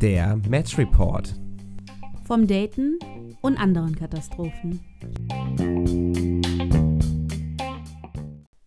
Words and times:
Der 0.00 0.38
Match 0.48 0.76
Report. 0.76 1.34
Vom 2.26 2.46
Daten 2.46 2.98
und 3.40 3.56
anderen 3.56 3.94
Katastrophen. 3.96 4.80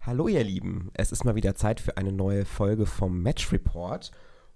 Hallo 0.01 0.27
ihr 0.27 0.43
Lieben, 0.43 0.89
es 0.93 1.11
ist 1.11 1.23
mal 1.23 1.35
wieder 1.35 1.53
Zeit 1.53 1.79
für 1.79 1.97
eine 1.97 2.11
neue 2.11 2.45
Folge 2.45 2.87
vom 2.87 3.21
Match 3.21 3.51
Report. 3.51 4.11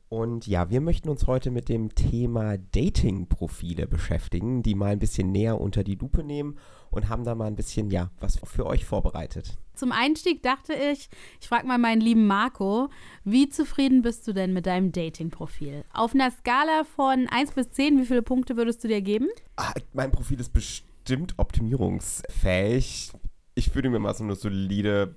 Und 0.10 0.48
ja, 0.48 0.70
wir 0.70 0.80
möchten 0.80 1.10
uns 1.10 1.28
heute 1.28 1.52
mit 1.52 1.68
dem 1.68 1.94
Thema 1.94 2.58
Dating-Profile 2.58 3.88
beschäftigen, 3.88 4.64
die 4.64 4.74
mal 4.74 4.92
ein 4.92 5.00
bisschen 5.00 5.34
näher 5.34 5.60
unter 5.60 5.84
die 5.84 5.96
Lupe 5.96 6.24
nehmen 6.24 6.58
und 6.92 7.10
haben 7.10 7.26
da 7.26 7.36
mal 7.36 7.48
ein 7.48 7.56
bisschen, 7.56 7.90
ja, 7.90 8.10
was 8.22 8.40
für 8.44 8.66
euch 8.66 8.86
vorbereitet. 8.86 9.58
Zum 9.74 9.92
Einstieg 9.92 10.42
dachte 10.42 10.74
ich, 10.74 11.10
ich 11.42 11.48
frage 11.48 11.68
mal 11.68 11.78
meinen 11.78 12.02
lieben 12.02 12.26
Marco, 12.26 12.90
wie 13.26 13.50
zufrieden 13.50 14.02
bist 14.02 14.26
du 14.28 14.34
denn 14.34 14.54
mit 14.54 14.66
deinem 14.66 14.94
Dating-Profil? 14.94 15.84
Auf 15.94 16.14
einer 16.14 16.32
Skala 16.32 16.86
von 16.86 17.28
1 17.28 17.52
bis 17.52 17.72
10, 17.72 18.00
wie 18.00 18.06
viele 18.06 18.22
Punkte 18.22 18.56
würdest 18.56 18.84
du 18.86 18.88
dir 18.88 19.02
geben? 19.02 19.28
Ah, 19.58 19.74
mein 19.92 20.12
Profil 20.12 20.40
ist 20.40 20.54
bestimmt 20.54 21.34
optimierungsfähig. 21.38 23.12
Ich 23.56 23.76
würde 23.76 23.90
mir 23.90 24.00
mal 24.00 24.16
so 24.16 24.24
eine 24.24 24.36
solide 24.36 25.16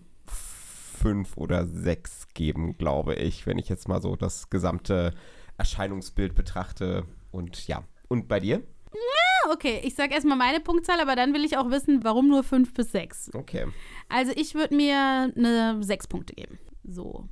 fünf 1.00 1.36
oder 1.36 1.66
sechs 1.66 2.28
geben, 2.34 2.76
glaube 2.76 3.14
ich, 3.14 3.46
wenn 3.46 3.58
ich 3.58 3.68
jetzt 3.68 3.88
mal 3.88 4.02
so 4.02 4.16
das 4.16 4.50
gesamte 4.50 5.14
Erscheinungsbild 5.56 6.34
betrachte. 6.34 7.04
Und 7.30 7.66
ja, 7.66 7.84
und 8.08 8.28
bei 8.28 8.40
dir? 8.40 8.62
Ja, 8.92 9.52
okay, 9.52 9.80
ich 9.84 9.94
sage 9.94 10.14
erstmal 10.14 10.36
meine 10.36 10.60
Punktzahl, 10.60 11.00
aber 11.00 11.16
dann 11.16 11.32
will 11.32 11.44
ich 11.44 11.56
auch 11.56 11.70
wissen, 11.70 12.02
warum 12.02 12.28
nur 12.28 12.42
fünf 12.42 12.74
bis 12.74 12.92
sechs. 12.92 13.30
Okay. 13.34 13.66
Also 14.08 14.32
ich 14.34 14.54
würde 14.54 14.74
mir 14.74 15.32
eine 15.36 15.82
sechs 15.82 16.06
Punkte 16.06 16.34
geben. 16.34 16.58
So 16.84 17.28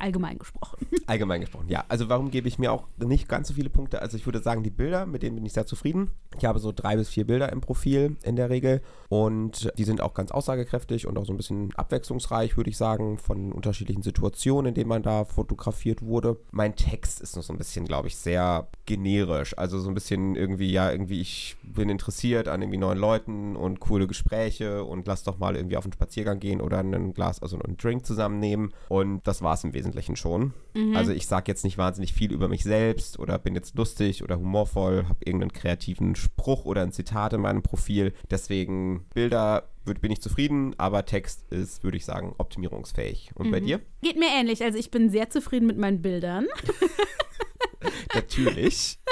allgemein 0.00 0.38
gesprochen. 0.38 0.86
Allgemein 1.06 1.40
gesprochen, 1.40 1.68
ja. 1.68 1.84
Also 1.88 2.08
warum 2.08 2.30
gebe 2.30 2.48
ich 2.48 2.58
mir 2.58 2.72
auch 2.72 2.86
nicht 2.98 3.28
ganz 3.28 3.48
so 3.48 3.54
viele 3.54 3.68
Punkte? 3.68 4.00
Also 4.00 4.16
ich 4.16 4.26
würde 4.26 4.40
sagen, 4.40 4.62
die 4.62 4.70
Bilder, 4.70 5.06
mit 5.06 5.22
denen 5.22 5.36
bin 5.36 5.44
ich 5.44 5.52
sehr 5.52 5.66
zufrieden. 5.66 6.10
Ich 6.38 6.44
habe 6.44 6.58
so 6.58 6.72
drei 6.72 6.96
bis 6.96 7.08
vier 7.08 7.26
Bilder 7.26 7.50
im 7.50 7.60
Profil 7.60 8.16
in 8.22 8.36
der 8.36 8.48
Regel 8.48 8.80
und 9.08 9.72
die 9.76 9.84
sind 9.84 10.00
auch 10.00 10.14
ganz 10.14 10.30
aussagekräftig 10.30 11.06
und 11.06 11.18
auch 11.18 11.26
so 11.26 11.32
ein 11.32 11.36
bisschen 11.36 11.74
abwechslungsreich, 11.74 12.56
würde 12.56 12.70
ich 12.70 12.76
sagen, 12.76 13.18
von 13.18 13.52
unterschiedlichen 13.52 14.02
Situationen, 14.02 14.70
in 14.70 14.74
denen 14.74 14.88
man 14.88 15.02
da 15.02 15.24
fotografiert 15.24 16.02
wurde. 16.02 16.38
Mein 16.50 16.76
Text 16.76 17.20
ist 17.20 17.36
noch 17.36 17.42
so 17.42 17.52
ein 17.52 17.58
bisschen, 17.58 17.84
glaube 17.84 18.08
ich, 18.08 18.16
sehr 18.16 18.68
generisch. 18.86 19.56
Also 19.58 19.78
so 19.80 19.88
ein 19.88 19.94
bisschen 19.94 20.36
irgendwie, 20.36 20.70
ja, 20.70 20.90
irgendwie, 20.90 21.20
ich 21.20 21.56
bin 21.62 21.88
interessiert 21.88 22.48
an 22.48 22.62
irgendwie 22.62 22.78
neuen 22.78 22.98
Leuten 22.98 23.56
und 23.56 23.80
coole 23.80 24.06
Gespräche 24.06 24.84
und 24.84 25.06
lass 25.06 25.24
doch 25.24 25.38
mal 25.38 25.56
irgendwie 25.56 25.76
auf 25.76 25.84
einen 25.84 25.92
Spaziergang 25.92 26.38
gehen 26.40 26.60
oder 26.60 26.78
ein 26.78 27.14
Glas, 27.14 27.42
also 27.42 27.58
einen 27.58 27.76
Drink 27.76 28.06
zusammennehmen. 28.06 28.72
Und 28.88 29.26
das 29.26 29.42
war 29.42 29.54
es 29.54 29.64
im 29.64 29.72
Wesentlichen 29.72 29.89
schon. 30.16 30.52
Mhm. 30.74 30.96
Also 30.96 31.12
ich 31.12 31.26
sage 31.26 31.50
jetzt 31.50 31.64
nicht 31.64 31.78
wahnsinnig 31.78 32.12
viel 32.12 32.32
über 32.32 32.48
mich 32.48 32.62
selbst 32.62 33.18
oder 33.18 33.38
bin 33.38 33.54
jetzt 33.54 33.76
lustig 33.76 34.22
oder 34.22 34.38
humorvoll, 34.38 35.04
habe 35.08 35.18
irgendeinen 35.24 35.52
kreativen 35.52 36.16
Spruch 36.16 36.64
oder 36.64 36.82
ein 36.82 36.92
Zitat 36.92 37.32
in 37.32 37.40
meinem 37.40 37.62
Profil. 37.62 38.12
Deswegen 38.30 39.06
Bilder 39.14 39.68
bin 39.84 40.12
ich 40.12 40.20
zufrieden, 40.20 40.74
aber 40.78 41.04
Text 41.04 41.50
ist, 41.50 41.82
würde 41.82 41.96
ich 41.96 42.04
sagen, 42.04 42.34
optimierungsfähig. 42.38 43.32
Und 43.34 43.48
mhm. 43.48 43.50
bei 43.50 43.60
dir? 43.60 43.80
Geht 44.02 44.18
mir 44.18 44.28
ähnlich. 44.28 44.62
Also 44.62 44.78
ich 44.78 44.90
bin 44.90 45.10
sehr 45.10 45.30
zufrieden 45.30 45.66
mit 45.66 45.78
meinen 45.78 46.02
Bildern. 46.02 46.46
Natürlich. 48.14 48.98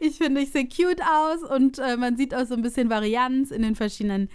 Ich 0.00 0.18
finde, 0.18 0.40
ich 0.40 0.50
sehe 0.50 0.68
cute 0.68 1.00
aus 1.00 1.48
und 1.48 1.78
äh, 1.78 1.96
man 1.96 2.16
sieht 2.16 2.34
auch 2.34 2.44
so 2.44 2.54
ein 2.54 2.60
bisschen 2.60 2.90
Varianz 2.90 3.50
in 3.52 3.62
den 3.62 3.74
verschiedenen 3.74 4.28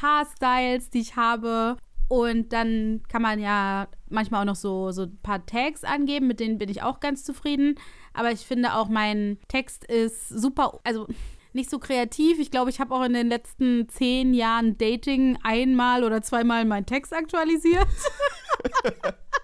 Haarstyles, 0.00 0.90
die 0.90 1.00
ich 1.00 1.16
habe. 1.16 1.76
Und 2.08 2.52
dann 2.52 3.02
kann 3.08 3.22
man 3.22 3.38
ja 3.38 3.88
manchmal 4.08 4.42
auch 4.42 4.46
noch 4.46 4.56
so, 4.56 4.90
so 4.92 5.02
ein 5.02 5.18
paar 5.22 5.44
Tags 5.46 5.84
angeben, 5.84 6.26
mit 6.26 6.40
denen 6.40 6.58
bin 6.58 6.68
ich 6.68 6.82
auch 6.82 7.00
ganz 7.00 7.24
zufrieden. 7.24 7.76
Aber 8.12 8.30
ich 8.30 8.40
finde 8.40 8.74
auch, 8.74 8.88
mein 8.88 9.38
Text 9.48 9.84
ist 9.84 10.28
super, 10.28 10.80
also 10.84 11.06
nicht 11.52 11.70
so 11.70 11.78
kreativ. 11.78 12.38
Ich 12.38 12.50
glaube, 12.50 12.70
ich 12.70 12.80
habe 12.80 12.94
auch 12.94 13.04
in 13.04 13.14
den 13.14 13.28
letzten 13.28 13.88
zehn 13.88 14.34
Jahren 14.34 14.76
Dating 14.76 15.38
einmal 15.42 16.04
oder 16.04 16.20
zweimal 16.22 16.64
meinen 16.64 16.86
Text 16.86 17.12
aktualisiert. 17.14 17.86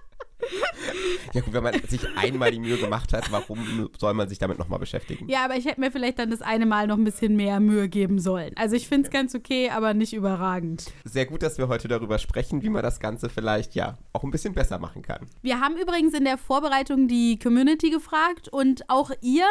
Ja 1.32 1.40
gut, 1.42 1.52
wenn 1.52 1.62
man 1.62 1.74
sich 1.88 2.00
einmal 2.16 2.50
die 2.50 2.58
Mühe 2.58 2.76
gemacht 2.76 3.12
hat, 3.12 3.30
warum 3.30 3.88
soll 3.98 4.14
man 4.14 4.28
sich 4.28 4.38
damit 4.38 4.58
nochmal 4.58 4.78
beschäftigen? 4.78 5.28
Ja, 5.28 5.44
aber 5.44 5.56
ich 5.56 5.64
hätte 5.64 5.80
mir 5.80 5.90
vielleicht 5.90 6.18
dann 6.18 6.30
das 6.30 6.42
eine 6.42 6.66
Mal 6.66 6.86
noch 6.86 6.96
ein 6.96 7.04
bisschen 7.04 7.36
mehr 7.36 7.60
Mühe 7.60 7.88
geben 7.88 8.18
sollen. 8.18 8.52
Also 8.56 8.76
ich 8.76 8.88
finde 8.88 9.06
es 9.06 9.12
ganz 9.12 9.34
okay, 9.34 9.70
aber 9.70 9.94
nicht 9.94 10.12
überragend. 10.12 10.92
Sehr 11.04 11.26
gut, 11.26 11.42
dass 11.42 11.58
wir 11.58 11.68
heute 11.68 11.88
darüber 11.88 12.18
sprechen, 12.18 12.62
wie 12.62 12.68
man 12.68 12.82
das 12.82 13.00
Ganze 13.00 13.28
vielleicht 13.28 13.74
ja 13.74 13.98
auch 14.12 14.24
ein 14.24 14.30
bisschen 14.30 14.54
besser 14.54 14.78
machen 14.78 15.02
kann. 15.02 15.26
Wir 15.42 15.60
haben 15.60 15.76
übrigens 15.76 16.14
in 16.14 16.24
der 16.24 16.38
Vorbereitung 16.38 17.08
die 17.08 17.38
Community 17.38 17.90
gefragt 17.90 18.48
und 18.48 18.88
auch 18.88 19.10
ihr 19.20 19.46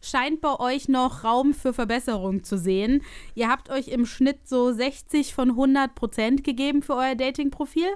scheint 0.00 0.40
bei 0.40 0.58
euch 0.58 0.88
noch 0.88 1.24
Raum 1.24 1.54
für 1.54 1.72
Verbesserung 1.72 2.44
zu 2.44 2.56
sehen. 2.56 3.02
Ihr 3.34 3.48
habt 3.48 3.70
euch 3.70 3.88
im 3.88 4.06
Schnitt 4.06 4.48
so 4.48 4.72
60 4.72 5.34
von 5.34 5.50
100 5.50 5.94
Prozent 5.94 6.44
gegeben 6.44 6.82
für 6.82 6.94
euer 6.94 7.14
Dating-Profil. 7.14 7.88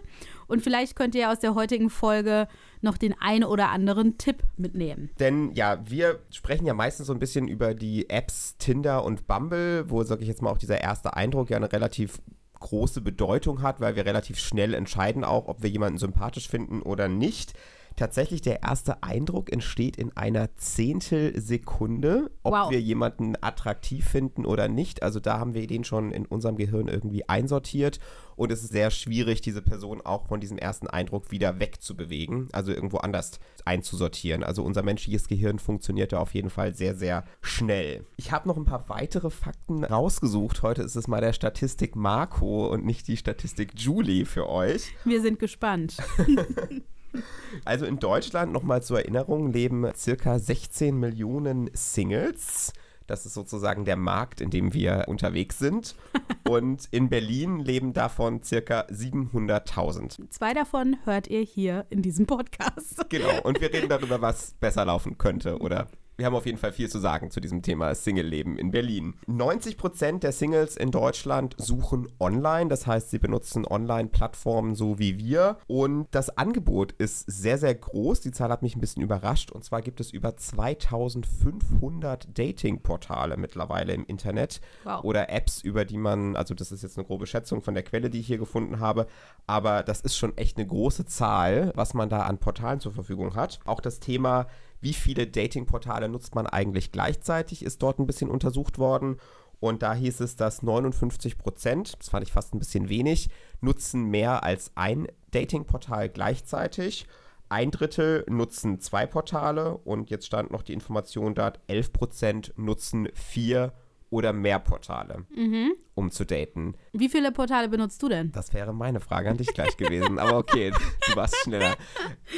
Und 0.53 0.61
vielleicht 0.61 0.97
könnt 0.97 1.15
ihr 1.15 1.31
aus 1.31 1.39
der 1.39 1.55
heutigen 1.55 1.89
Folge 1.89 2.47
noch 2.83 2.99
den 2.99 3.15
einen 3.19 3.45
oder 3.45 3.71
anderen 3.71 4.19
Tipp 4.19 4.43
mitnehmen. 4.59 5.09
Denn 5.19 5.53
ja, 5.55 5.79
wir 5.89 6.19
sprechen 6.31 6.67
ja 6.67 6.75
meistens 6.75 7.07
so 7.07 7.15
ein 7.15 7.19
bisschen 7.19 7.49
über 7.49 7.73
die 7.73 8.11
Apps 8.11 8.59
Tinder 8.59 9.03
und 9.03 9.27
Bumble, 9.27 9.89
wo, 9.89 10.03
sage 10.03 10.21
ich 10.21 10.29
jetzt 10.29 10.43
mal, 10.43 10.51
auch 10.51 10.59
dieser 10.59 10.79
erste 10.79 11.17
Eindruck 11.17 11.49
ja 11.49 11.57
eine 11.57 11.73
relativ 11.73 12.21
große 12.61 13.01
Bedeutung 13.01 13.63
hat, 13.63 13.81
weil 13.81 13.97
wir 13.97 14.05
relativ 14.05 14.39
schnell 14.39 14.75
entscheiden 14.75 15.25
auch, 15.25 15.49
ob 15.49 15.63
wir 15.63 15.71
jemanden 15.71 15.97
sympathisch 15.97 16.49
finden 16.49 16.83
oder 16.83 17.09
nicht 17.09 17.55
tatsächlich 17.97 18.41
der 18.41 18.63
erste 18.63 19.03
Eindruck 19.03 19.53
entsteht 19.53 19.97
in 19.97 20.17
einer 20.17 20.55
Zehntelsekunde, 20.57 22.31
ob 22.43 22.55
wow. 22.55 22.71
wir 22.71 22.81
jemanden 22.81 23.35
attraktiv 23.41 24.07
finden 24.09 24.45
oder 24.45 24.69
nicht. 24.69 25.03
Also 25.03 25.21
da 25.21 25.39
haben 25.39 25.55
wir 25.55 25.67
den 25.67 25.85
schon 25.85 26.11
in 26.13 26.27
unserem 26.27 26.57
Gehirn 26.57 26.89
irgendwie 26.89 27.29
einsortiert 27.29 27.99
und 28.37 28.51
es 28.51 28.63
ist 28.63 28.73
sehr 28.73 28.91
schwierig, 28.91 29.41
diese 29.41 29.63
Person 29.63 30.01
auch 30.01 30.27
von 30.27 30.41
diesem 30.41 30.59
ersten 30.59 30.87
Eindruck 30.87 31.31
wieder 31.31 31.61
wegzubewegen, 31.61 32.49
also 32.53 32.73
irgendwo 32.73 32.99
anders 32.99 33.39
einzusortieren. 33.65 34.43
Also 34.43 34.63
unser 34.63 34.83
menschliches 34.83 35.29
Gehirn 35.29 35.59
funktionierte 35.59 36.19
auf 36.19 36.35
jeden 36.35 36.51
Fall 36.51 36.75
sehr, 36.75 36.95
sehr 36.95 37.25
schnell. 37.41 38.05
Ich 38.17 38.33
habe 38.33 38.49
noch 38.49 38.57
ein 38.57 38.65
paar 38.65 38.89
weitere 38.89 39.31
Fakten 39.31 39.85
rausgesucht. 39.85 40.63
Heute 40.63 40.83
ist 40.83 40.97
es 40.97 41.09
mal 41.09 41.21
der 41.21 41.33
Statistik 41.33 41.95
Marco 41.95 42.67
und 42.67 42.85
nicht 42.85 43.09
die 43.09 43.17
Statistik 43.17 43.73
Julie 43.77 44.25
für 44.25 44.49
euch. 44.49 44.95
Wir 45.05 45.21
sind 45.21 45.39
gespannt. 45.39 45.97
Also 47.65 47.85
in 47.85 47.99
Deutschland, 47.99 48.53
nochmal 48.53 48.83
zur 48.83 49.01
Erinnerung, 49.01 49.53
leben 49.53 49.87
circa 49.95 50.39
16 50.39 50.99
Millionen 50.99 51.71
Singles. 51.75 52.73
Das 53.07 53.27
ist 53.27 53.35
sozusagen 53.35 53.85
der 53.85 53.97
Markt, 53.97 54.41
in 54.41 54.51
dem 54.51 54.73
wir 54.73 55.05
unterwegs 55.07 55.59
sind. 55.59 55.95
Und 56.49 56.89
in 56.91 57.09
Berlin 57.09 57.59
leben 57.59 57.93
davon 57.93 58.43
circa 58.43 58.87
700.000. 58.87 60.31
Zwei 60.31 60.55
davon 60.55 60.97
hört 61.05 61.29
ihr 61.29 61.43
hier 61.43 61.87
in 61.91 62.03
diesem 62.03 62.27
Podcast. 62.27 63.09
Genau. 63.11 63.43
Und 63.43 63.61
wir 63.61 63.73
reden 63.73 63.89
darüber, 63.89 64.21
was 64.23 64.55
besser 64.61 64.85
laufen 64.85 65.19
könnte 65.19 65.59
oder 65.59 65.89
wir 66.23 66.27
haben 66.27 66.37
auf 66.37 66.47
jeden 66.47 66.59
Fall 66.59 66.71
viel 66.71 66.89
zu 66.89 67.01
sagen 67.01 67.33
zu 67.33 67.41
diesem 67.41 67.63
Thema 67.63 67.93
Single-Leben 67.97 68.57
in 68.57 68.71
Berlin. 68.71 69.15
90% 69.27 70.21
der 70.21 70.31
Singles 70.31 70.77
in 70.77 70.93
Deutschland 70.93 71.57
suchen 71.59 72.09
online, 72.21 72.69
das 72.69 72.87
heißt, 72.87 73.11
sie 73.11 73.19
benutzen 73.19 73.67
Online-Plattformen 73.67 74.77
so 74.77 75.01
wie 75.01 75.19
wir. 75.19 75.59
Und 75.67 76.07
das 76.13 76.39
Angebot 76.39 76.93
ist 76.93 77.29
sehr, 77.29 77.59
sehr 77.59 77.75
groß. 77.75 78.21
Die 78.21 78.31
Zahl 78.31 78.51
hat 78.51 78.63
mich 78.63 78.77
ein 78.77 78.81
bisschen 78.81 79.03
überrascht. 79.03 79.51
Und 79.51 79.65
zwar 79.65 79.83
gibt 79.83 79.99
es 79.99 80.13
über 80.13 80.37
2500 80.37 82.39
Dating-Portale 82.39 83.37
mittlerweile 83.37 83.93
im 83.93 84.07
Internet 84.07 84.61
wow. 84.85 85.03
oder 85.03 85.29
Apps, 85.29 85.61
über 85.61 85.85
die 85.85 85.99
man, 85.99 86.37
also 86.37 86.55
das 86.55 86.71
ist 86.71 86.85
jetzt 86.85 86.99
eine 86.99 87.05
grobe 87.05 87.27
Schätzung 87.27 87.63
von 87.63 87.75
der 87.75 87.83
Quelle, 87.83 88.11
die 88.11 88.21
ich 88.21 88.29
hier 88.29 88.39
gefunden 88.39 88.79
habe, 88.79 89.09
aber 89.49 89.83
das 89.83 90.03
ist 90.03 90.17
schon 90.17 90.39
echt 90.39 90.57
eine 90.57 90.69
große 90.69 91.05
Zahl, 91.05 91.73
was 91.75 91.95
man 91.95 92.09
da 92.09 92.21
an 92.21 92.39
Portalen 92.39 92.79
zur 92.79 92.93
Verfügung 92.93 93.35
hat. 93.35 93.59
Auch 93.65 93.81
das 93.81 93.99
Thema 93.99 94.47
wie 94.83 94.93
viele 94.93 95.27
Datingportale 95.27 96.09
nutzt 96.09 96.35
man 96.35 96.47
eigentlich 96.47 96.93
gleichzeitig, 96.93 97.65
ist 97.65 97.83
dort 97.83 97.99
ein 97.99 98.07
bisschen 98.07 98.29
untersucht 98.29 98.79
worden. 98.79 99.17
Und 99.61 99.83
da 99.83 99.95
hieß 99.95 100.21
es, 100.21 100.35
dass 100.35 100.63
59 100.63 101.39
Prozent, 101.39 101.95
das 102.01 102.09
fand 102.09 102.27
ich 102.27 102.33
fast 102.33 102.53
ein 102.53 102.59
bisschen 102.59 102.89
wenig, 102.89 103.31
nutzen 103.61 104.07
mehr 104.07 104.43
als 104.43 104.73
ein 104.75 105.07
Datingportal 105.31 106.09
gleichzeitig. 106.09 107.07
Ein 107.49 107.71
Drittel 107.71 108.25
nutzen 108.29 108.81
zwei 108.81 109.07
Portale 109.07 109.77
und 109.77 110.11
jetzt 110.11 110.27
stand 110.27 110.51
noch 110.51 110.63
die 110.63 110.73
Information 110.73 111.35
da, 111.35 111.53
11 111.69 111.93
Prozent 111.93 112.53
nutzen 112.57 113.09
vier 113.15 113.73
oder 114.11 114.33
mehr 114.33 114.59
Portale, 114.59 115.27
mhm. 115.35 115.75
Um 115.95 116.11
zu 116.11 116.25
daten. 116.25 116.75
Wie 116.93 117.09
viele 117.09 117.33
Portale 117.33 117.69
benutzt 117.69 118.03
du 118.03 118.09
denn? 118.09 118.33
Das 118.33 118.53
wäre 118.55 118.73
meine 118.73 119.01
Frage 119.01 119.31
an 119.31 119.37
dich 119.37 119.49
gleich 119.49 119.77
gewesen, 119.77 120.19
aber 120.19 120.39
okay, 120.39 120.73
du 121.09 121.17
warst 121.17 121.37
schneller. 121.37 121.77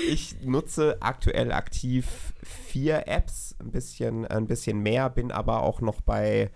Ich 0.09 0.43
nutze 0.43 0.99
aktuell 1.01 1.53
aktiv 1.53 2.35
vier 2.43 3.07
Apps, 3.07 3.57
ein 3.61 3.71
bisschen, 3.71 4.27
ein 4.27 4.47
bisschen 4.47 4.81
mehr, 4.81 5.11
bin 5.11 5.31
aber 5.31 5.63
auch 5.63 5.81
noch 5.81 6.01
bei 6.01 6.51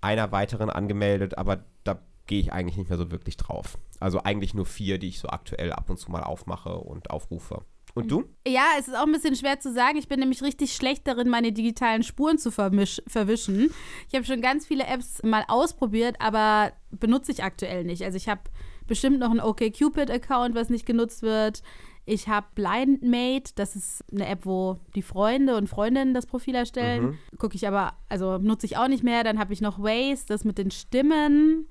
einer 0.00 0.32
weiteren 0.32 0.68
angemeldet, 0.68 1.38
aber 1.38 1.64
da 1.84 2.00
gehe 2.26 2.40
ich 2.40 2.52
eigentlich 2.52 2.76
nicht 2.76 2.88
mehr 2.88 2.98
so 2.98 3.10
wirklich 3.10 3.36
drauf. 3.36 3.78
Also 4.00 4.22
eigentlich 4.22 4.54
nur 4.54 4.66
vier, 4.66 4.98
die 4.98 5.08
ich 5.08 5.20
so 5.20 5.28
aktuell 5.28 5.72
ab 5.72 5.88
und 5.90 5.98
zu 5.98 6.10
mal 6.10 6.24
aufmache 6.24 6.74
und 6.74 7.10
aufrufe. 7.10 7.62
Und 7.94 8.10
du? 8.10 8.24
Ja, 8.46 8.64
es 8.78 8.88
ist 8.88 8.96
auch 8.96 9.04
ein 9.04 9.12
bisschen 9.12 9.36
schwer 9.36 9.60
zu 9.60 9.72
sagen. 9.72 9.98
Ich 9.98 10.08
bin 10.08 10.20
nämlich 10.20 10.42
richtig 10.42 10.74
schlecht 10.74 11.06
darin, 11.06 11.28
meine 11.28 11.52
digitalen 11.52 12.02
Spuren 12.02 12.38
zu 12.38 12.50
verwischen. 12.50 13.70
Ich 14.08 14.14
habe 14.14 14.24
schon 14.24 14.40
ganz 14.40 14.66
viele 14.66 14.86
Apps 14.86 15.22
mal 15.22 15.44
ausprobiert, 15.48 16.16
aber 16.18 16.72
benutze 16.90 17.32
ich 17.32 17.44
aktuell 17.44 17.84
nicht. 17.84 18.02
Also 18.02 18.16
ich 18.16 18.28
habe 18.28 18.42
bestimmt 18.86 19.18
noch 19.18 19.30
einen 19.30 19.40
OkCupid-Account, 19.40 20.54
was 20.54 20.70
nicht 20.70 20.86
genutzt 20.86 21.22
wird. 21.22 21.62
Ich 22.04 22.26
habe 22.26 22.46
BlindMate, 22.56 23.52
das 23.54 23.76
ist 23.76 24.04
eine 24.10 24.26
App, 24.26 24.44
wo 24.44 24.80
die 24.96 25.02
Freunde 25.02 25.56
und 25.56 25.68
Freundinnen 25.68 26.14
das 26.14 26.26
Profil 26.26 26.56
erstellen. 26.56 27.04
Mhm. 27.04 27.18
Gucke 27.38 27.54
ich 27.54 27.68
aber, 27.68 27.92
also 28.08 28.38
nutze 28.38 28.66
ich 28.66 28.76
auch 28.76 28.88
nicht 28.88 29.04
mehr. 29.04 29.22
Dann 29.22 29.38
habe 29.38 29.52
ich 29.52 29.60
noch 29.60 29.78
Waze, 29.78 30.24
das 30.26 30.44
mit 30.44 30.58
den 30.58 30.70
Stimmen. 30.72 31.68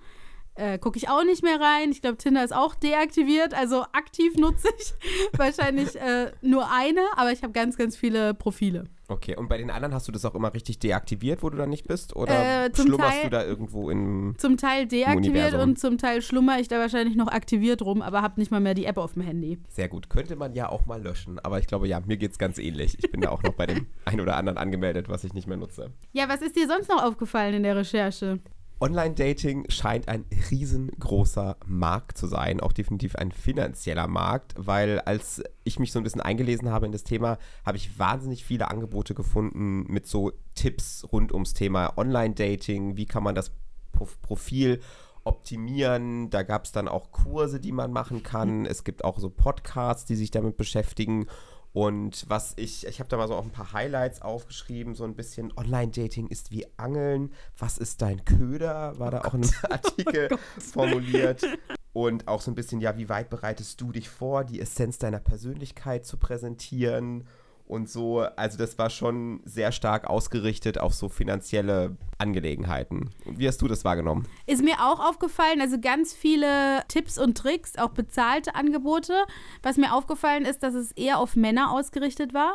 Äh, 0.56 0.77
Gucke 0.80 0.98
ich 0.98 1.07
auch 1.09 1.24
nicht 1.24 1.44
mehr 1.44 1.59
rein. 1.59 1.92
Ich 1.92 2.01
glaube, 2.01 2.18
Tinder 2.18 2.44
ist 2.44 2.53
auch 2.53 2.75
deaktiviert. 2.75 3.53
Also 3.53 3.83
aktiv 3.94 4.36
nutze 4.36 4.68
ich 4.77 4.94
wahrscheinlich 5.38 5.95
äh, 5.95 6.31
nur 6.42 6.69
eine, 6.71 7.01
aber 7.15 7.31
ich 7.31 7.42
habe 7.44 7.53
ganz, 7.53 7.77
ganz 7.77 7.95
viele 7.95 8.33
Profile. 8.33 8.83
Okay, 9.07 9.36
und 9.36 9.50
bei 9.50 9.57
den 9.57 9.69
anderen 9.71 9.94
hast 9.94 10.07
du 10.07 10.12
das 10.13 10.24
auch 10.24 10.36
immer 10.36 10.53
richtig 10.53 10.80
deaktiviert, 10.80 11.44
wo 11.44 11.50
du 11.50 11.57
da 11.57 11.65
nicht 11.65 11.86
bist? 11.88 12.15
Oder 12.15 12.65
Äh, 12.65 12.71
zum 12.71 12.88
schlummerst 12.88 13.12
Teil- 13.12 13.24
du 13.24 13.30
da 13.30 13.44
irgendwo 13.45 13.89
in. 13.89 14.36
Zum 14.38 14.56
Teil 14.57 14.86
deaktiviert 14.88 15.53
und 15.56 15.77
zum 15.80 15.98
Teil 15.98 16.21
schlummer 16.21 16.59
ich 16.59 16.68
da 16.69 16.80
wahrscheinlich 16.80 17.15
noch 17.18 17.27
aktiviert 17.27 17.81
rum, 17.81 18.01
aber 18.01 18.21
habe 18.21 18.39
nicht 18.39 18.51
mal 18.51 18.62
mehr 18.62 18.74
die 18.74 18.86
App 18.86 18.98
auf 18.98 19.13
dem 19.13 19.21
Handy. 19.24 19.59
Sehr 19.69 19.89
gut. 19.89 20.09
Könnte 20.09 20.36
man 20.38 20.53
ja 20.53 20.69
auch 20.69 20.86
mal 20.86 21.01
löschen. 21.01 21.39
Aber 21.39 21.59
ich 21.59 21.68
glaube, 21.68 21.88
ja, 21.89 22.00
mir 22.06 22.15
geht's 22.18 22.38
ganz 22.38 22.57
ähnlich. 22.57 22.98
Ich 23.03 23.12
bin 23.12 23.19
da 23.21 23.30
auch 23.31 23.44
noch 23.44 23.53
bei 23.53 23.65
dem 23.65 23.88
ein 24.06 24.21
oder 24.21 24.38
anderen 24.38 24.57
angemeldet, 24.57 25.09
was 25.09 25.24
ich 25.25 25.33
nicht 25.33 25.48
mehr 25.48 25.57
nutze. 25.57 25.92
Ja, 26.13 26.30
was 26.30 26.42
ist 26.42 26.56
dir 26.56 26.68
sonst 26.68 26.88
noch 26.89 27.03
aufgefallen 27.03 27.53
in 27.56 27.63
der 27.63 27.75
Recherche? 27.75 28.39
Online-Dating 28.81 29.69
scheint 29.69 30.07
ein 30.07 30.25
riesengroßer 30.50 31.57
Markt 31.68 32.18
zu 32.18 32.25
sein, 32.25 32.60
auch 32.60 32.72
definitiv 32.72 33.16
ein 33.16 33.31
finanzieller 33.31 34.07
Markt, 34.07 34.56
weil 34.57 35.00
als 35.01 35.44
ich 35.63 35.78
mich 35.78 35.92
so 35.92 36.00
ein 36.00 36.04
bisschen 36.04 36.22
eingelesen 36.22 36.72
habe 36.72 36.88
in 36.88 36.92
das 36.92 37.04
Thema, 37.04 37.38
habe 37.63 37.78
ich 37.78 38.00
wahnsinnig 38.00 38.44
viele 38.44 38.72
Angebote 38.72 39.13
gefunden 39.13 39.86
mit 39.88 40.07
so 40.07 40.31
Tipps 40.56 41.07
rund 41.12 41.31
ums 41.31 41.54
Thema 41.54 41.95
Online-Dating, 41.95 42.98
wie 42.98 43.06
kann 43.06 43.24
man 43.24 43.36
das 43.36 43.51
Pro 43.92 44.07
Profil 44.24 44.81
optimieren, 45.24 46.31
da 46.31 46.42
gab 46.42 46.66
es 46.66 46.72
dann 46.72 46.88
auch 46.88 47.12
Kurse, 47.12 47.60
die 47.60 47.72
man 47.72 47.92
machen 47.92 48.24
kann, 48.24 48.66
es 48.66 48.84
gibt 48.84 49.04
auch 49.04 49.19
so 49.19 49.30
Podcasts, 49.30 50.06
die 50.06 50.16
sich 50.16 50.31
damit 50.31 50.57
beschäftigen 50.57 51.27
und 51.74 52.26
was 52.28 52.54
ich, 52.58 52.86
ich 52.86 53.00
habe 53.00 53.10
da 53.10 53.18
mal 53.18 53.28
so 53.28 53.36
auch 53.36 53.44
ein 53.44 53.52
paar 53.52 53.72
Highlights 53.72 54.22
aufgeschrieben, 54.22 54.94
so 54.94 55.06
ein 55.06 55.16
bisschen 55.16 55.54
Online-Dating 55.56 56.28
ist 56.28 56.52
wie 56.52 56.66
Angeln. 56.78 57.32
Was 57.58 57.78
ist 57.78 58.02
dein 58.02 58.26
Köder? 58.26 59.00
War 59.00 59.12
da 59.12 59.22
auch 59.22 59.34
ein 59.34 59.50
Artikel 59.70 60.30
formuliert. 60.58 61.46
Und 61.94 62.28
auch 62.28 62.42
so 62.42 62.52
ein 62.52 62.56
bisschen, 62.56 62.82
ja, 62.82 62.98
wie 62.98 63.10
weit 63.10 63.30
bereitest 63.30 63.80
du 63.80 63.92
dich 63.92 64.10
vor, 64.10 64.44
die 64.44 64.60
Essenz 64.60 64.98
deiner 64.98 65.20
Persönlichkeit 65.20 66.06
zu 66.06 66.18
präsentieren? 66.18 67.26
Und 67.72 67.90
so, 67.90 68.20
also 68.36 68.58
das 68.58 68.78
war 68.78 68.90
schon 68.90 69.40
sehr 69.46 69.72
stark 69.72 70.06
ausgerichtet 70.10 70.78
auf 70.78 70.94
so 70.94 71.08
finanzielle 71.08 71.96
Angelegenheiten. 72.18 73.12
Wie 73.26 73.48
hast 73.48 73.62
du 73.62 73.68
das 73.70 73.86
wahrgenommen? 73.86 74.28
Ist 74.46 74.62
mir 74.62 74.76
auch 74.82 75.00
aufgefallen, 75.00 75.62
also 75.62 75.80
ganz 75.80 76.14
viele 76.14 76.84
Tipps 76.90 77.18
und 77.18 77.38
Tricks, 77.38 77.78
auch 77.78 77.92
bezahlte 77.92 78.56
Angebote. 78.56 79.14
Was 79.64 79.78
mir 79.78 79.94
aufgefallen 79.94 80.44
ist, 80.44 80.64
dass 80.64 80.74
es 80.74 80.92
eher 80.92 81.18
auf 81.18 81.38
Männer 81.38 81.72
ausgerichtet 81.72 82.34
war. 82.34 82.52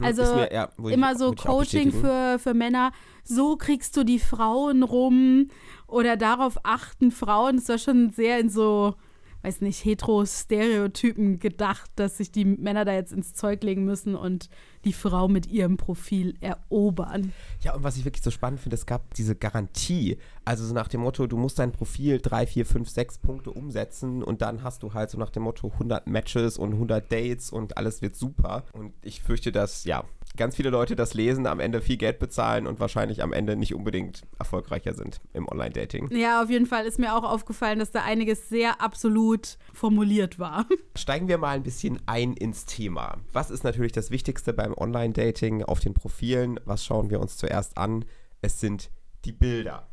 Also 0.00 0.22
Mhm. 0.22 0.28
Ist 0.28 0.34
mir- 0.36 0.52
ja, 0.54 0.68
ich- 0.86 0.92
immer 0.92 1.16
so 1.16 1.32
ich 1.32 1.40
auch 1.40 1.44
Coaching 1.46 1.90
für, 1.92 2.38
für 2.38 2.54
Männer. 2.54 2.92
So 3.24 3.56
kriegst 3.56 3.96
du 3.96 4.04
die 4.04 4.20
Frauen 4.20 4.82
rum 4.84 5.50
oder 5.88 6.16
darauf 6.16 6.58
achten 6.62 7.10
Frauen. 7.10 7.56
Das 7.56 7.68
war 7.68 7.78
schon 7.78 8.10
sehr 8.10 8.38
in 8.38 8.48
so, 8.50 8.94
weiß 9.44 9.60
nicht, 9.60 9.84
Hetero-Stereotypen 9.84 11.38
gedacht, 11.38 11.90
dass 11.96 12.16
sich 12.16 12.32
die 12.32 12.44
Männer 12.44 12.84
da 12.84 12.94
jetzt 12.94 13.12
ins 13.12 13.34
Zeug 13.34 13.62
legen 13.62 13.84
müssen 13.84 14.14
und 14.14 14.48
die 14.84 14.92
Frau 14.92 15.28
mit 15.28 15.46
ihrem 15.46 15.76
Profil 15.76 16.34
erobern. 16.40 17.32
Ja, 17.62 17.74
und 17.74 17.84
was 17.84 17.96
ich 17.96 18.04
wirklich 18.04 18.22
so 18.22 18.30
spannend 18.30 18.60
finde, 18.60 18.74
es 18.74 18.86
gab 18.86 19.14
diese 19.14 19.34
Garantie. 19.34 20.18
Also 20.44 20.64
so 20.64 20.74
nach 20.74 20.88
dem 20.88 21.02
Motto, 21.02 21.26
du 21.26 21.36
musst 21.36 21.58
dein 21.58 21.72
Profil 21.72 22.20
drei, 22.20 22.46
vier, 22.46 22.66
fünf, 22.66 22.88
sechs 22.88 23.18
Punkte 23.18 23.50
umsetzen 23.50 24.22
und 24.22 24.42
dann 24.42 24.62
hast 24.62 24.82
du 24.82 24.94
halt 24.94 25.10
so 25.10 25.18
nach 25.18 25.30
dem 25.30 25.42
Motto 25.42 25.68
100 25.68 26.06
Matches 26.06 26.58
und 26.58 26.72
100 26.72 27.10
Dates 27.12 27.50
und 27.50 27.76
alles 27.76 28.02
wird 28.02 28.16
super. 28.16 28.64
Und 28.72 28.92
ich 29.02 29.22
fürchte, 29.22 29.52
dass, 29.52 29.84
ja, 29.84 30.04
ganz 30.36 30.56
viele 30.56 30.70
Leute 30.70 30.96
das 30.96 31.14
lesen, 31.14 31.46
am 31.46 31.60
Ende 31.60 31.80
viel 31.80 31.96
Geld 31.96 32.18
bezahlen 32.18 32.66
und 32.66 32.80
wahrscheinlich 32.80 33.22
am 33.22 33.32
Ende 33.32 33.56
nicht 33.56 33.74
unbedingt 33.74 34.22
erfolgreicher 34.38 34.94
sind 34.94 35.20
im 35.32 35.48
Online-Dating. 35.48 36.10
Ja, 36.16 36.42
auf 36.42 36.50
jeden 36.50 36.66
Fall 36.66 36.86
ist 36.86 36.98
mir 36.98 37.14
auch 37.16 37.24
aufgefallen, 37.24 37.78
dass 37.78 37.90
da 37.90 38.02
einiges 38.02 38.48
sehr 38.48 38.80
absolut 38.80 39.58
formuliert 39.72 40.38
war. 40.38 40.66
Steigen 40.96 41.28
wir 41.28 41.38
mal 41.38 41.56
ein 41.56 41.62
bisschen 41.62 42.00
ein 42.06 42.34
ins 42.34 42.66
Thema. 42.66 43.18
Was 43.32 43.50
ist 43.50 43.64
natürlich 43.64 43.92
das 43.92 44.10
Wichtigste 44.10 44.52
beim 44.52 44.74
Online-Dating 44.74 45.62
auf 45.62 45.80
den 45.80 45.94
Profilen? 45.94 46.60
Was 46.64 46.84
schauen 46.84 47.10
wir 47.10 47.20
uns 47.20 47.36
zuerst 47.36 47.78
an? 47.78 48.04
Es 48.42 48.60
sind 48.60 48.90
die 49.24 49.32
Bilder. 49.32 49.88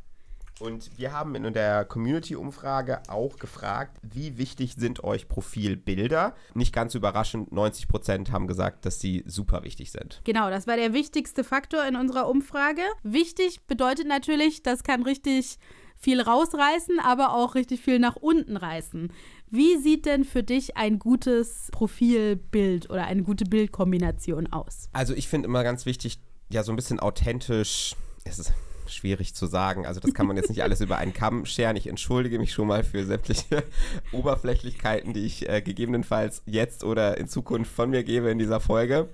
Und 0.61 0.95
wir 0.97 1.11
haben 1.11 1.33
in 1.33 1.51
der 1.53 1.85
Community-Umfrage 1.85 3.01
auch 3.07 3.37
gefragt, 3.37 3.97
wie 4.03 4.37
wichtig 4.37 4.75
sind 4.77 5.03
euch 5.03 5.27
Profilbilder? 5.27 6.35
Nicht 6.53 6.71
ganz 6.71 6.93
überraschend, 6.93 7.51
90% 7.51 8.31
haben 8.31 8.45
gesagt, 8.45 8.85
dass 8.85 8.99
sie 8.99 9.23
super 9.25 9.63
wichtig 9.63 9.91
sind. 9.91 10.21
Genau, 10.23 10.51
das 10.51 10.67
war 10.67 10.77
der 10.77 10.93
wichtigste 10.93 11.43
Faktor 11.43 11.83
in 11.87 11.95
unserer 11.95 12.29
Umfrage. 12.29 12.83
Wichtig 13.01 13.65
bedeutet 13.65 14.07
natürlich, 14.07 14.61
das 14.61 14.83
kann 14.83 15.01
richtig 15.01 15.57
viel 15.97 16.21
rausreißen, 16.21 16.99
aber 16.99 17.33
auch 17.33 17.55
richtig 17.55 17.81
viel 17.81 17.97
nach 17.97 18.15
unten 18.15 18.55
reißen. 18.55 19.11
Wie 19.49 19.77
sieht 19.77 20.05
denn 20.05 20.23
für 20.23 20.43
dich 20.43 20.77
ein 20.77 20.99
gutes 20.99 21.69
Profilbild 21.71 22.87
oder 22.91 23.05
eine 23.05 23.23
gute 23.23 23.45
Bildkombination 23.45 24.45
aus? 24.53 24.89
Also 24.93 25.15
ich 25.15 25.27
finde 25.27 25.47
immer 25.47 25.63
ganz 25.63 25.87
wichtig, 25.87 26.19
ja, 26.51 26.61
so 26.61 26.71
ein 26.71 26.75
bisschen 26.75 26.99
authentisch. 26.99 27.95
Es 28.25 28.37
ist 28.37 28.53
schwierig 28.91 29.33
zu 29.35 29.45
sagen. 29.45 29.85
Also 29.85 29.99
das 29.99 30.13
kann 30.13 30.27
man 30.27 30.37
jetzt 30.37 30.49
nicht 30.49 30.63
alles 30.63 30.81
über 30.81 30.97
einen 30.97 31.13
Kamm 31.13 31.45
scheren. 31.45 31.75
Ich 31.75 31.87
entschuldige 31.87 32.39
mich 32.39 32.53
schon 32.53 32.67
mal 32.67 32.83
für 32.83 33.05
sämtliche 33.05 33.63
Oberflächlichkeiten, 34.11 35.13
die 35.13 35.25
ich 35.25 35.49
äh, 35.49 35.61
gegebenenfalls 35.61 36.41
jetzt 36.45 36.83
oder 36.83 37.17
in 37.17 37.27
Zukunft 37.27 37.71
von 37.71 37.89
mir 37.89 38.03
gebe 38.03 38.29
in 38.29 38.39
dieser 38.39 38.59
Folge. 38.59 39.09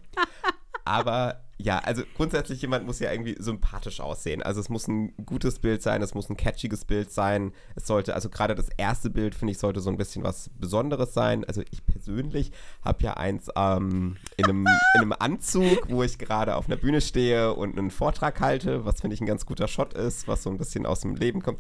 Aber 0.85 1.47
ja, 1.59 1.80
also 1.80 2.04
grundsätzlich 2.15 2.62
jemand 2.62 2.86
muss 2.86 3.00
ja 3.00 3.12
irgendwie 3.12 3.36
sympathisch 3.39 4.00
aussehen. 4.00 4.44
Also 4.44 4.62
es 4.62 4.69
muss 4.69 4.88
ein 4.88 5.13
gutes 5.25 5.57
Bild 5.57 5.81
sein, 5.81 6.04
es 6.04 6.13
muss 6.13 6.30
ein 6.30 6.38
catchiges 6.38 6.86
Bild 6.86 7.12
sein. 7.12 7.51
Es 7.75 7.88
sollte, 7.88 8.13
also 8.13 8.30
gerade 8.30 8.54
das 8.54 8.69
erste 8.77 9.09
Bild, 9.09 9.33
finde 9.33 9.54
ich, 9.54 9.57
sollte 9.57 9.80
so 9.80 9.89
ein 9.89 9.98
bisschen 9.98 10.24
was 10.24 10.51
Besonderes 10.59 11.15
sein. 11.15 11.45
Also 11.45 11.63
ich 11.71 11.83
persönlich 11.86 12.51
habe 12.83 13.04
ja 13.04 13.13
eins 13.15 13.50
ähm, 13.56 14.18
in, 14.38 14.45
einem, 14.45 14.68
in 14.96 15.01
einem 15.01 15.13
Anzug, 15.17 15.89
wo 15.89 16.03
ich 16.03 16.20
gerade 16.20 16.55
auf 16.55 16.67
einer 16.67 16.77
Bühne 16.77 17.01
stehe 17.01 17.53
und 17.53 17.77
einen 17.77 17.89
Vortrag 17.89 18.39
halte, 18.39 18.86
was 18.86 19.01
finde 19.01 19.15
ich 19.15 19.22
ein 19.22 19.27
ganz 19.27 19.48
guter 19.48 19.67
Shot 19.67 19.96
ist, 19.96 20.27
was 20.27 20.43
so 20.43 20.51
ein 20.51 20.60
bisschen 20.60 20.86
aus 20.86 21.00
dem 21.00 21.15
Leben 21.15 21.41
kommt. 21.41 21.60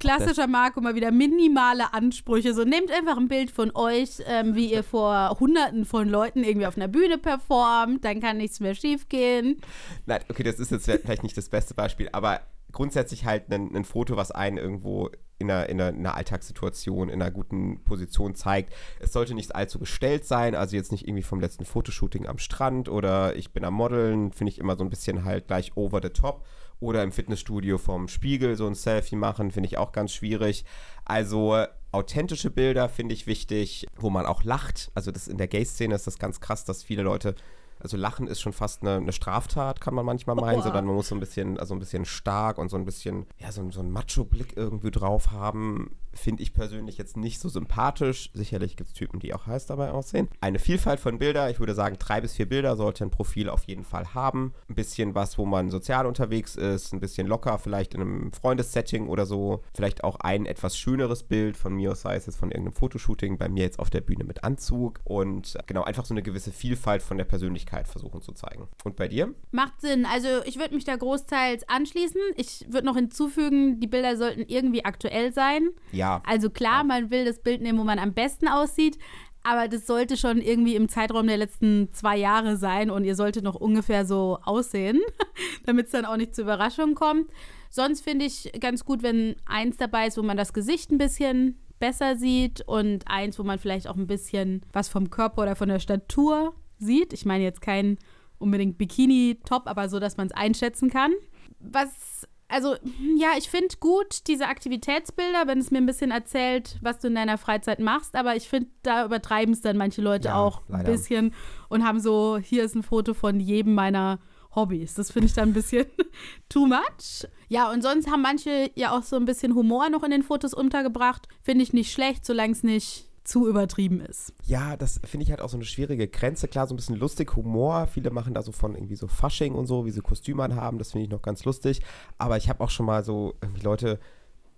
Klassischer 0.00 0.46
Marco 0.46 0.80
mal 0.80 0.94
wieder 0.94 1.12
minimale 1.12 1.92
Ansprüche. 1.94 2.54
So 2.54 2.64
nehmt 2.64 2.90
einfach 2.90 3.16
ein 3.16 3.28
Bild 3.28 3.50
von 3.50 3.70
euch, 3.74 4.22
ähm, 4.26 4.54
wie 4.54 4.72
ihr 4.72 4.82
vor 4.82 5.36
hunderten 5.38 5.84
von 5.84 6.08
Leuten 6.08 6.42
irgendwie 6.42 6.66
auf 6.66 6.76
einer 6.76 6.88
Bühne 6.88 7.18
performt, 7.18 8.04
dann 8.04 8.20
kann 8.20 8.38
nichts 8.38 8.60
mehr 8.60 8.74
schiefgehen. 8.74 9.60
Nein, 10.06 10.22
okay, 10.28 10.42
das 10.42 10.58
ist 10.58 10.70
jetzt 10.72 10.86
vielleicht 10.86 11.22
nicht 11.22 11.36
das 11.36 11.48
beste 11.48 11.74
Beispiel, 11.74 12.08
aber 12.12 12.40
grundsätzlich 12.72 13.24
halt 13.24 13.52
ein, 13.52 13.74
ein 13.74 13.84
Foto, 13.84 14.16
was 14.16 14.30
einen 14.30 14.56
irgendwo 14.56 15.10
in 15.38 15.50
einer, 15.50 15.68
in, 15.68 15.80
einer, 15.80 15.90
in 15.90 16.06
einer 16.06 16.14
Alltagssituation, 16.14 17.08
in 17.08 17.20
einer 17.20 17.30
guten 17.30 17.82
Position 17.84 18.34
zeigt. 18.34 18.74
Es 19.00 19.12
sollte 19.12 19.34
nicht 19.34 19.54
allzu 19.54 19.78
gestellt 19.78 20.26
sein, 20.26 20.54
also 20.54 20.76
jetzt 20.76 20.92
nicht 20.92 21.08
irgendwie 21.08 21.22
vom 21.22 21.40
letzten 21.40 21.64
Fotoshooting 21.64 22.26
am 22.26 22.38
Strand 22.38 22.88
oder 22.88 23.34
ich 23.36 23.52
bin 23.52 23.64
am 23.64 23.74
Modeln, 23.74 24.32
finde 24.32 24.52
ich 24.52 24.58
immer 24.58 24.76
so 24.76 24.84
ein 24.84 24.90
bisschen 24.90 25.24
halt 25.24 25.46
gleich 25.46 25.76
over 25.76 26.00
the 26.02 26.10
top. 26.10 26.44
Oder 26.80 27.02
im 27.02 27.12
Fitnessstudio 27.12 27.78
vom 27.78 28.08
Spiegel 28.08 28.56
so 28.56 28.66
ein 28.66 28.74
Selfie 28.74 29.16
machen, 29.16 29.50
finde 29.50 29.68
ich 29.68 29.76
auch 29.78 29.92
ganz 29.92 30.12
schwierig. 30.12 30.64
Also 31.04 31.64
authentische 31.92 32.50
Bilder 32.50 32.88
finde 32.88 33.14
ich 33.14 33.26
wichtig, 33.26 33.86
wo 33.96 34.10
man 34.10 34.24
auch 34.26 34.44
lacht. 34.44 34.90
Also 34.94 35.10
das 35.10 35.28
in 35.28 35.36
der 35.38 35.48
Gay-Szene 35.48 35.94
ist 35.94 36.06
das 36.06 36.18
ganz 36.18 36.40
krass, 36.40 36.64
dass 36.64 36.82
viele 36.82 37.02
Leute 37.02 37.34
also 37.82 37.96
Lachen 37.96 38.26
ist 38.26 38.42
schon 38.42 38.52
fast 38.52 38.82
eine, 38.82 38.96
eine 38.96 39.10
Straftat, 39.12 39.80
kann 39.80 39.94
man 39.94 40.04
manchmal 40.04 40.36
meinen, 40.36 40.60
sondern 40.62 40.84
man 40.84 40.94
muss 40.96 41.08
so 41.08 41.14
ein 41.14 41.20
bisschen, 41.20 41.58
also 41.58 41.72
ein 41.74 41.78
bisschen 41.78 42.04
stark 42.04 42.58
und 42.58 42.68
so 42.68 42.76
ein 42.76 42.84
bisschen, 42.84 43.24
ja, 43.38 43.50
so, 43.52 43.62
ein- 43.62 43.70
so 43.70 43.80
einen 43.80 43.90
Macho-Blick 43.90 44.54
irgendwie 44.54 44.90
drauf 44.90 45.30
haben. 45.30 45.96
Finde 46.12 46.42
ich 46.42 46.52
persönlich 46.52 46.98
jetzt 46.98 47.16
nicht 47.16 47.40
so 47.40 47.48
sympathisch. 47.48 48.30
Sicherlich 48.34 48.76
gibt 48.76 48.88
es 48.88 48.94
Typen, 48.94 49.20
die 49.20 49.34
auch 49.34 49.46
heiß 49.46 49.66
dabei 49.66 49.90
aussehen. 49.90 50.28
Eine 50.40 50.58
Vielfalt 50.58 51.00
von 51.00 51.18
Bilder, 51.18 51.50
ich 51.50 51.60
würde 51.60 51.74
sagen, 51.74 51.96
drei 51.98 52.20
bis 52.20 52.34
vier 52.34 52.48
Bilder 52.48 52.76
sollte 52.76 53.04
ein 53.04 53.10
Profil 53.10 53.48
auf 53.48 53.64
jeden 53.64 53.84
Fall 53.84 54.14
haben. 54.14 54.52
Ein 54.68 54.74
bisschen 54.74 55.14
was, 55.14 55.38
wo 55.38 55.46
man 55.46 55.70
sozial 55.70 56.06
unterwegs 56.06 56.56
ist, 56.56 56.92
ein 56.92 57.00
bisschen 57.00 57.26
locker, 57.26 57.58
vielleicht 57.58 57.94
in 57.94 58.00
einem 58.00 58.32
Freundessetting 58.32 59.08
oder 59.08 59.26
so. 59.26 59.62
Vielleicht 59.74 60.04
auch 60.04 60.16
ein 60.16 60.46
etwas 60.46 60.76
schöneres 60.76 61.22
Bild 61.22 61.56
von 61.56 61.74
mir, 61.74 61.94
sei 61.94 62.16
es 62.16 62.26
jetzt 62.26 62.36
von 62.36 62.50
irgendeinem 62.50 62.74
Fotoshooting, 62.74 63.38
bei 63.38 63.48
mir 63.48 63.62
jetzt 63.62 63.78
auf 63.78 63.90
der 63.90 64.00
Bühne 64.00 64.24
mit 64.24 64.42
Anzug. 64.44 65.00
Und 65.04 65.54
äh, 65.56 65.62
genau, 65.66 65.84
einfach 65.84 66.04
so 66.04 66.14
eine 66.14 66.22
gewisse 66.22 66.52
Vielfalt 66.52 67.02
von 67.02 67.18
der 67.18 67.24
Persönlichkeit 67.24 67.86
versuchen 67.86 68.20
zu 68.20 68.32
zeigen. 68.32 68.68
Und 68.84 68.96
bei 68.96 69.08
dir? 69.08 69.32
Macht 69.52 69.80
Sinn. 69.80 70.06
Also 70.06 70.28
ich 70.44 70.58
würde 70.58 70.74
mich 70.74 70.84
da 70.84 70.96
großteils 70.96 71.68
anschließen. 71.68 72.20
Ich 72.36 72.66
würde 72.68 72.86
noch 72.86 72.96
hinzufügen, 72.96 73.80
die 73.80 73.86
Bilder 73.86 74.16
sollten 74.16 74.44
irgendwie 74.48 74.84
aktuell 74.84 75.32
sein. 75.32 75.70
Ja. 75.92 75.99
Also 76.26 76.50
klar, 76.50 76.84
man 76.84 77.10
will 77.10 77.24
das 77.24 77.40
Bild 77.40 77.62
nehmen, 77.62 77.78
wo 77.78 77.84
man 77.84 77.98
am 77.98 78.12
besten 78.12 78.48
aussieht. 78.48 78.98
Aber 79.42 79.68
das 79.68 79.86
sollte 79.86 80.16
schon 80.16 80.42
irgendwie 80.42 80.76
im 80.76 80.88
Zeitraum 80.88 81.26
der 81.26 81.38
letzten 81.38 81.92
zwei 81.92 82.16
Jahre 82.16 82.56
sein 82.56 82.90
und 82.90 83.04
ihr 83.04 83.14
solltet 83.14 83.42
noch 83.42 83.54
ungefähr 83.54 84.04
so 84.04 84.38
aussehen, 84.42 85.00
damit 85.64 85.86
es 85.86 85.92
dann 85.92 86.04
auch 86.04 86.16
nicht 86.16 86.34
zur 86.34 86.44
Überraschung 86.44 86.94
kommt. 86.94 87.30
Sonst 87.70 88.02
finde 88.02 88.26
ich 88.26 88.52
ganz 88.60 88.84
gut, 88.84 89.02
wenn 89.02 89.36
eins 89.46 89.76
dabei 89.78 90.08
ist, 90.08 90.18
wo 90.18 90.22
man 90.22 90.36
das 90.36 90.52
Gesicht 90.52 90.90
ein 90.90 90.98
bisschen 90.98 91.58
besser 91.78 92.16
sieht 92.16 92.60
und 92.68 93.04
eins, 93.06 93.38
wo 93.38 93.42
man 93.42 93.58
vielleicht 93.58 93.88
auch 93.88 93.96
ein 93.96 94.06
bisschen 94.06 94.60
was 94.72 94.88
vom 94.88 95.08
Körper 95.08 95.42
oder 95.42 95.56
von 95.56 95.68
der 95.68 95.78
Statur 95.78 96.54
sieht. 96.78 97.12
Ich 97.14 97.24
meine 97.24 97.44
jetzt 97.44 97.62
kein 97.62 97.98
unbedingt 98.38 98.76
Bikini-Top, 98.76 99.66
aber 99.66 99.88
so, 99.88 99.98
dass 99.98 100.16
man 100.16 100.26
es 100.26 100.32
einschätzen 100.32 100.90
kann. 100.90 101.12
Was 101.60 102.26
also 102.50 102.76
ja, 103.16 103.30
ich 103.38 103.48
finde 103.48 103.76
gut 103.78 104.26
diese 104.26 104.46
Aktivitätsbilder, 104.46 105.46
wenn 105.46 105.58
es 105.58 105.70
mir 105.70 105.78
ein 105.78 105.86
bisschen 105.86 106.10
erzählt, 106.10 106.78
was 106.82 106.98
du 106.98 107.08
in 107.08 107.14
deiner 107.14 107.38
Freizeit 107.38 107.78
machst, 107.78 108.14
aber 108.14 108.36
ich 108.36 108.48
finde, 108.48 108.70
da 108.82 109.04
übertreiben 109.04 109.54
es 109.54 109.60
dann 109.60 109.76
manche 109.76 110.02
Leute 110.02 110.28
ja, 110.28 110.36
auch 110.36 110.62
leider. 110.68 110.84
ein 110.84 110.92
bisschen 110.92 111.34
und 111.68 111.84
haben 111.84 112.00
so, 112.00 112.38
hier 112.38 112.64
ist 112.64 112.74
ein 112.74 112.82
Foto 112.82 113.14
von 113.14 113.40
jedem 113.40 113.74
meiner 113.74 114.18
Hobbys. 114.54 114.94
Das 114.94 115.12
finde 115.12 115.26
ich 115.26 115.34
dann 115.34 115.50
ein 115.50 115.54
bisschen 115.54 115.86
too 116.48 116.66
much. 116.66 117.28
Ja, 117.48 117.70
und 117.70 117.82
sonst 117.82 118.10
haben 118.10 118.22
manche 118.22 118.70
ja 118.74 118.96
auch 118.96 119.02
so 119.02 119.16
ein 119.16 119.24
bisschen 119.24 119.54
Humor 119.54 119.88
noch 119.90 120.02
in 120.02 120.10
den 120.10 120.22
Fotos 120.22 120.54
untergebracht. 120.54 121.28
Finde 121.42 121.62
ich 121.62 121.72
nicht 121.72 121.92
schlecht, 121.92 122.26
solange 122.26 122.52
es 122.52 122.62
nicht 122.62 123.09
zu 123.30 123.46
übertrieben 123.48 124.00
ist. 124.00 124.34
Ja, 124.44 124.76
das 124.76 125.00
finde 125.04 125.22
ich 125.22 125.30
halt 125.30 125.40
auch 125.40 125.48
so 125.48 125.56
eine 125.56 125.64
schwierige 125.64 126.08
Grenze. 126.08 126.48
Klar, 126.48 126.66
so 126.66 126.74
ein 126.74 126.76
bisschen 126.76 126.96
lustig, 126.96 127.36
Humor. 127.36 127.86
Viele 127.86 128.10
machen 128.10 128.34
da 128.34 128.42
so 128.42 128.50
von 128.50 128.74
irgendwie 128.74 128.96
so 128.96 129.06
Fasching 129.06 129.54
und 129.54 129.66
so, 129.66 129.86
wie 129.86 129.92
sie 129.92 130.00
Kostüme 130.00 130.56
haben. 130.56 130.78
Das 130.78 130.90
finde 130.90 131.04
ich 131.04 131.12
noch 131.12 131.22
ganz 131.22 131.44
lustig. 131.44 131.80
Aber 132.18 132.36
ich 132.38 132.48
habe 132.48 132.64
auch 132.64 132.70
schon 132.70 132.86
mal 132.86 133.04
so 133.04 133.34
Leute 133.62 134.00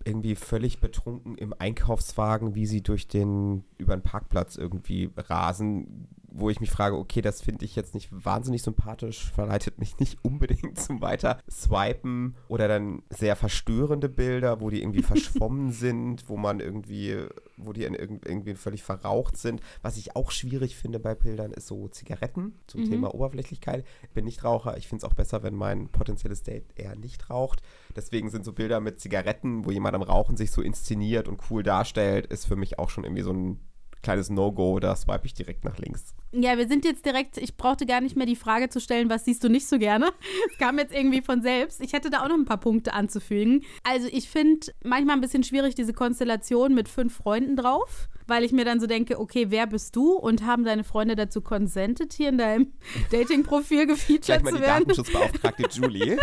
irgendwie 0.06 0.34
völlig 0.36 0.80
betrunken 0.80 1.36
im 1.36 1.54
Einkaufswagen, 1.58 2.54
wie 2.54 2.64
sie 2.64 2.82
durch 2.82 3.08
den, 3.08 3.62
über 3.76 3.94
den 3.94 4.02
Parkplatz 4.02 4.56
irgendwie 4.56 5.10
rasen, 5.18 6.08
wo 6.34 6.50
ich 6.50 6.60
mich 6.60 6.70
frage, 6.70 6.96
okay, 6.96 7.20
das 7.20 7.42
finde 7.42 7.64
ich 7.64 7.76
jetzt 7.76 7.94
nicht 7.94 8.08
wahnsinnig 8.10 8.62
sympathisch, 8.62 9.30
verleitet 9.32 9.78
mich 9.78 9.98
nicht 9.98 10.18
unbedingt 10.22 10.80
zum 10.80 11.00
weiter 11.00 11.38
swipen 11.50 12.36
oder 12.48 12.68
dann 12.68 13.02
sehr 13.10 13.36
verstörende 13.36 14.08
Bilder, 14.08 14.60
wo 14.60 14.70
die 14.70 14.80
irgendwie 14.80 15.02
verschwommen 15.02 15.72
sind, 15.72 16.28
wo 16.28 16.36
man 16.36 16.60
irgendwie, 16.60 17.16
wo 17.56 17.72
die 17.72 17.82
irgendwie 17.82 18.54
völlig 18.54 18.82
verraucht 18.82 19.36
sind. 19.36 19.60
Was 19.82 19.96
ich 19.96 20.16
auch 20.16 20.30
schwierig 20.30 20.76
finde 20.76 20.98
bei 20.98 21.14
Bildern, 21.14 21.52
ist 21.52 21.66
so 21.66 21.88
Zigaretten 21.88 22.54
zum 22.66 22.82
mhm. 22.82 22.90
Thema 22.90 23.14
Oberflächlichkeit. 23.14 23.84
Ich 24.02 24.10
bin 24.10 24.24
nicht 24.24 24.44
Raucher, 24.44 24.76
ich 24.76 24.88
finde 24.88 25.04
es 25.04 25.10
auch 25.10 25.14
besser, 25.14 25.42
wenn 25.42 25.54
mein 25.54 25.88
potenzielles 25.88 26.42
Date 26.42 26.66
eher 26.76 26.96
nicht 26.96 27.30
raucht. 27.30 27.62
Deswegen 27.94 28.30
sind 28.30 28.44
so 28.44 28.52
Bilder 28.52 28.80
mit 28.80 29.00
Zigaretten, 29.00 29.64
wo 29.64 29.70
jemand 29.70 29.94
am 29.94 30.02
Rauchen 30.02 30.36
sich 30.36 30.50
so 30.50 30.62
inszeniert 30.62 31.28
und 31.28 31.40
cool 31.50 31.62
darstellt, 31.62 32.26
ist 32.26 32.46
für 32.46 32.56
mich 32.56 32.78
auch 32.78 32.88
schon 32.88 33.04
irgendwie 33.04 33.22
so 33.22 33.32
ein 33.32 33.60
kleines 34.02 34.30
No-Go, 34.30 34.80
da 34.80 34.97
swipe 34.97 35.26
ich 35.26 35.35
direkt 35.35 35.64
nach 35.64 35.78
links. 35.78 36.14
Ja, 36.32 36.56
wir 36.56 36.66
sind 36.66 36.85
jetzt 36.85 37.04
direkt, 37.04 37.37
ich 37.38 37.56
brauchte 37.56 37.87
gar 37.87 38.00
nicht 38.00 38.16
mehr 38.16 38.26
die 38.26 38.37
Frage 38.37 38.68
zu 38.68 38.80
stellen, 38.80 39.11
was 39.11 39.25
siehst 39.25 39.44
du 39.44 39.49
nicht 39.49 39.66
so 39.66 39.78
gerne? 39.78 40.11
Es 40.50 40.59
kam 40.59 40.78
jetzt 40.78 40.94
irgendwie 40.94 41.23
von 41.23 41.42
selbst. 41.42 41.80
Ich 41.80 41.92
hätte 41.92 42.11
da 42.11 42.23
auch 42.23 42.28
noch 42.28 42.37
ein 42.37 42.44
paar 42.44 42.59
Punkte 42.59 42.92
anzufügen. 42.94 43.62
Also 43.85 44.09
ich 44.11 44.28
finde 44.28 44.73
manchmal 44.82 45.16
ein 45.16 45.21
bisschen 45.21 45.44
schwierig 45.44 45.75
diese 45.75 45.92
Konstellation 45.92 46.75
mit 46.75 46.88
fünf 46.88 47.16
Freunden 47.16 47.56
drauf, 47.56 48.09
weil 48.26 48.44
ich 48.44 48.52
mir 48.52 48.64
dann 48.64 48.80
so 48.80 48.87
denke, 48.87 49.21
okay, 49.21 49.47
wer 49.50 49.66
bist 49.66 49.94
du? 49.97 50.12
Und 50.12 50.44
haben 50.44 50.64
deine 50.64 50.85
Freunde 50.85 51.16
dazu 51.16 51.40
consented, 51.40 52.12
hier 52.12 52.30
in 52.30 52.38
deinem 52.38 52.73
Dating-Profil 53.11 53.87
gefeatured 53.87 54.25
Gleich 54.25 54.42
mal 54.42 54.50
zu 54.50 54.56
die 54.56 54.62
werden? 54.62 54.88
Datenschutzbeauftragte 54.88 55.68
Julie. 55.71 56.18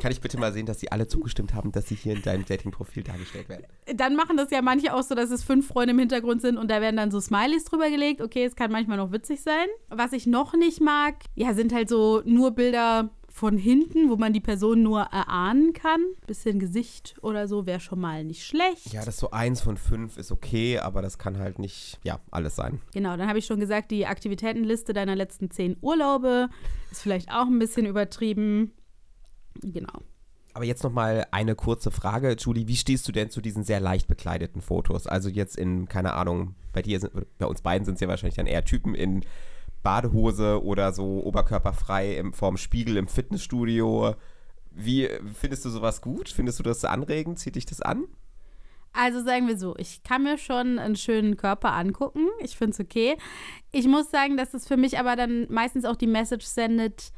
Kann 0.00 0.12
ich 0.12 0.20
bitte 0.20 0.38
mal 0.38 0.52
sehen, 0.52 0.66
dass 0.66 0.80
sie 0.80 0.90
alle 0.92 1.06
zugestimmt 1.08 1.54
haben, 1.54 1.72
dass 1.72 1.88
sie 1.88 1.94
hier 1.94 2.14
in 2.14 2.22
deinem 2.22 2.44
Dating-Profil 2.44 3.02
dargestellt 3.02 3.48
werden? 3.48 3.64
Dann 3.94 4.16
machen 4.16 4.36
das 4.36 4.50
ja 4.50 4.62
manche 4.62 4.94
auch 4.94 5.02
so, 5.02 5.14
dass 5.14 5.30
es 5.30 5.44
fünf 5.44 5.68
Freunde 5.68 5.92
im 5.92 5.98
Hintergrund 5.98 6.42
sind 6.42 6.56
und 6.58 6.70
da 6.70 6.80
werden 6.80 6.96
dann 6.96 7.10
so 7.10 7.20
Smileys 7.20 7.64
drüber 7.64 7.90
gelegt. 7.90 8.20
Okay, 8.20 8.44
es 8.44 8.56
kann 8.56 8.70
manchmal 8.70 8.96
noch 8.96 9.12
witzig 9.12 9.40
sein. 9.42 9.66
Was 9.88 10.12
ich 10.12 10.26
noch 10.26 10.54
nicht 10.54 10.80
mag, 10.80 11.16
ja, 11.34 11.54
sind 11.54 11.72
halt 11.72 11.88
so 11.88 12.22
nur 12.24 12.52
Bilder 12.52 13.10
von 13.38 13.56
hinten, 13.56 14.10
wo 14.10 14.16
man 14.16 14.32
die 14.32 14.40
Person 14.40 14.82
nur 14.82 15.00
erahnen 15.00 15.72
kann. 15.72 16.00
Bisschen 16.26 16.58
Gesicht 16.58 17.14
oder 17.22 17.46
so 17.46 17.66
wäre 17.66 17.78
schon 17.78 18.00
mal 18.00 18.24
nicht 18.24 18.44
schlecht. 18.44 18.92
Ja, 18.92 19.04
das 19.04 19.18
so 19.18 19.30
eins 19.30 19.60
von 19.60 19.76
fünf 19.76 20.16
ist 20.16 20.32
okay, 20.32 20.78
aber 20.78 21.02
das 21.02 21.18
kann 21.18 21.38
halt 21.38 21.60
nicht, 21.60 21.98
ja, 22.02 22.18
alles 22.32 22.56
sein. 22.56 22.80
Genau, 22.92 23.16
dann 23.16 23.28
habe 23.28 23.38
ich 23.38 23.46
schon 23.46 23.60
gesagt, 23.60 23.92
die 23.92 24.06
Aktivitätenliste 24.06 24.92
deiner 24.92 25.14
letzten 25.14 25.50
zehn 25.52 25.76
Urlaube 25.80 26.48
ist 26.90 27.02
vielleicht 27.02 27.30
auch 27.30 27.46
ein 27.46 27.60
bisschen 27.60 27.86
übertrieben. 27.86 28.72
Genau. 29.62 30.02
Aber 30.54 30.64
jetzt 30.64 30.82
noch 30.82 30.92
mal 30.92 31.26
eine 31.30 31.54
kurze 31.54 31.90
Frage, 31.90 32.34
Julie. 32.38 32.66
Wie 32.66 32.76
stehst 32.76 33.06
du 33.06 33.12
denn 33.12 33.30
zu 33.30 33.40
diesen 33.40 33.62
sehr 33.62 33.80
leicht 33.80 34.08
bekleideten 34.08 34.60
Fotos? 34.60 35.06
Also 35.06 35.28
jetzt 35.28 35.56
in, 35.56 35.88
keine 35.88 36.14
Ahnung, 36.14 36.54
bei 36.72 36.82
dir, 36.82 36.98
sind, 36.98 37.12
bei 37.38 37.46
uns 37.46 37.62
beiden 37.62 37.84
sind 37.84 37.94
es 37.94 38.00
ja 38.00 38.08
wahrscheinlich 38.08 38.36
dann 38.36 38.46
eher 38.46 38.64
Typen 38.64 38.94
in 38.94 39.24
Badehose 39.82 40.62
oder 40.64 40.92
so 40.92 41.22
oberkörperfrei 41.24 42.16
im, 42.16 42.32
vorm 42.32 42.56
Spiegel 42.56 42.96
im 42.96 43.08
Fitnessstudio. 43.08 44.14
Wie 44.70 45.08
findest 45.34 45.64
du 45.64 45.70
sowas 45.70 46.00
gut? 46.00 46.28
Findest 46.28 46.58
du 46.58 46.62
das 46.62 46.84
anregend? 46.84 47.38
Zieht 47.38 47.56
dich 47.56 47.66
das 47.66 47.80
an? 47.80 48.04
Also 48.92 49.22
sagen 49.22 49.46
wir 49.46 49.56
so, 49.56 49.76
ich 49.76 50.02
kann 50.02 50.24
mir 50.24 50.38
schon 50.38 50.78
einen 50.78 50.96
schönen 50.96 51.36
Körper 51.36 51.72
angucken. 51.72 52.26
Ich 52.40 52.56
finde 52.56 52.72
es 52.72 52.80
okay. 52.80 53.16
Ich 53.70 53.86
muss 53.86 54.10
sagen, 54.10 54.36
dass 54.36 54.54
es 54.54 54.66
für 54.66 54.76
mich 54.76 54.98
aber 54.98 55.14
dann 55.14 55.46
meistens 55.50 55.84
auch 55.84 55.96
die 55.96 56.06
Message 56.06 56.46
sendet, 56.46 57.12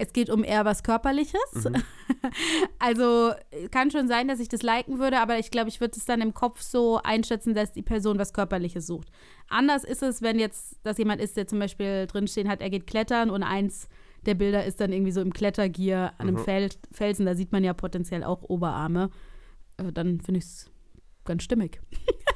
es 0.00 0.12
geht 0.12 0.30
um 0.30 0.44
eher 0.44 0.64
was 0.64 0.82
Körperliches. 0.82 1.54
Mhm. 1.54 1.76
Also 2.78 3.32
kann 3.70 3.90
schon 3.90 4.06
sein, 4.06 4.28
dass 4.28 4.40
ich 4.40 4.48
das 4.48 4.62
liken 4.62 4.98
würde, 4.98 5.20
aber 5.20 5.38
ich 5.38 5.50
glaube, 5.50 5.68
ich 5.68 5.80
würde 5.80 5.96
es 5.96 6.04
dann 6.04 6.20
im 6.20 6.34
Kopf 6.34 6.60
so 6.60 7.00
einschätzen, 7.02 7.54
dass 7.54 7.72
die 7.72 7.82
Person 7.82 8.18
was 8.18 8.34
Körperliches 8.34 8.86
sucht. 8.86 9.08
Anders 9.48 9.84
ist 9.84 10.02
es, 10.02 10.20
wenn 10.20 10.38
jetzt 10.38 10.76
das 10.82 10.98
jemand 10.98 11.20
ist, 11.20 11.36
der 11.38 11.46
zum 11.46 11.58
Beispiel 11.58 12.06
drinstehen 12.06 12.48
hat, 12.48 12.60
er 12.60 12.68
geht 12.68 12.86
klettern 12.86 13.30
und 13.30 13.42
eins 13.42 13.88
der 14.26 14.34
Bilder 14.34 14.66
ist 14.66 14.80
dann 14.80 14.92
irgendwie 14.92 15.12
so 15.12 15.22
im 15.22 15.32
Klettergier 15.32 16.12
an 16.18 16.28
einem 16.28 16.36
mhm. 16.36 16.44
Fel 16.44 16.68
Felsen, 16.92 17.24
da 17.24 17.34
sieht 17.34 17.52
man 17.52 17.64
ja 17.64 17.72
potenziell 17.72 18.22
auch 18.22 18.42
Oberarme. 18.42 19.10
Äh, 19.78 19.92
dann 19.92 20.20
finde 20.20 20.38
ich 20.38 20.44
es 20.44 20.70
ganz 21.24 21.42
stimmig. 21.42 21.80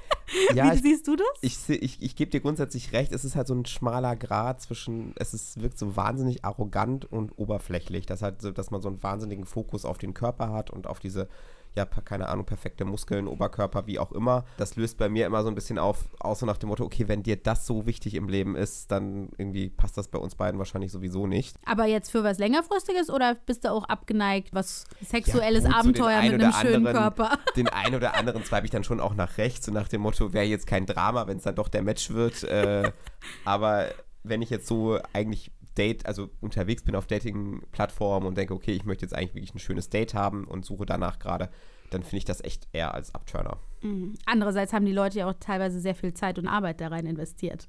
Ja, 0.54 0.70
Wie 0.70 0.76
ich, 0.76 0.82
siehst 0.82 1.08
du 1.08 1.16
das? 1.16 1.26
Ich, 1.40 1.68
ich, 1.68 2.02
ich 2.02 2.16
gebe 2.16 2.30
dir 2.30 2.40
grundsätzlich 2.40 2.92
recht, 2.92 3.12
es 3.12 3.24
ist 3.24 3.36
halt 3.36 3.46
so 3.46 3.54
ein 3.54 3.66
schmaler 3.66 4.16
Grad 4.16 4.60
zwischen, 4.60 5.14
es 5.16 5.34
ist, 5.34 5.60
wirkt 5.60 5.78
so 5.78 5.96
wahnsinnig 5.96 6.44
arrogant 6.44 7.10
und 7.10 7.38
oberflächlich, 7.38 8.06
dass 8.06 8.22
halt 8.22 8.42
so, 8.42 8.50
dass 8.50 8.70
man 8.70 8.80
so 8.80 8.88
einen 8.88 9.02
wahnsinnigen 9.02 9.44
Fokus 9.44 9.84
auf 9.84 9.98
den 9.98 10.14
Körper 10.14 10.52
hat 10.52 10.70
und 10.70 10.86
auf 10.86 10.98
diese 10.98 11.28
ja, 11.76 11.84
keine 11.84 12.28
Ahnung, 12.28 12.46
perfekte 12.46 12.84
Muskeln, 12.84 13.26
Oberkörper, 13.26 13.86
wie 13.86 13.98
auch 13.98 14.12
immer. 14.12 14.44
Das 14.58 14.76
löst 14.76 14.96
bei 14.96 15.08
mir 15.08 15.26
immer 15.26 15.42
so 15.42 15.48
ein 15.48 15.54
bisschen 15.54 15.78
auf, 15.78 16.04
so 16.34 16.46
nach 16.46 16.56
dem 16.56 16.68
Motto, 16.68 16.84
okay, 16.84 17.08
wenn 17.08 17.22
dir 17.22 17.36
das 17.36 17.66
so 17.66 17.86
wichtig 17.86 18.14
im 18.14 18.28
Leben 18.28 18.54
ist, 18.54 18.92
dann 18.92 19.30
irgendwie 19.38 19.70
passt 19.70 19.98
das 19.98 20.08
bei 20.08 20.18
uns 20.18 20.36
beiden 20.36 20.58
wahrscheinlich 20.58 20.92
sowieso 20.92 21.26
nicht. 21.26 21.56
Aber 21.66 21.86
jetzt 21.86 22.10
für 22.10 22.22
was 22.22 22.38
längerfristiges 22.38 23.10
oder 23.10 23.34
bist 23.34 23.64
du 23.64 23.72
auch 23.72 23.84
abgeneigt, 23.84 24.54
was 24.54 24.84
sexuelles 25.04 25.64
ja, 25.64 25.70
gut, 25.70 25.78
Abenteuer 25.78 26.22
so 26.22 26.30
mit 26.30 26.42
einem 26.42 26.52
schönen 26.52 26.74
anderen, 26.74 26.96
Körper? 26.96 27.38
Den 27.56 27.68
einen 27.68 27.96
oder 27.96 28.14
anderen 28.14 28.44
zweibe 28.44 28.66
ich 28.66 28.70
dann 28.70 28.84
schon 28.84 29.00
auch 29.00 29.14
nach 29.14 29.38
rechts, 29.38 29.66
so 29.66 29.72
nach 29.72 29.88
dem 29.88 30.02
Motto, 30.02 30.32
wäre 30.32 30.44
jetzt 30.44 30.66
kein 30.66 30.86
Drama, 30.86 31.26
wenn 31.26 31.38
es 31.38 31.42
dann 31.42 31.56
doch 31.56 31.68
der 31.68 31.82
Match 31.82 32.10
wird. 32.10 32.44
äh, 32.44 32.92
aber 33.44 33.86
wenn 34.22 34.42
ich 34.42 34.50
jetzt 34.50 34.66
so 34.66 34.98
eigentlich 35.12 35.50
Date, 35.74 36.06
also 36.06 36.30
unterwegs 36.40 36.82
bin 36.82 36.94
auf 36.94 37.06
Dating-Plattformen 37.06 38.26
und 38.26 38.36
denke, 38.36 38.54
okay, 38.54 38.72
ich 38.72 38.84
möchte 38.84 39.04
jetzt 39.04 39.14
eigentlich 39.14 39.34
wirklich 39.34 39.54
ein 39.54 39.58
schönes 39.58 39.90
Date 39.90 40.14
haben 40.14 40.44
und 40.44 40.64
suche 40.64 40.86
danach 40.86 41.18
gerade, 41.18 41.50
dann 41.90 42.02
finde 42.02 42.18
ich 42.18 42.24
das 42.24 42.42
echt 42.42 42.68
eher 42.72 42.94
als 42.94 43.14
Abturner. 43.14 43.58
Mhm. 43.82 44.14
Andererseits 44.26 44.72
haben 44.72 44.86
die 44.86 44.92
Leute 44.92 45.20
ja 45.20 45.28
auch 45.28 45.34
teilweise 45.38 45.80
sehr 45.80 45.94
viel 45.94 46.14
Zeit 46.14 46.38
und 46.38 46.46
Arbeit 46.46 46.80
da 46.80 46.88
rein 46.88 47.06
investiert. 47.06 47.66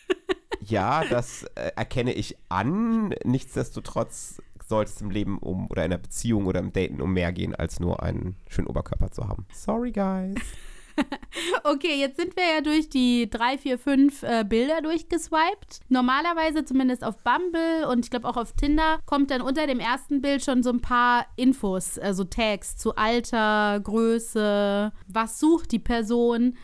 ja, 0.60 1.04
das 1.04 1.44
äh, 1.54 1.72
erkenne 1.76 2.12
ich 2.12 2.36
an. 2.48 3.14
Nichtsdestotrotz 3.24 4.40
sollte 4.66 4.92
es 4.92 5.00
im 5.00 5.10
Leben 5.10 5.38
um 5.38 5.66
oder 5.70 5.84
in 5.84 5.92
einer 5.92 6.00
Beziehung 6.00 6.46
oder 6.46 6.60
im 6.60 6.72
Daten 6.72 7.00
um 7.00 7.12
mehr 7.12 7.32
gehen, 7.32 7.54
als 7.54 7.80
nur 7.80 8.02
einen 8.02 8.36
schönen 8.48 8.68
Oberkörper 8.68 9.10
zu 9.10 9.28
haben. 9.28 9.46
Sorry, 9.52 9.92
guys. 9.92 10.34
okay, 11.64 11.98
jetzt 11.98 12.18
sind 12.20 12.36
wir 12.36 12.44
ja 12.44 12.60
durch 12.60 12.88
die 12.88 13.28
drei, 13.28 13.58
vier, 13.58 13.78
fünf 13.78 14.22
äh, 14.22 14.44
Bilder 14.44 14.80
durchgeswiped. 14.80 15.80
Normalerweise, 15.88 16.64
zumindest 16.64 17.04
auf 17.04 17.16
Bumble 17.22 17.88
und 17.88 18.04
ich 18.04 18.10
glaube 18.10 18.28
auch 18.28 18.36
auf 18.36 18.52
Tinder, 18.52 18.98
kommt 19.06 19.30
dann 19.30 19.42
unter 19.42 19.66
dem 19.66 19.80
ersten 19.80 20.20
Bild 20.20 20.44
schon 20.44 20.62
so 20.62 20.70
ein 20.70 20.80
paar 20.80 21.26
Infos, 21.36 21.98
also 21.98 22.24
Tags 22.24 22.76
zu 22.76 22.96
Alter, 22.96 23.80
Größe, 23.80 24.92
was 25.08 25.40
sucht 25.40 25.72
die 25.72 25.78
Person. 25.78 26.56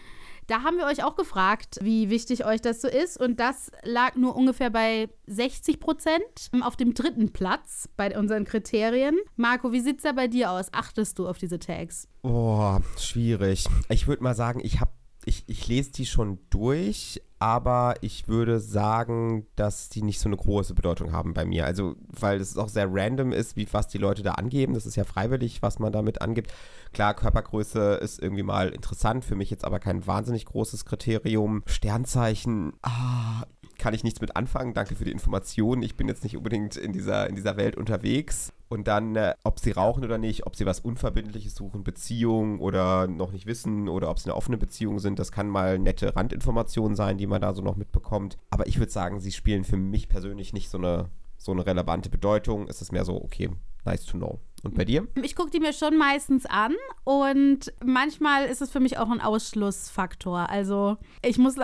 Da 0.49 0.62
haben 0.62 0.78
wir 0.78 0.87
euch 0.87 1.05
auch 1.05 1.14
gefragt, 1.14 1.78
wie 1.83 2.09
wichtig 2.09 2.47
euch 2.47 2.62
das 2.62 2.81
so 2.81 2.88
ist. 2.88 3.21
Und 3.21 3.38
das 3.38 3.71
lag 3.83 4.17
nur 4.17 4.35
ungefähr 4.35 4.71
bei 4.71 5.11
60 5.26 5.78
Prozent 5.78 6.23
auf 6.62 6.75
dem 6.75 6.95
dritten 6.95 7.35
Platz 7.35 7.87
bei 7.99 8.19
unseren 8.19 8.47
Kriterien. 8.47 9.19
Marco, 9.37 9.73
wie 9.73 9.81
sieht 9.81 9.99
es 9.99 10.05
da 10.05 10.12
bei 10.12 10.26
dir 10.26 10.50
aus? 10.50 10.73
Achtest 10.73 11.19
du 11.19 11.28
auf 11.28 11.37
diese 11.37 11.59
Tags? 11.59 12.09
Oh, 12.23 12.78
schwierig. 12.97 13.67
Ich 13.90 14.09
würde 14.09 14.23
mal 14.23 14.35
sagen, 14.35 14.61
ich 14.62 14.81
habe 14.81 14.90
ich, 15.28 15.44
ich 15.47 15.68
lese 15.68 15.92
die 15.92 16.06
schon 16.06 16.38
durch, 16.49 17.20
aber 17.38 17.97
ich 18.00 18.28
würde 18.28 18.61
sagen, 18.61 19.47
dass 19.56 19.90
die 19.90 20.02
nicht 20.02 20.20
so 20.20 20.28
eine 20.28 20.38
große 20.38 20.75
Bedeutung 20.75 21.12
haben 21.12 21.35
bei 21.35 21.44
mir. 21.44 21.66
Also, 21.66 21.97
weil 22.08 22.40
es 22.40 22.56
auch 22.56 22.70
sehr 22.70 22.88
random 22.90 23.32
ist, 23.32 23.54
wie 23.54 23.68
was 23.70 23.88
die 23.88 23.99
Leute 23.99 24.23
da 24.23 24.32
angeben. 24.32 24.73
Das 24.73 24.87
ist 24.87 24.97
ja 24.97 25.04
freiwillig, 25.04 25.61
was 25.61 25.78
man 25.78 25.92
damit 25.92 26.23
angibt. 26.23 26.52
Klar, 26.92 27.14
Körpergröße 27.14 28.00
ist 28.02 28.20
irgendwie 28.23 28.42
mal 28.42 28.70
interessant, 28.70 29.25
für 29.25 29.37
mich 29.37 29.50
jetzt 29.50 29.64
aber 29.66 29.78
kein 29.80 30.06
wahnsinnig 30.06 30.47
großes 30.47 30.87
Kriterium. 30.87 31.62
Sternzeichen, 31.66 32.73
ah, 32.82 33.44
kann 33.78 33.92
ich 33.92 34.04
nichts 34.04 34.23
mit 34.23 34.35
anfangen. 34.35 34.73
Danke 34.73 34.97
für 34.97 35.04
die 35.04 35.12
Information. 35.12 35.82
Ich 35.82 35.94
bin 35.94 36.08
jetzt 36.08 36.25
nicht 36.25 36.38
unbedingt 36.38 36.76
in 36.76 36.92
dieser, 36.92 37.28
in 37.28 37.37
dieser 37.37 37.58
Welt 37.58 37.76
unterwegs. 37.76 38.52
Und 38.69 38.87
dann, 38.87 39.17
äh, 39.17 39.35
ob 39.45 39.59
sie 39.59 39.71
rauchen 39.71 40.05
oder 40.05 40.19
nicht, 40.19 40.47
ob 40.47 40.55
sie 40.55 40.67
was 40.67 40.81
Unverbindliches 40.81 41.55
suchen, 41.55 41.85
Beziehung 41.85 42.61
oder 42.61 43.07
noch 43.07 43.33
nicht 43.33 43.47
wissen 43.47 43.89
oder 43.89 44.11
ob 44.11 44.19
es 44.19 44.27
eine 44.27 44.35
offene 44.35 44.59
Beziehung 44.59 44.99
sind, 44.99 45.19
das 45.19 45.33
kann 45.33 45.49
mal 45.49 45.79
nette 45.79 46.15
Randinformationen 46.15 46.95
sein, 46.95 47.17
die 47.17 47.27
man 47.27 47.41
da 47.41 47.55
so 47.55 47.63
noch 47.63 47.77
mitbekommt. 47.77 48.37
Aber 48.51 48.67
ich 48.67 48.79
würde 48.79 48.93
sagen, 48.93 49.21
sie 49.21 49.33
spielen 49.33 49.65
für 49.65 49.79
mich 49.79 50.09
persönlich 50.09 50.53
nicht 50.53 50.69
so 50.69 50.79
eine, 50.79 51.09
so 51.39 51.53
eine 51.53 51.65
relevante 51.65 52.11
Bedeutung. 52.11 52.69
Es 52.69 52.83
ist 52.83 52.93
mehr 52.93 53.07
so, 53.07 53.17
okay, 53.23 53.51
nice 53.85 54.05
to 54.05 54.19
know. 54.19 54.39
Und 54.63 54.75
bei 54.75 54.85
dir? 54.85 55.07
Ich 55.23 55.37
gucke 55.37 55.51
die 55.51 55.61
mir 55.61 55.73
schon 55.73 55.97
meistens 55.97 56.45
an 56.45 56.75
und 57.05 57.73
manchmal 57.85 58.47
ist 58.47 58.61
es 58.61 58.71
für 58.71 58.81
mich 58.81 58.99
auch 58.99 59.09
ein 59.09 59.21
Ausschlussfaktor. 59.21 60.51
Also 60.51 60.97
ich 61.23 61.39
muss 61.39 61.57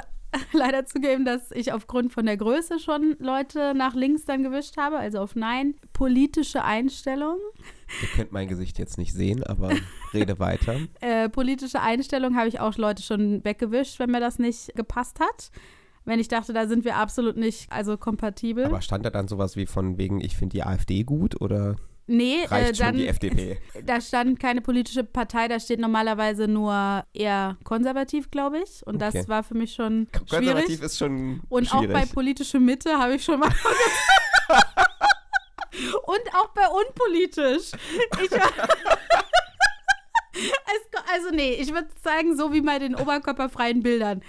leider 0.53 0.85
zugeben, 0.87 1.25
dass 1.25 1.51
ich 1.51 1.73
aufgrund 1.73 2.13
von 2.13 2.27
der 2.27 2.37
Größe 2.37 2.79
schon 2.79 3.17
Leute 3.19 3.75
nach 3.75 3.95
links 3.95 4.25
dann 4.25 4.43
gewischt 4.43 4.77
habe, 4.77 4.97
also 4.99 5.19
auf 5.19 5.35
Nein. 5.35 5.75
Politische 5.93 6.65
Einstellung. 6.65 7.39
Ihr 8.03 8.09
könnt 8.09 8.33
mein 8.33 8.49
Gesicht 8.49 8.79
jetzt 8.79 8.99
nicht 8.99 9.13
sehen, 9.13 9.45
aber 9.45 9.71
rede 10.13 10.39
weiter. 10.39 10.75
Äh, 11.01 11.29
politische 11.29 11.81
Einstellung 11.81 12.37
habe 12.37 12.49
ich 12.49 12.61
auch 12.61 12.77
Leute 12.77 13.03
schon 13.03 13.45
weggewischt, 13.45 13.99
wenn 13.99 14.11
mir 14.11 14.21
das 14.21 14.39
nicht 14.39 14.75
gepasst 14.75 15.21
hat. 15.21 15.51
Wenn 16.05 16.19
ich 16.19 16.29
dachte, 16.29 16.53
da 16.53 16.67
sind 16.67 16.85
wir 16.85 16.97
absolut 16.97 17.37
nicht 17.37 17.71
also 17.71 17.97
kompatibel. 17.97 18.65
Aber 18.65 18.81
stand 18.81 19.05
da 19.05 19.11
dann 19.11 19.29
sowas 19.29 19.57
wie 19.57 19.67
von 19.67 19.99
wegen, 19.99 20.21
ich 20.21 20.37
finde 20.37 20.55
die 20.55 20.63
AfD 20.63 21.03
gut 21.03 21.41
oder? 21.41 21.77
Nee, 22.07 22.45
Reicht 22.45 22.73
äh, 22.73 22.75
schon 22.75 22.87
dann, 22.87 22.97
die 22.97 23.07
FDP. 23.09 23.59
da 23.87 24.01
stand 24.01 24.39
keine 24.39 24.61
politische 24.61 25.05
Partei, 25.05 25.49
da 25.49 25.59
steht 25.59 25.81
normalerweise 25.81 26.47
nur 26.49 27.05
eher 27.15 27.57
konservativ, 27.65 28.31
glaube 28.31 28.59
ich. 28.59 28.87
Und 28.87 28.97
Okay. 29.03 29.11
das 29.15 29.29
war 29.29 29.43
für 29.43 29.55
mich 29.55 29.73
schon 29.73 30.09
Konservativ 30.13 30.67
schwierig. 30.67 30.83
ist 30.83 30.99
schon 30.99 31.41
Und 31.49 31.67
schwierig. 31.69 31.89
auch 31.89 31.93
bei 32.01 32.07
politische 32.07 32.61
Mitte 32.61 32.99
habe 32.99 33.15
ich 33.15 33.25
schon 33.25 33.41
mal. 33.41 33.49
Und 36.07 36.35
auch 36.35 36.49
bei 36.51 36.67
unpolitisch. 36.69 37.73
Ich, 38.23 38.31
also 41.13 41.31
nee, 41.33 41.55
ich 41.55 41.73
würde 41.73 41.89
sagen, 42.03 42.37
so 42.37 42.53
wie 42.53 42.61
bei 42.61 42.79
den 42.79 42.95
oberkörperfreien 42.95 43.83
Bildern. 43.83 44.23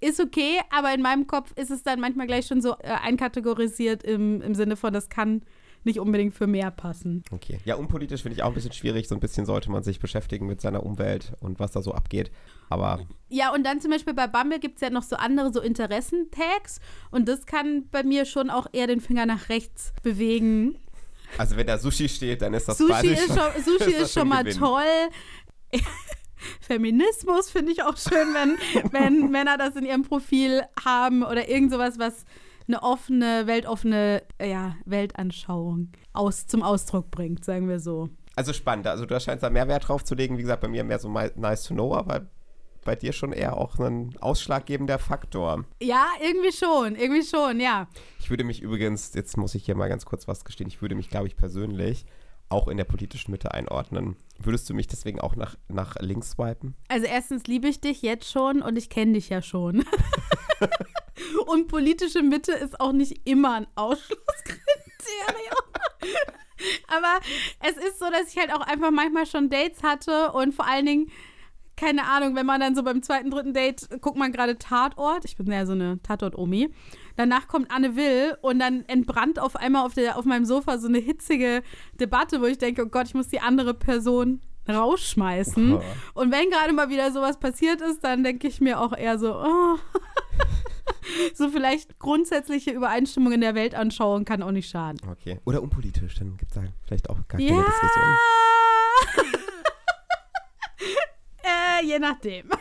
Ist 0.00 0.20
okay, 0.20 0.60
aber 0.70 0.94
in 0.94 1.02
meinem 1.02 1.26
Kopf 1.26 1.52
ist 1.56 1.70
es 1.70 1.82
dann 1.82 1.98
manchmal 2.00 2.26
gleich 2.28 2.46
schon 2.46 2.60
so 2.60 2.74
äh, 2.78 2.92
einkategorisiert 3.02 4.04
im, 4.04 4.40
im 4.42 4.54
Sinne 4.54 4.76
von, 4.76 4.92
das 4.92 5.08
kann 5.08 5.42
nicht 5.84 5.98
unbedingt 6.00 6.34
für 6.34 6.46
mehr 6.46 6.70
passen. 6.70 7.22
Okay. 7.30 7.58
Ja, 7.64 7.76
unpolitisch 7.76 8.22
finde 8.22 8.36
ich 8.36 8.42
auch 8.42 8.48
ein 8.48 8.54
bisschen 8.54 8.72
schwierig. 8.72 9.08
So 9.08 9.14
ein 9.14 9.20
bisschen 9.20 9.46
sollte 9.46 9.70
man 9.70 9.82
sich 9.82 10.00
beschäftigen 10.00 10.46
mit 10.46 10.60
seiner 10.60 10.82
Umwelt 10.84 11.32
und 11.40 11.58
was 11.60 11.72
da 11.72 11.82
so 11.82 11.92
abgeht. 11.92 12.30
Aber 12.68 13.00
Ja, 13.28 13.52
und 13.54 13.64
dann 13.64 13.80
zum 13.80 13.90
Beispiel 13.90 14.14
bei 14.14 14.26
Bumble 14.26 14.58
gibt 14.58 14.76
es 14.76 14.80
ja 14.82 14.90
noch 14.90 15.02
so 15.02 15.16
andere 15.16 15.52
so 15.52 15.60
Interessentags 15.60 16.80
und 17.10 17.28
das 17.28 17.46
kann 17.46 17.88
bei 17.90 18.02
mir 18.02 18.24
schon 18.24 18.50
auch 18.50 18.66
eher 18.72 18.86
den 18.86 19.00
Finger 19.00 19.24
nach 19.26 19.48
rechts 19.48 19.92
bewegen. 20.02 20.78
also 21.38 21.56
wenn 21.56 21.66
da 21.66 21.78
Sushi 21.78 22.08
steht, 22.08 22.42
dann 22.42 22.54
ist 22.54 22.68
das 22.68 22.78
Sushi 22.78 23.08
ist 23.12 23.26
schon, 23.28 23.62
Sushi 23.64 23.78
das 23.92 24.02
ist 24.02 24.12
schon 24.14 24.28
mal 24.28 24.44
Gewinn. 24.44 24.58
toll. 24.58 24.82
Feminismus 26.60 27.50
finde 27.50 27.72
ich 27.72 27.82
auch 27.82 27.96
schön, 27.96 28.34
wenn, 28.34 28.92
wenn 28.92 29.30
Männer 29.30 29.56
das 29.58 29.76
in 29.76 29.84
ihrem 29.84 30.02
Profil 30.02 30.62
haben 30.84 31.22
oder 31.22 31.48
irgend 31.48 31.72
sowas, 31.72 31.98
was 31.98 32.24
eine 32.68 32.82
offene, 32.82 33.46
weltoffene 33.46 34.22
ja, 34.40 34.76
Weltanschauung 34.84 35.88
aus, 36.12 36.46
zum 36.46 36.62
Ausdruck 36.62 37.10
bringt, 37.10 37.44
sagen 37.44 37.68
wir 37.68 37.80
so. 37.80 38.10
Also 38.36 38.52
spannend. 38.52 38.86
Also 38.86 39.04
du 39.04 39.18
scheinst 39.18 39.42
da 39.42 39.50
mehr 39.50 39.66
Wert 39.66 39.88
drauf 39.88 40.04
zu 40.04 40.14
legen. 40.14 40.38
Wie 40.38 40.42
gesagt, 40.42 40.60
bei 40.60 40.68
mir 40.68 40.84
mehr 40.84 41.00
so 41.00 41.08
nice 41.08 41.64
to 41.64 41.74
know, 41.74 41.94
aber 41.94 42.26
bei 42.84 42.94
dir 42.94 43.12
schon 43.12 43.32
eher 43.32 43.56
auch 43.56 43.78
ein 43.78 44.16
ausschlaggebender 44.20 44.98
Faktor. 44.98 45.64
Ja, 45.82 46.06
irgendwie 46.22 46.52
schon, 46.52 46.94
irgendwie 46.94 47.24
schon, 47.24 47.60
ja. 47.60 47.88
Ich 48.20 48.30
würde 48.30 48.44
mich 48.44 48.62
übrigens, 48.62 49.12
jetzt 49.14 49.36
muss 49.36 49.54
ich 49.54 49.64
hier 49.64 49.74
mal 49.74 49.88
ganz 49.88 50.06
kurz 50.06 50.28
was 50.28 50.44
gestehen, 50.44 50.68
ich 50.68 50.80
würde 50.80 50.94
mich, 50.94 51.10
glaube 51.10 51.26
ich, 51.26 51.36
persönlich 51.36 52.06
auch 52.48 52.68
in 52.68 52.76
der 52.76 52.84
politischen 52.84 53.30
Mitte 53.30 53.52
einordnen. 53.52 54.16
Würdest 54.38 54.70
du 54.70 54.74
mich 54.74 54.86
deswegen 54.86 55.20
auch 55.20 55.36
nach, 55.36 55.56
nach 55.68 55.96
links 56.00 56.30
swipen? 56.30 56.76
Also 56.88 57.06
erstens 57.06 57.44
liebe 57.46 57.68
ich 57.68 57.80
dich 57.80 58.00
jetzt 58.02 58.30
schon 58.30 58.62
und 58.62 58.76
ich 58.76 58.88
kenne 58.88 59.14
dich 59.14 59.28
ja 59.28 59.42
schon. 59.42 59.84
und 61.46 61.68
politische 61.68 62.22
Mitte 62.22 62.52
ist 62.52 62.80
auch 62.80 62.92
nicht 62.92 63.28
immer 63.28 63.54
ein 63.54 63.66
Ausschlusskriterium. 63.74 64.68
Aber 66.88 67.20
es 67.60 67.76
ist 67.76 67.98
so, 67.98 68.06
dass 68.10 68.32
ich 68.32 68.38
halt 68.38 68.52
auch 68.52 68.60
einfach 68.60 68.90
manchmal 68.90 69.26
schon 69.26 69.48
Dates 69.48 69.82
hatte 69.82 70.32
und 70.32 70.54
vor 70.54 70.66
allen 70.66 70.86
Dingen, 70.86 71.10
keine 71.76 72.06
Ahnung, 72.06 72.34
wenn 72.34 72.46
man 72.46 72.60
dann 72.60 72.74
so 72.74 72.82
beim 72.82 73.02
zweiten, 73.02 73.30
dritten 73.30 73.54
Date 73.54 73.88
guckt 74.00 74.18
man 74.18 74.32
gerade 74.32 74.58
Tatort. 74.58 75.24
Ich 75.24 75.36
bin 75.36 75.46
ja 75.46 75.64
so 75.64 75.72
eine 75.72 76.02
Tatort-Omi. 76.02 76.70
Danach 77.16 77.46
kommt 77.46 77.70
Anne 77.70 77.94
Will 77.94 78.36
und 78.42 78.58
dann 78.58 78.84
entbrannt 78.86 79.38
auf 79.38 79.54
einmal 79.54 79.86
auf, 79.86 79.94
der, 79.94 80.18
auf 80.18 80.24
meinem 80.24 80.44
Sofa 80.44 80.78
so 80.78 80.88
eine 80.88 80.98
hitzige 80.98 81.62
Debatte, 82.00 82.40
wo 82.40 82.46
ich 82.46 82.58
denke, 82.58 82.82
oh 82.84 82.88
Gott, 82.88 83.06
ich 83.06 83.14
muss 83.14 83.28
die 83.28 83.40
andere 83.40 83.74
Person 83.74 84.40
rausschmeißen. 84.68 85.74
Oh. 85.74 85.82
Und 86.14 86.32
wenn 86.32 86.50
gerade 86.50 86.72
mal 86.72 86.90
wieder 86.90 87.12
sowas 87.12 87.38
passiert 87.38 87.80
ist, 87.80 88.02
dann 88.02 88.24
denke 88.24 88.48
ich 88.48 88.60
mir 88.60 88.80
auch 88.80 88.96
eher 88.96 89.18
so, 89.18 89.34
oh. 89.34 89.78
so 91.34 91.48
vielleicht 91.48 91.98
grundsätzliche 91.98 92.70
Übereinstimmung 92.70 93.32
in 93.32 93.40
der 93.40 93.54
Weltanschauung 93.54 94.24
kann 94.24 94.42
auch 94.42 94.50
nicht 94.50 94.68
schaden. 94.70 95.00
Okay. 95.10 95.38
Oder 95.44 95.62
unpolitisch, 95.62 96.14
dann 96.16 96.36
gibt 96.36 96.52
es 96.52 96.54
da 96.56 96.64
vielleicht 96.86 97.10
auch 97.10 97.16
gar 97.28 97.38
keine 97.38 97.44
Ja. 97.44 97.64
Diskussion. 97.64 98.16
äh, 101.42 101.86
je 101.86 101.98
nachdem. 101.98 102.50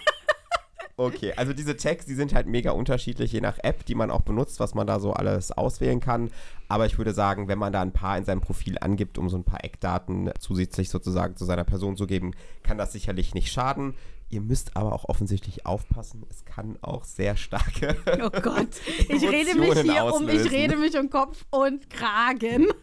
Okay, 0.99 1.31
also 1.35 1.53
diese 1.53 1.77
Tags, 1.77 2.07
die 2.07 2.15
sind 2.15 2.33
halt 2.33 2.47
mega 2.47 2.71
unterschiedlich, 2.71 3.31
je 3.31 3.39
nach 3.39 3.59
App, 3.61 3.85
die 3.85 3.93
man 3.93 4.09
auch 4.09 4.21
benutzt, 4.21 4.59
was 4.59 4.73
man 4.73 4.87
da 4.87 4.99
so 4.99 5.13
alles 5.13 5.51
auswählen 5.51 5.99
kann. 5.99 6.31
Aber 6.69 6.87
ich 6.87 6.97
würde 6.97 7.13
sagen, 7.13 7.47
wenn 7.47 7.59
man 7.59 7.71
da 7.71 7.83
ein 7.83 7.93
paar 7.93 8.17
in 8.17 8.25
seinem 8.25 8.41
Profil 8.41 8.77
angibt, 8.81 9.19
um 9.19 9.29
so 9.29 9.37
ein 9.37 9.43
paar 9.43 9.63
Eckdaten 9.63 10.31
zusätzlich 10.39 10.89
sozusagen 10.89 11.35
zu 11.35 11.45
seiner 11.45 11.65
Person 11.65 11.97
zu 11.97 12.07
geben, 12.07 12.31
kann 12.63 12.79
das 12.79 12.93
sicherlich 12.93 13.35
nicht 13.35 13.51
schaden. 13.51 13.93
Ihr 14.29 14.41
müsst 14.41 14.75
aber 14.75 14.93
auch 14.93 15.05
offensichtlich 15.05 15.65
aufpassen, 15.65 16.25
es 16.29 16.43
kann 16.43 16.77
auch 16.81 17.03
sehr 17.03 17.37
starke. 17.37 17.95
Oh 18.21 18.29
Gott, 18.29 18.67
ich 19.09 19.23
rede 19.23 19.55
mich 19.55 19.79
hier 19.79 20.05
um, 20.13 20.27
ich 20.27 20.39
auslösen. 20.39 20.47
rede 20.49 20.75
mich 20.77 20.97
um 20.97 21.09
Kopf 21.09 21.45
und 21.49 21.89
Kragen. 21.89 22.67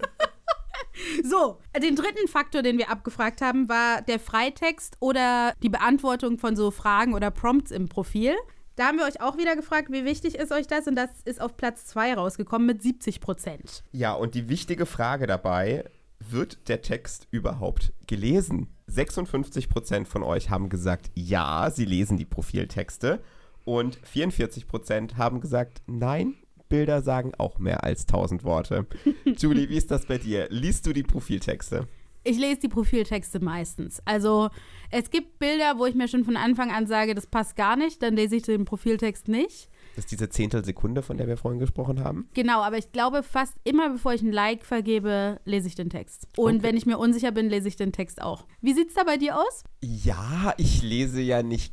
So, 1.24 1.59
den 1.83 1.96
dritten 1.96 2.28
Faktor, 2.28 2.62
den 2.62 2.78
wir 2.78 2.88
abgefragt 2.88 3.40
haben, 3.40 3.68
war 3.68 4.02
der 4.02 4.20
Freitext 4.20 4.96
oder 5.00 5.52
die 5.62 5.68
Beantwortung 5.68 6.38
von 6.38 6.54
so 6.54 6.70
Fragen 6.70 7.14
oder 7.14 7.33
Prompts 7.33 7.72
im 7.72 7.88
Profil. 7.88 8.35
Da 8.76 8.87
haben 8.87 8.98
wir 8.98 9.04
euch 9.04 9.20
auch 9.20 9.37
wieder 9.37 9.57
gefragt, 9.57 9.88
wie 9.90 10.04
wichtig 10.04 10.37
ist 10.37 10.52
euch 10.52 10.66
das? 10.66 10.87
Und 10.87 10.96
das 10.96 11.11
ist 11.24 11.40
auf 11.40 11.57
Platz 11.57 11.87
2 11.87 12.14
rausgekommen 12.14 12.66
mit 12.66 12.83
70 12.83 13.20
Prozent. 13.20 13.85
Ja, 13.92 14.12
und 14.14 14.35
die 14.35 14.48
wichtige 14.48 14.87
Frage 14.87 15.26
dabei, 15.26 15.85
wird 16.20 16.68
der 16.68 16.83
Text 16.83 17.28
überhaupt 17.30 17.92
gelesen? 18.07 18.73
56% 18.90 20.07
von 20.07 20.23
euch 20.23 20.51
haben 20.51 20.68
gesagt, 20.68 21.11
ja, 21.14 21.70
sie 21.70 21.85
lesen 21.85 22.16
die 22.16 22.25
Profiltexte. 22.25 23.20
Und 23.64 23.99
44% 24.01 25.16
haben 25.16 25.40
gesagt, 25.40 25.83
nein, 25.87 26.35
Bilder 26.68 27.03
sagen 27.03 27.33
auch 27.38 27.59
mehr 27.59 27.85
als 27.85 28.03
1000 28.03 28.44
Worte. 28.44 28.87
Julie, 29.25 29.68
wie 29.68 29.77
ist 29.77 29.90
das 29.90 30.07
bei 30.07 30.18
dir? 30.18 30.49
Liest 30.51 30.87
du 30.87 30.92
die 30.92 31.03
Profiltexte? 31.03 31.88
Ich 32.25 32.38
lese 32.38 32.61
die 32.61 32.68
Profiltexte 32.68 33.38
meistens. 33.38 34.01
Also 34.07 34.49
es 34.90 35.11
gibt 35.11 35.38
Bilder, 35.38 35.79
wo 35.79 35.85
ich 35.85 35.94
mir 35.94 36.09
schon 36.09 36.25
von 36.25 36.37
Anfang 36.37 36.70
an 36.70 36.87
sage, 36.87 37.14
das 37.14 37.27
passt 37.27 37.55
gar 37.55 37.77
nicht, 37.77 38.03
dann 38.03 38.16
lese 38.16 38.37
ich 38.37 38.42
den 38.42 38.64
Profiltext 38.64 39.29
nicht. 39.29 39.68
Das 39.94 40.07
ist 40.07 40.11
diese 40.11 40.28
Zehntelsekunde, 40.28 41.02
von 41.02 41.18
der 41.18 41.28
wir 41.28 41.37
vorhin 41.37 41.61
gesprochen 41.61 42.02
haben. 42.02 42.28
Genau, 42.35 42.62
aber 42.62 42.78
ich 42.78 42.90
glaube, 42.90 43.22
fast 43.22 43.54
immer, 43.62 43.90
bevor 43.90 44.12
ich 44.12 44.22
ein 44.22 44.33
Like 44.33 44.64
vergebe, 44.64 45.38
lese 45.44 45.68
ich 45.68 45.76
den 45.76 45.88
Text. 45.88 46.26
Und 46.37 46.57
Okay. 46.57 46.62
wenn 46.64 46.76
ich 46.76 46.85
mir 46.85 46.98
unsicher 46.98 47.30
bin, 47.30 47.48
lese 47.48 47.68
ich 47.68 47.76
den 47.76 47.92
Text 47.92 48.20
auch. 48.20 48.44
Wie 48.61 48.74
sieht's 48.74 48.94
da 48.94 49.04
bei 49.04 49.18
dir 49.18 49.38
aus? 49.38 49.62
Ja, 49.83 50.52
ich 50.57 50.83
lese 50.83 51.20
ja 51.20 51.44
nicht 51.44 51.72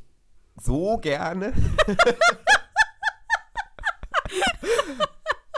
so 0.62 0.98
gerne. 0.98 1.52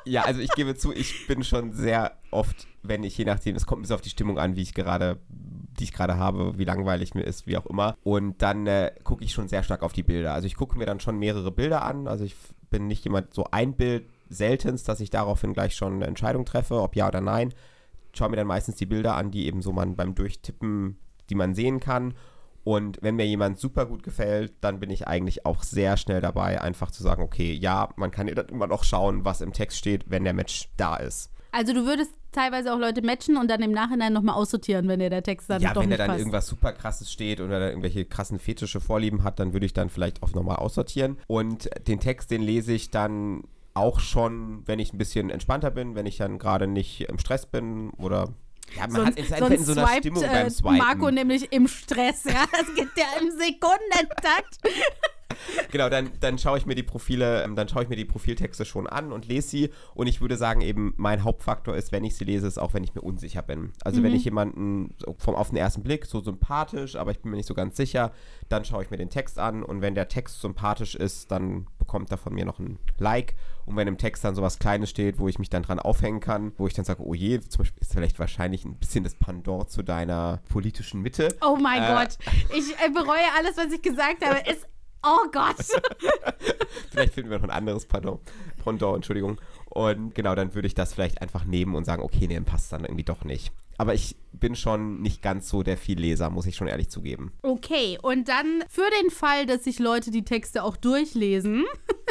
ja, 0.06 0.24
also 0.24 0.42
ich 0.42 0.52
gebe 0.52 0.76
zu, 0.76 0.94
ich 0.94 1.28
bin 1.28 1.44
schon 1.44 1.74
sehr 1.74 2.18
oft, 2.32 2.68
wenn 2.82 3.04
ich 3.04 3.18
je 3.18 3.26
nachdem, 3.26 3.56
es 3.56 3.66
kommt 3.66 3.82
bisschen 3.84 3.96
auf 3.96 4.02
die 4.02 4.10
Stimmung 4.10 4.38
an, 4.40 4.56
wie 4.56 4.62
ich 4.62 4.74
gerade, 4.74 5.20
die 5.80 5.86
ich 5.86 5.94
gerade 5.94 6.18
habe, 6.18 6.58
wie 6.58 6.66
langweilig 6.66 7.14
mir 7.16 7.24
ist, 7.24 7.48
wie 7.48 7.58
auch 7.58 7.66
immer. 7.66 7.96
Und 8.04 8.42
dann 8.42 8.68
äh, 8.68 8.92
gucke 9.04 9.24
ich 9.24 9.32
schon 9.34 9.48
sehr 9.48 9.64
stark 9.64 9.84
auf 9.84 9.94
die 9.94 10.04
Bilder. 10.04 10.34
Also 10.34 10.48
ich 10.48 10.56
gucke 10.56 10.78
mir 10.78 10.86
dann 10.86 11.00
schon 11.00 11.18
mehrere 11.18 11.52
Bilder 11.52 11.84
an. 11.84 12.08
Also 12.08 12.24
ich 12.24 12.36
bin 12.70 12.88
nicht 12.88 13.04
jemand 13.04 13.34
so 13.34 13.46
ein 13.52 13.76
Bild 13.76 14.08
seltenst, 14.30 14.88
dass 14.90 15.00
ich 15.00 15.10
daraufhin 15.10 15.54
gleich 15.54 15.76
schon 15.76 15.94
eine 15.94 16.08
Entscheidung 16.08 16.46
treffe, 16.46 16.82
ob 16.82 16.96
ja 16.96 17.08
oder 17.08 17.22
nein. 17.22 17.54
Schaue 18.14 18.30
mir 18.30 18.36
dann 18.36 18.48
meistens 18.48 18.76
die 18.76 18.86
Bilder 18.86 19.16
an, 19.16 19.32
die 19.32 19.48
eben 19.48 19.62
so 19.62 19.72
man 19.72 19.96
beim 19.96 20.16
Durchtippen, 20.16 20.98
die 21.30 21.36
man 21.36 21.56
sehen 21.56 21.80
kann. 21.80 22.14
Und 22.64 23.00
wenn 23.02 23.16
mir 23.16 23.26
jemand 23.26 23.60
super 23.60 23.86
gut 23.86 24.04
gefällt, 24.04 24.54
dann 24.62 24.80
bin 24.80 24.90
ich 24.90 25.08
eigentlich 25.08 25.46
auch 25.46 25.64
sehr 25.64 25.98
schnell 25.98 26.22
dabei, 26.22 26.62
einfach 26.62 26.92
zu 26.92 27.04
sagen, 27.04 27.22
okay, 27.22 27.52
ja, 27.52 27.90
man 27.98 28.12
kann 28.12 28.28
immer 28.28 28.68
noch 28.68 28.86
schauen, 28.86 29.26
was 29.26 29.42
im 29.42 29.52
Text 29.52 29.78
steht, 29.78 30.10
wenn 30.10 30.24
der 30.24 30.34
Match 30.34 30.70
da 30.78 30.96
ist. 30.96 31.33
Also 31.54 31.72
du 31.72 31.86
würdest 31.86 32.12
teilweise 32.32 32.74
auch 32.74 32.80
Leute 32.80 33.04
matchen 33.04 33.38
und 33.38 33.48
dann 33.48 33.62
im 33.62 33.72
Nachhinein 33.72 34.12
nochmal 34.12 34.34
aussortieren, 34.36 34.88
wenn 34.88 35.00
dir 35.00 35.12
der 35.12 35.22
Text 35.22 35.52
dann 35.52 35.62
ja, 35.62 35.72
doch 35.72 35.84
wenn 35.84 35.92
da 35.92 35.94
nicht 35.94 36.00
dann 36.00 36.08
passt. 36.08 36.20
irgendwas 36.20 36.48
super 36.48 36.74
krasses 36.74 37.12
steht 37.12 37.40
oder 37.40 37.60
da 37.60 37.70
irgendwelche 37.70 38.06
krassen 38.06 38.40
fetische 38.40 38.82
Vorlieben 38.82 39.24
hat, 39.24 39.40
dann 39.40 39.54
würde 39.54 39.68
ich 39.68 39.74
dann 39.74 39.90
vielleicht 39.90 40.24
auch 40.24 40.34
nochmal 40.34 40.56
aussortieren. 40.56 41.20
Und 41.28 41.70
den 41.88 42.00
Text, 42.00 42.32
den 42.32 42.42
lese 42.42 42.74
ich 42.74 42.90
dann 42.90 43.44
auch 43.76 44.00
schon, 44.00 44.68
wenn 44.68 44.80
ich 44.80 44.94
ein 44.94 44.98
bisschen 44.98 45.30
entspannter 45.30 45.70
bin, 45.70 45.94
wenn 45.94 46.08
ich 46.08 46.18
dann 46.18 46.40
gerade 46.40 46.66
nicht 46.66 47.02
im 47.02 47.20
Stress 47.20 47.46
bin 47.46 47.92
oder 47.92 48.34
ja, 48.76 48.88
man 48.88 49.06
hat, 49.06 49.20
ist 49.20 49.32
einfach 49.32 49.52
in 49.52 49.64
so 49.64 49.74
einer 49.74 49.86
swiped, 49.86 50.00
Stimmung 50.00 50.24
äh, 50.24 50.28
beim 50.28 50.50
Swipen. 50.50 50.78
Marco 50.78 51.12
nämlich 51.12 51.52
im 51.52 51.68
Stress, 51.68 52.24
ja. 52.24 52.46
Das 52.52 52.74
geht 52.76 52.90
ja 52.98 53.06
im 53.22 53.30
Sekundentakt. 53.30 54.58
Genau, 55.72 55.90
dann, 55.90 56.12
dann 56.20 56.38
schaue 56.38 56.58
ich 56.58 56.66
mir 56.66 56.76
die 56.76 56.84
Profile, 56.84 57.44
ähm, 57.44 57.56
dann 57.56 57.68
schaue 57.68 57.84
ich 57.84 57.90
mir 57.90 57.96
die 57.96 58.06
Profiltexte 58.06 58.66
schon 58.66 58.88
an 58.88 59.12
und 59.12 59.28
lese 59.28 59.48
sie. 59.48 59.70
Und 59.96 60.08
ich 60.08 60.22
würde 60.22 60.38
sagen, 60.38 60.62
eben 60.62 60.94
mein 60.98 61.24
Hauptfaktor 61.24 61.76
ist, 61.76 61.92
wenn 61.92 62.04
ich 62.04 62.16
sie 62.16 62.26
lese, 62.26 62.48
ist 62.48 62.58
auch, 62.58 62.74
wenn 62.74 62.84
ich 62.84 62.94
mir 62.96 63.02
unsicher 63.02 63.42
bin. 63.42 63.74
Also 63.84 64.04
wenn 64.04 64.14
ich 64.14 64.26
jemanden 64.26 64.94
so 64.98 65.16
vom 65.18 65.36
auf 65.36 65.50
den 65.50 65.58
ersten 65.58 65.84
Blick 65.84 66.06
so 66.06 66.22
sympathisch, 66.22 66.96
aber 66.96 67.12
ich 67.12 67.20
bin 67.22 67.32
mir 67.32 67.38
nicht 67.38 67.48
so 67.48 67.54
ganz 67.54 67.78
sicher, 67.78 68.12
dann 68.50 68.66
schaue 68.66 68.84
ich 68.84 68.92
mir 68.92 68.98
den 68.98 69.10
Text 69.10 69.40
an 69.40 69.64
und 69.64 69.82
wenn 69.82 69.96
der 69.96 70.08
Text 70.08 70.42
sympathisch 70.42 70.96
ist, 70.96 71.32
dann 71.32 71.68
bekommt 71.80 72.12
er 72.12 72.18
von 72.18 72.34
mir 72.34 72.46
noch 72.46 72.60
ein 72.60 72.80
Like. 72.98 73.36
Und 73.66 73.76
wenn 73.78 73.88
im 73.88 73.98
Text 73.98 74.24
dann 74.24 74.36
sowas 74.36 74.60
Kleines 74.60 74.90
steht, 74.90 75.20
wo 75.20 75.28
ich 75.28 75.40
mich 75.40 75.50
dann 75.50 75.64
dran 75.64 75.80
aufhängen 75.80 76.20
kann, 76.20 76.52
wo 76.58 76.68
ich 76.68 76.74
dann 76.74 76.84
sage, 76.86 77.02
oh 77.02 77.14
je, 77.14 77.40
zum 77.40 77.60
Beispiel 77.60 77.82
ist 77.82 77.94
vielleicht 77.94 78.20
wahrscheinlich 78.20 78.66
ein 78.66 78.76
bisschen 78.76 79.04
das 79.06 79.16
Pendant 79.16 79.70
zu 79.70 79.84
deiner 79.84 80.42
politischen 80.50 81.02
Mitte. 81.02 81.30
Oh 81.42 81.56
mein 81.56 81.82
Äh. 81.82 81.88
Gott. 81.88 82.18
Ich 82.56 82.74
äh, 82.74 82.90
bereue 82.94 83.24
alles, 83.38 83.56
was 83.58 83.72
ich 83.72 83.82
gesagt 83.82 84.26
habe. 84.26 84.42
Es, 84.46 84.58
oh 85.04 85.30
Gott. 85.32 85.56
Vielleicht 86.92 87.14
finden 87.14 87.30
wir 87.30 87.38
noch 87.38 87.46
ein 87.46 87.50
anderes 87.52 87.86
Pardon. 87.86 88.20
Pendant, 88.64 88.96
Entschuldigung. 88.96 89.40
Und 89.66 90.16
genau, 90.16 90.36
dann 90.36 90.54
würde 90.54 90.68
ich 90.68 90.76
das 90.76 90.94
vielleicht 90.94 91.22
einfach 91.22 91.46
nehmen 91.46 91.76
und 91.76 91.86
sagen, 91.86 92.04
okay, 92.04 92.28
nee, 92.28 92.36
dann 92.36 92.46
passt 92.46 92.72
dann 92.72 92.86
irgendwie 92.86 93.04
doch 93.04 93.24
nicht. 93.24 93.52
Aber 93.78 93.94
ich 93.94 94.16
bin 94.32 94.56
schon 94.56 95.02
nicht 95.02 95.22
ganz 95.22 95.50
so 95.50 95.64
der 95.64 95.78
Vielleser, 95.78 96.30
muss 96.30 96.46
ich 96.46 96.56
schon 96.56 96.68
ehrlich 96.68 96.90
zugeben. 96.90 97.32
Okay, 97.42 97.98
und 98.02 98.30
dann 98.30 98.64
für 98.70 98.88
den 99.02 99.10
Fall, 99.10 99.46
dass 99.46 99.64
sich 99.64 99.80
Leute 99.80 100.12
die 100.12 100.26
Texte 100.26 100.64
auch 100.64 100.78
durchlesen, 100.78 101.66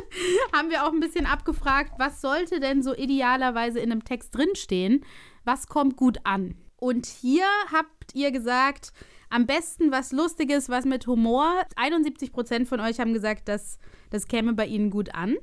haben 0.52 0.70
wir 0.70 0.85
auch 0.85 0.92
ein 0.92 1.00
bisschen 1.00 1.26
abgefragt, 1.26 1.92
was 1.98 2.20
sollte 2.20 2.59
denn 2.59 2.83
so 2.83 2.94
idealerweise 2.94 3.78
in 3.78 3.92
einem 3.92 4.05
Text 4.05 4.35
drinstehen? 4.35 5.05
Was 5.44 5.68
kommt 5.68 5.96
gut 5.96 6.18
an? 6.24 6.57
Und 6.82 7.06
hier 7.06 7.46
habt 7.70 8.12
ihr 8.12 8.32
gesagt, 8.32 8.92
am 9.30 9.46
besten 9.46 9.92
was 9.92 10.10
Lustiges, 10.10 10.68
was 10.68 10.84
mit 10.84 11.06
Humor. 11.06 11.62
71% 11.76 12.66
von 12.66 12.80
euch 12.80 12.98
haben 12.98 13.12
gesagt, 13.12 13.46
dass 13.46 13.78
das 14.10 14.26
käme 14.26 14.52
bei 14.54 14.66
ihnen 14.66 14.90
gut 14.90 15.14
an. 15.14 15.36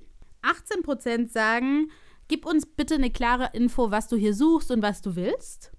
18% 0.43 1.29
sagen, 1.31 1.91
gib 2.27 2.45
uns 2.45 2.65
bitte 2.65 2.95
eine 2.95 3.09
klare 3.09 3.51
Info, 3.53 3.89
was 3.89 4.09
du 4.09 4.17
hier 4.17 4.33
suchst 4.33 4.69
und 4.69 4.81
was 4.81 5.01
du 5.01 5.15
willst. 5.15 5.71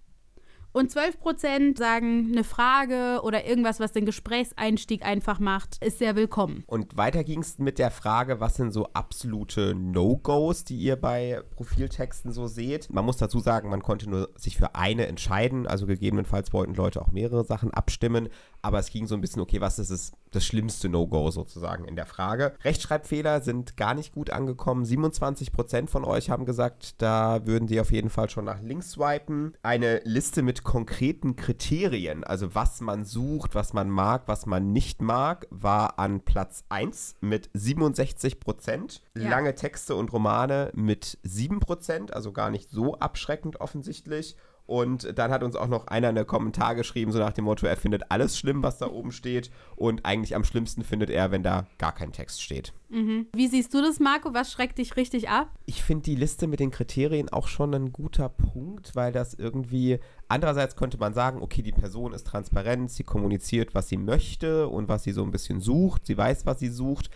Und 0.72 0.92
12% 0.92 1.76
sagen, 1.76 2.28
eine 2.30 2.44
Frage 2.44 3.22
oder 3.24 3.44
irgendwas, 3.44 3.80
was 3.80 3.90
den 3.90 4.06
Gesprächseinstieg 4.06 5.04
einfach 5.04 5.40
macht, 5.40 5.82
ist 5.84 5.98
sehr 5.98 6.14
willkommen. 6.14 6.62
Und 6.68 6.96
weiter 6.96 7.24
ging 7.24 7.40
es 7.40 7.58
mit 7.58 7.80
der 7.80 7.90
Frage, 7.90 8.38
was 8.38 8.54
sind 8.54 8.70
so 8.70 8.86
absolute 8.92 9.74
No-Gos, 9.74 10.62
die 10.62 10.76
ihr 10.76 10.94
bei 10.94 11.42
Profiltexten 11.56 12.30
so 12.30 12.46
seht. 12.46 12.88
Man 12.88 13.04
muss 13.04 13.16
dazu 13.16 13.40
sagen, 13.40 13.68
man 13.68 13.82
konnte 13.82 14.08
nur 14.08 14.30
sich 14.36 14.56
für 14.56 14.76
eine 14.76 15.08
entscheiden, 15.08 15.66
also 15.66 15.86
gegebenenfalls 15.86 16.52
wollten 16.52 16.74
Leute 16.74 17.02
auch 17.02 17.10
mehrere 17.10 17.44
Sachen 17.44 17.72
abstimmen, 17.74 18.28
aber 18.62 18.78
es 18.78 18.90
ging 18.90 19.06
so 19.06 19.14
ein 19.14 19.20
bisschen, 19.20 19.42
okay, 19.42 19.60
was 19.60 19.78
ist 19.78 19.90
das, 19.90 20.12
das 20.30 20.44
schlimmste 20.44 20.88
No-Go 20.88 21.30
sozusagen 21.30 21.84
in 21.84 21.96
der 21.96 22.06
Frage. 22.06 22.54
Rechtschreibfehler 22.62 23.40
sind 23.40 23.76
gar 23.76 23.94
nicht 23.94 24.12
gut 24.12 24.30
angekommen. 24.30 24.84
27% 24.84 25.88
von 25.88 26.04
euch 26.04 26.30
haben 26.30 26.44
gesagt, 26.44 27.00
da 27.02 27.46
würden 27.46 27.66
die 27.66 27.80
auf 27.80 27.90
jeden 27.90 28.10
Fall 28.10 28.30
schon 28.30 28.44
nach 28.44 28.60
links 28.60 28.92
swipen. 28.92 29.54
Eine 29.62 30.00
Liste 30.04 30.42
mit 30.42 30.62
konkreten 30.64 31.36
Kriterien, 31.36 32.24
also 32.24 32.54
was 32.54 32.80
man 32.80 33.04
sucht, 33.04 33.54
was 33.54 33.72
man 33.72 33.90
mag, 33.90 34.22
was 34.26 34.46
man 34.46 34.72
nicht 34.72 35.02
mag, 35.02 35.46
war 35.50 35.98
an 35.98 36.20
Platz 36.20 36.64
1 36.68 37.16
mit 37.20 37.50
67%. 37.50 39.00
Ja. 39.16 39.28
Lange 39.28 39.54
Texte 39.54 39.94
und 39.94 40.12
Romane 40.12 40.70
mit 40.74 41.18
7%, 41.24 42.12
also 42.12 42.32
gar 42.32 42.50
nicht 42.50 42.70
so 42.70 42.98
abschreckend 42.98 43.60
offensichtlich. 43.60 44.36
Und 44.70 45.18
dann 45.18 45.32
hat 45.32 45.42
uns 45.42 45.56
auch 45.56 45.66
noch 45.66 45.88
einer 45.88 46.10
einen 46.10 46.28
Kommentar 46.28 46.76
geschrieben, 46.76 47.10
so 47.10 47.18
nach 47.18 47.32
dem 47.32 47.44
Motto, 47.46 47.66
er 47.66 47.76
findet 47.76 48.12
alles 48.12 48.38
schlimm, 48.38 48.62
was 48.62 48.78
da 48.78 48.86
oben 48.86 49.10
steht. 49.10 49.50
Und 49.74 50.06
eigentlich 50.06 50.36
am 50.36 50.44
schlimmsten 50.44 50.84
findet 50.84 51.10
er, 51.10 51.32
wenn 51.32 51.42
da 51.42 51.66
gar 51.78 51.92
kein 51.92 52.12
Text 52.12 52.40
steht. 52.40 52.72
Wie 52.88 53.48
siehst 53.48 53.74
du 53.74 53.82
das, 53.82 53.98
Marco? 53.98 54.32
Was 54.32 54.52
schreckt 54.52 54.78
dich 54.78 54.96
richtig 54.96 55.28
ab? 55.28 55.50
Ich 55.66 55.82
finde 55.82 56.04
die 56.04 56.14
Liste 56.14 56.46
mit 56.46 56.60
den 56.60 56.70
Kriterien 56.70 57.28
auch 57.28 57.48
schon 57.48 57.74
ein 57.74 57.92
guter 57.92 58.28
Punkt, 58.28 58.94
weil 58.94 59.10
das 59.10 59.34
irgendwie, 59.34 59.98
andererseits 60.28 60.76
könnte 60.76 60.98
man 60.98 61.14
sagen, 61.14 61.42
okay, 61.42 61.62
die 61.62 61.72
Person 61.72 62.12
ist 62.12 62.28
transparent, 62.28 62.92
sie 62.92 63.02
kommuniziert, 63.02 63.74
was 63.74 63.88
sie 63.88 63.96
möchte 63.96 64.68
und 64.68 64.88
was 64.88 65.02
sie 65.02 65.12
so 65.12 65.24
ein 65.24 65.32
bisschen 65.32 65.60
sucht, 65.60 66.06
sie 66.06 66.16
weiß, 66.16 66.46
was 66.46 66.60
sie 66.60 66.68
sucht. 66.68 67.10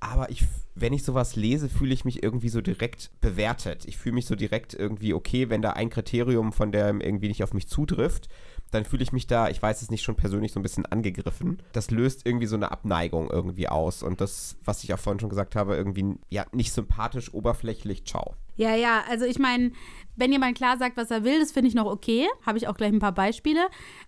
Aber 0.00 0.30
ich, 0.30 0.44
wenn 0.74 0.92
ich 0.92 1.02
sowas 1.02 1.34
lese, 1.34 1.68
fühle 1.68 1.92
ich 1.92 2.04
mich 2.04 2.22
irgendwie 2.22 2.48
so 2.48 2.60
direkt 2.60 3.10
bewertet. 3.20 3.84
Ich 3.86 3.98
fühle 3.98 4.14
mich 4.14 4.26
so 4.26 4.36
direkt 4.36 4.74
irgendwie, 4.74 5.12
okay, 5.12 5.50
wenn 5.50 5.62
da 5.62 5.70
ein 5.70 5.90
Kriterium 5.90 6.52
von 6.52 6.70
der 6.70 6.88
irgendwie 6.88 7.28
nicht 7.28 7.42
auf 7.42 7.52
mich 7.52 7.68
zutrifft, 7.68 8.28
dann 8.70 8.84
fühle 8.84 9.02
ich 9.02 9.12
mich 9.12 9.26
da, 9.26 9.48
ich 9.48 9.60
weiß 9.60 9.82
es 9.82 9.90
nicht, 9.90 10.02
schon 10.02 10.16
persönlich 10.16 10.52
so 10.52 10.60
ein 10.60 10.62
bisschen 10.62 10.86
angegriffen. 10.86 11.62
Das 11.72 11.90
löst 11.90 12.26
irgendwie 12.26 12.46
so 12.46 12.56
eine 12.56 12.70
Abneigung 12.70 13.30
irgendwie 13.30 13.68
aus. 13.68 14.02
Und 14.02 14.20
das, 14.20 14.56
was 14.64 14.84
ich 14.84 14.92
auch 14.92 14.98
vorhin 14.98 15.20
schon 15.20 15.30
gesagt 15.30 15.56
habe, 15.56 15.74
irgendwie, 15.74 16.16
ja, 16.28 16.44
nicht 16.52 16.72
sympathisch, 16.72 17.32
oberflächlich, 17.32 18.04
ciao. 18.04 18.34
Ja, 18.56 18.74
ja, 18.74 19.04
also 19.08 19.24
ich 19.24 19.38
meine, 19.38 19.72
wenn 20.16 20.32
jemand 20.32 20.56
klar 20.56 20.76
sagt, 20.78 20.96
was 20.96 21.10
er 21.10 21.24
will, 21.24 21.38
das 21.38 21.52
finde 21.52 21.68
ich 21.68 21.74
noch 21.74 21.86
okay. 21.86 22.26
Habe 22.44 22.58
ich 22.58 22.68
auch 22.68 22.76
gleich 22.76 22.92
ein 22.92 22.98
paar 22.98 23.12
Beispiele. 23.12 23.60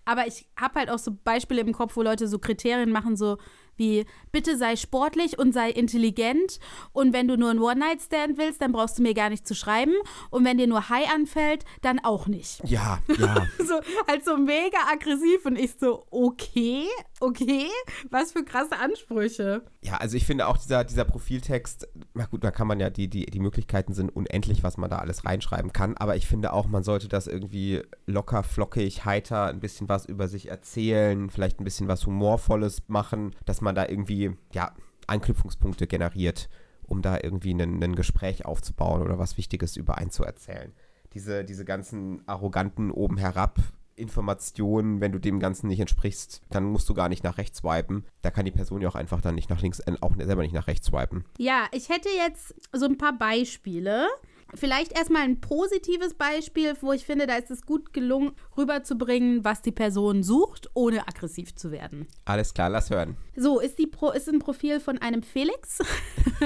Aber 0.05 0.27
ich 0.27 0.47
habe 0.59 0.79
halt 0.79 0.89
auch 0.89 0.99
so 0.99 1.17
Beispiele 1.23 1.61
im 1.61 1.73
Kopf, 1.73 1.95
wo 1.95 2.01
Leute 2.01 2.27
so 2.27 2.37
Kriterien 2.37 2.91
machen, 2.91 3.15
so 3.15 3.37
wie, 3.81 4.05
bitte 4.31 4.55
sei 4.55 4.75
sportlich 4.75 5.39
und 5.39 5.53
sei 5.53 5.71
intelligent. 5.71 6.59
Und 6.93 7.13
wenn 7.13 7.27
du 7.27 7.35
nur 7.35 7.49
einen 7.49 7.59
One-Night-Stand 7.59 8.37
willst, 8.37 8.61
dann 8.61 8.71
brauchst 8.71 8.99
du 8.99 9.01
mir 9.01 9.15
gar 9.15 9.29
nicht 9.29 9.47
zu 9.47 9.55
schreiben. 9.55 9.93
Und 10.29 10.45
wenn 10.45 10.57
dir 10.59 10.67
nur 10.67 10.87
High 10.87 11.11
anfällt, 11.11 11.65
dann 11.81 11.99
auch 11.99 12.27
nicht. 12.27 12.61
Ja, 12.63 12.99
ja. 13.17 13.47
So, 13.57 13.79
halt 14.07 14.23
so 14.23 14.37
mega 14.37 14.77
aggressiv. 14.91 15.45
Und 15.45 15.57
ich 15.57 15.71
so, 15.79 16.05
okay, 16.11 16.85
okay, 17.21 17.67
was 18.09 18.31
für 18.31 18.43
krasse 18.43 18.77
Ansprüche. 18.77 19.63
Ja, 19.81 19.97
also 19.97 20.17
ich 20.17 20.25
finde 20.25 20.47
auch 20.47 20.57
dieser, 20.57 20.83
dieser 20.83 21.05
Profiltext, 21.05 21.87
na 22.13 22.25
gut, 22.25 22.43
da 22.43 22.51
kann 22.51 22.67
man 22.67 22.79
ja, 22.79 22.89
die, 22.89 23.09
die, 23.09 23.25
die 23.25 23.39
Möglichkeiten 23.39 23.93
sind 23.93 24.09
unendlich, 24.09 24.63
was 24.63 24.77
man 24.77 24.89
da 24.89 24.97
alles 24.97 25.25
reinschreiben 25.25 25.71
kann, 25.71 25.95
aber 25.97 26.15
ich 26.15 26.27
finde 26.27 26.53
auch, 26.53 26.67
man 26.67 26.83
sollte 26.83 27.07
das 27.07 27.27
irgendwie 27.27 27.81
locker, 28.05 28.43
flockig, 28.43 29.05
heiter, 29.05 29.45
ein 29.45 29.59
bisschen 29.59 29.87
was 29.87 30.05
über 30.05 30.27
sich 30.27 30.49
erzählen, 30.49 31.29
vielleicht 31.29 31.59
ein 31.59 31.63
bisschen 31.63 31.87
was 31.87 32.05
Humorvolles 32.05 32.83
machen, 32.87 33.35
dass 33.45 33.61
man 33.61 33.75
da 33.75 33.87
irgendwie, 33.87 34.31
ja, 34.53 34.73
Anknüpfungspunkte 35.07 35.87
generiert, 35.87 36.49
um 36.83 37.01
da 37.01 37.19
irgendwie 37.21 37.53
ein, 37.53 37.95
Gespräch 37.95 38.45
aufzubauen 38.45 39.01
oder 39.01 39.19
was 39.19 39.37
Wichtiges 39.37 39.77
über 39.77 39.97
einen 39.97 40.11
zu 40.11 40.23
erzählen. 40.23 40.73
Diese, 41.13 41.43
diese 41.43 41.65
ganzen 41.65 42.27
arroganten 42.27 42.91
oben 42.91 43.17
herab 43.17 43.59
Informationen, 43.95 45.01
wenn 45.01 45.11
du 45.11 45.19
dem 45.19 45.39
Ganzen 45.39 45.67
nicht 45.67 45.79
entsprichst, 45.79 46.41
dann 46.49 46.65
musst 46.65 46.89
du 46.89 46.93
gar 46.93 47.09
nicht 47.09 47.23
nach 47.23 47.37
rechts 47.37 47.59
swipen. 47.59 48.05
Da 48.21 48.31
kann 48.31 48.45
die 48.45 48.51
Person 48.51 48.81
ja 48.81 48.89
auch 48.89 48.95
einfach 48.95 49.21
dann 49.21 49.35
nicht 49.35 49.49
nach 49.49 49.61
links, 49.61 49.79
äh, 49.79 49.93
auch 50.01 50.15
selber 50.17 50.41
nicht 50.41 50.53
nach 50.53 50.67
rechts 50.67 50.87
swipen. 50.87 51.25
Ja, 51.37 51.65
ich 51.71 51.89
hätte 51.89 52.09
jetzt 52.09 52.55
so 52.73 52.85
ein 52.85 52.97
paar 52.97 53.17
Beispiele. 53.17 54.07
Vielleicht 54.53 54.97
erstmal 54.97 55.21
ein 55.23 55.39
positives 55.39 56.13
Beispiel, 56.13 56.73
wo 56.81 56.91
ich 56.91 57.05
finde, 57.05 57.25
da 57.25 57.35
ist 57.35 57.51
es 57.51 57.65
gut 57.65 57.93
gelungen, 57.93 58.33
rüberzubringen, 58.57 59.45
was 59.45 59.61
die 59.61 59.71
Person 59.71 60.23
sucht, 60.23 60.69
ohne 60.73 61.07
aggressiv 61.07 61.55
zu 61.55 61.71
werden. 61.71 62.07
Alles 62.25 62.53
klar, 62.53 62.69
lass 62.69 62.89
hören. 62.89 63.15
So, 63.35 63.59
ist, 63.59 63.79
die 63.79 63.87
Pro 63.87 64.11
ist 64.11 64.27
ein 64.27 64.39
Profil 64.39 64.79
von 64.79 64.97
einem 64.97 65.23
Felix. 65.23 65.79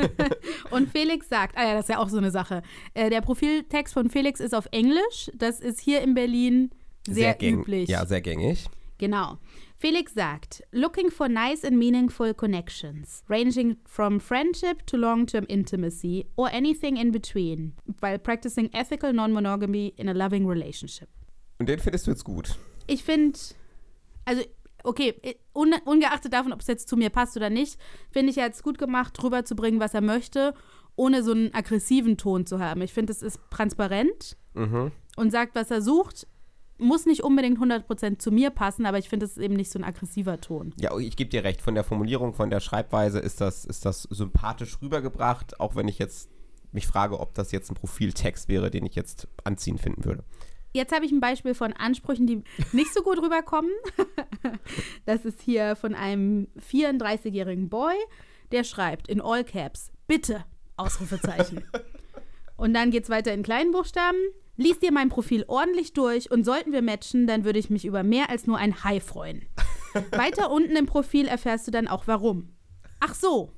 Und 0.71 0.89
Felix 0.89 1.29
sagt, 1.29 1.57
ah 1.57 1.63
ja, 1.63 1.73
das 1.73 1.85
ist 1.85 1.89
ja 1.89 1.97
auch 1.97 2.09
so 2.09 2.17
eine 2.17 2.31
Sache. 2.31 2.61
Äh, 2.93 3.09
der 3.09 3.21
Profiltext 3.21 3.93
von 3.93 4.09
Felix 4.09 4.39
ist 4.39 4.53
auf 4.53 4.67
Englisch. 4.71 5.31
Das 5.33 5.59
ist 5.59 5.79
hier 5.79 6.01
in 6.01 6.13
Berlin 6.13 6.69
sehr, 7.07 7.37
gäng- 7.39 7.61
üblich. 7.61 7.89
Ja, 7.89 8.05
sehr 8.05 8.21
gängig. 8.21 8.65
Genau. 8.97 9.37
Felix 9.77 10.13
sagt, 10.13 10.63
looking 10.71 11.11
for 11.11 11.27
nice 11.27 11.65
and 11.65 11.77
meaningful 11.77 12.33
connections, 12.33 13.23
ranging 13.27 13.75
from 13.85 14.19
friendship 14.21 14.85
to 14.87 14.95
long-term 14.97 15.45
intimacy 15.49 16.25
or 16.37 16.47
anything 16.53 16.95
in 16.95 17.11
between, 17.11 17.73
while 18.01 18.17
practicing 18.17 18.69
ethical 18.73 19.11
non-monogamy 19.11 19.93
in 19.97 20.07
a 20.07 20.13
loving 20.13 20.47
relationship. 20.47 21.09
Und 21.59 21.67
den 21.67 21.79
findest 21.79 22.07
du 22.07 22.11
jetzt 22.11 22.23
gut. 22.23 22.57
Ich 22.87 23.03
finde, 23.03 23.37
also, 24.23 24.43
okay, 24.83 25.13
un, 25.53 25.73
ungeachtet 25.83 26.31
davon, 26.31 26.53
ob 26.53 26.61
es 26.61 26.67
jetzt 26.67 26.87
zu 26.87 26.95
mir 26.95 27.09
passt 27.09 27.35
oder 27.35 27.49
nicht, 27.49 27.77
finde 28.11 28.31
ich, 28.31 28.37
er 28.37 28.45
hat 28.45 28.53
es 28.53 28.63
gut 28.63 28.77
gemacht, 28.77 29.21
rüberzubringen, 29.21 29.79
was 29.81 29.93
er 29.93 30.01
möchte, 30.01 30.53
ohne 30.95 31.21
so 31.21 31.31
einen 31.33 31.53
aggressiven 31.53 32.15
Ton 32.17 32.45
zu 32.45 32.59
haben. 32.59 32.81
Ich 32.81 32.93
finde, 32.93 33.11
es 33.11 33.21
ist 33.21 33.39
transparent 33.51 34.37
Mhm. 34.53 34.91
und 35.17 35.31
sagt, 35.31 35.53
was 35.55 35.69
er 35.69 35.81
sucht. 35.81 36.27
Muss 36.77 37.05
nicht 37.05 37.23
unbedingt 37.23 37.59
100% 37.59 38.19
zu 38.19 38.31
mir 38.31 38.49
passen, 38.49 38.85
aber 38.85 38.97
ich 38.97 39.09
finde, 39.09 39.25
es 39.25 39.37
ist 39.37 39.43
eben 39.43 39.55
nicht 39.55 39.71
so 39.71 39.79
ein 39.79 39.83
aggressiver 39.85 40.41
Ton. 40.41 40.73
Ja, 40.79 40.97
ich 40.97 41.15
gebe 41.15 41.29
dir 41.29 41.43
recht, 41.43 41.61
von 41.61 41.75
der 41.75 41.83
Formulierung, 41.83 42.33
von 42.33 42.49
der 42.49 42.59
Schreibweise 42.59 43.19
ist 43.19 43.41
das, 43.41 43.65
ist 43.65 43.85
das 43.85 44.03
sympathisch 44.03 44.77
rübergebracht, 44.81 45.59
auch 45.59 45.75
wenn 45.75 45.87
ich 45.87 45.99
jetzt 45.99 46.29
mich 46.71 46.87
frage, 46.87 47.19
ob 47.19 47.33
das 47.33 47.51
jetzt 47.51 47.71
ein 47.71 47.75
Profiltext 47.75 48.49
wäre, 48.49 48.69
den 48.69 48.85
ich 48.85 48.95
jetzt 48.95 49.27
anziehen 49.43 49.77
finden 49.77 50.05
würde. 50.05 50.23
Jetzt 50.73 50.93
habe 50.93 51.05
ich 51.05 51.11
ein 51.13 51.21
Beispiel 51.21 51.53
von 51.53 51.71
Ansprüchen, 51.71 52.27
die 52.27 52.43
nicht 52.73 52.93
so 52.93 53.01
gut 53.01 53.21
rüberkommen. 53.21 53.71
Das 55.05 55.25
ist 55.25 55.41
hier 55.41 55.75
von 55.75 55.95
einem 55.95 56.47
34-jährigen 56.59 57.69
Boy, 57.69 57.95
der 58.51 58.63
schreibt 58.63 59.07
in 59.07 59.21
All 59.21 59.43
Caps, 59.43 59.91
bitte, 60.07 60.45
Ausrufezeichen. 60.77 61.63
Und 62.57 62.73
dann 62.73 62.91
geht 62.91 63.03
es 63.03 63.09
weiter 63.09 63.33
in 63.33 63.43
kleinen 63.43 63.71
Buchstaben. 63.71 64.17
Lies 64.57 64.79
dir 64.79 64.91
mein 64.91 65.09
Profil 65.09 65.43
ordentlich 65.47 65.93
durch 65.93 66.31
und 66.31 66.45
sollten 66.45 66.71
wir 66.71 66.81
matchen, 66.81 67.27
dann 67.27 67.43
würde 67.43 67.59
ich 67.59 67.69
mich 67.69 67.85
über 67.85 68.03
mehr 68.03 68.29
als 68.29 68.47
nur 68.47 68.57
ein 68.57 68.83
Hi 68.83 68.99
freuen. 69.01 69.45
Weiter 70.11 70.49
unten 70.49 70.75
im 70.75 70.85
Profil 70.85 71.27
erfährst 71.27 71.67
du 71.67 71.71
dann 71.71 71.87
auch 71.87 72.07
warum. 72.07 72.53
Ach 72.99 73.13
so. 73.13 73.51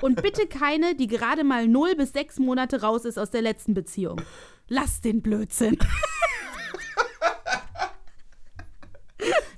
Und 0.00 0.22
bitte 0.22 0.46
keine, 0.46 0.94
die 0.94 1.06
gerade 1.06 1.44
mal 1.44 1.68
0 1.68 1.94
bis 1.96 2.12
6 2.12 2.38
Monate 2.38 2.80
raus 2.80 3.04
ist 3.04 3.18
aus 3.18 3.30
der 3.30 3.42
letzten 3.42 3.74
Beziehung. 3.74 4.20
Lass 4.68 5.00
den 5.00 5.20
Blödsinn. 5.22 5.78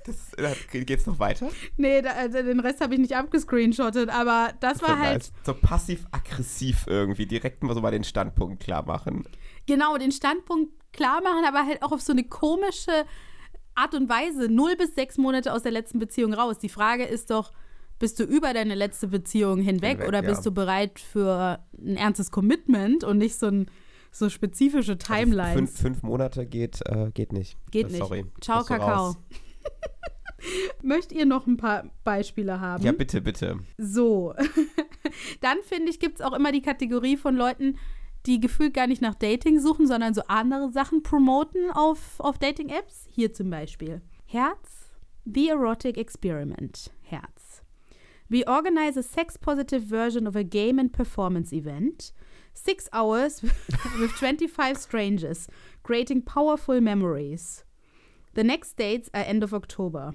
Das, 0.04 0.34
äh, 0.34 0.84
geht's 0.84 1.06
noch 1.06 1.18
weiter? 1.18 1.50
Nee, 1.76 2.02
da, 2.02 2.10
also 2.10 2.42
den 2.42 2.60
Rest 2.60 2.80
habe 2.80 2.94
ich 2.94 3.00
nicht 3.00 3.16
abgescreenshottet, 3.16 4.08
aber 4.08 4.52
das 4.60 4.80
war 4.82 4.90
Voll 4.90 4.98
halt. 4.98 5.18
nice. 5.18 5.32
So 5.44 5.54
passiv-aggressiv 5.54 6.84
irgendwie, 6.86 7.26
direkt 7.26 7.62
mal 7.62 7.74
so 7.74 7.80
mal 7.80 7.90
den 7.90 8.04
Standpunkt 8.04 8.62
klar 8.62 8.84
machen. 8.86 9.24
Genau 9.66 9.96
den 9.98 10.12
Standpunkt 10.12 10.72
klar 10.92 11.22
machen, 11.22 11.44
aber 11.46 11.66
halt 11.66 11.82
auch 11.82 11.92
auf 11.92 12.00
so 12.00 12.12
eine 12.12 12.24
komische 12.24 13.04
Art 13.74 13.94
und 13.94 14.08
Weise. 14.08 14.48
Null 14.48 14.76
bis 14.76 14.94
sechs 14.94 15.18
Monate 15.18 15.52
aus 15.52 15.62
der 15.62 15.72
letzten 15.72 15.98
Beziehung 15.98 16.32
raus. 16.32 16.58
Die 16.58 16.68
Frage 16.68 17.04
ist 17.04 17.30
doch, 17.30 17.52
bist 17.98 18.18
du 18.18 18.24
über 18.24 18.52
deine 18.52 18.74
letzte 18.74 19.08
Beziehung 19.08 19.60
hinweg, 19.60 19.98
Hinweg, 19.98 20.08
oder 20.08 20.22
ja. 20.22 20.28
bist 20.28 20.44
du 20.44 20.52
bereit 20.52 20.98
für 21.00 21.60
ein 21.78 21.96
ernstes 21.96 22.30
Commitment 22.30 23.04
und 23.04 23.18
nicht 23.18 23.38
so 23.38 23.46
ein 23.46 23.70
so 24.10 24.28
spezifische 24.28 24.98
Timelines? 24.98 25.38
Also 25.38 25.58
fünf, 25.58 25.80
fünf 25.80 26.02
Monate 26.02 26.46
geht, 26.46 26.80
äh, 26.86 27.10
geht 27.12 27.32
nicht. 27.32 27.56
Geht 27.70 27.90
nicht. 27.90 27.98
Sorry. 27.98 28.24
Ciao, 28.40 28.64
Kakao. 28.64 29.16
Möchtet 30.82 31.12
ihr 31.12 31.26
noch 31.26 31.46
ein 31.46 31.56
paar 31.56 31.90
Beispiele 32.04 32.60
haben? 32.60 32.84
Ja, 32.84 32.92
bitte, 32.92 33.20
bitte. 33.20 33.58
So. 33.78 34.34
Dann 35.40 35.58
finde 35.62 35.90
ich, 35.90 35.98
gibt 35.98 36.20
es 36.20 36.20
auch 36.20 36.32
immer 36.32 36.52
die 36.52 36.62
Kategorie 36.62 37.16
von 37.16 37.36
Leuten, 37.36 37.78
die 38.26 38.40
gefühlt 38.40 38.74
gar 38.74 38.86
nicht 38.86 39.02
nach 39.02 39.14
Dating 39.14 39.60
suchen, 39.60 39.86
sondern 39.86 40.14
so 40.14 40.22
andere 40.28 40.70
Sachen 40.70 41.02
promoten 41.02 41.70
auf, 41.70 42.18
auf 42.20 42.38
Dating-Apps. 42.38 43.06
Hier 43.10 43.32
zum 43.32 43.50
Beispiel. 43.50 44.02
Herz, 44.26 44.90
The 45.24 45.48
Erotic 45.48 45.96
Experiment. 45.96 46.90
Herz. 47.02 47.62
We 48.28 48.46
organize 48.46 48.98
a 48.98 49.02
sex-positive 49.02 49.82
version 49.82 50.26
of 50.26 50.34
a 50.34 50.42
game 50.42 50.78
and 50.80 50.92
performance 50.92 51.52
event. 51.52 52.12
Six 52.52 52.88
hours 52.92 53.42
with 54.00 54.10
25 54.12 54.76
strangers, 54.76 55.46
creating 55.84 56.22
powerful 56.22 56.80
memories. 56.80 57.64
The 58.34 58.42
next 58.42 58.76
dates 58.76 59.08
are 59.14 59.22
end 59.22 59.44
of 59.44 59.54
October. 59.54 60.14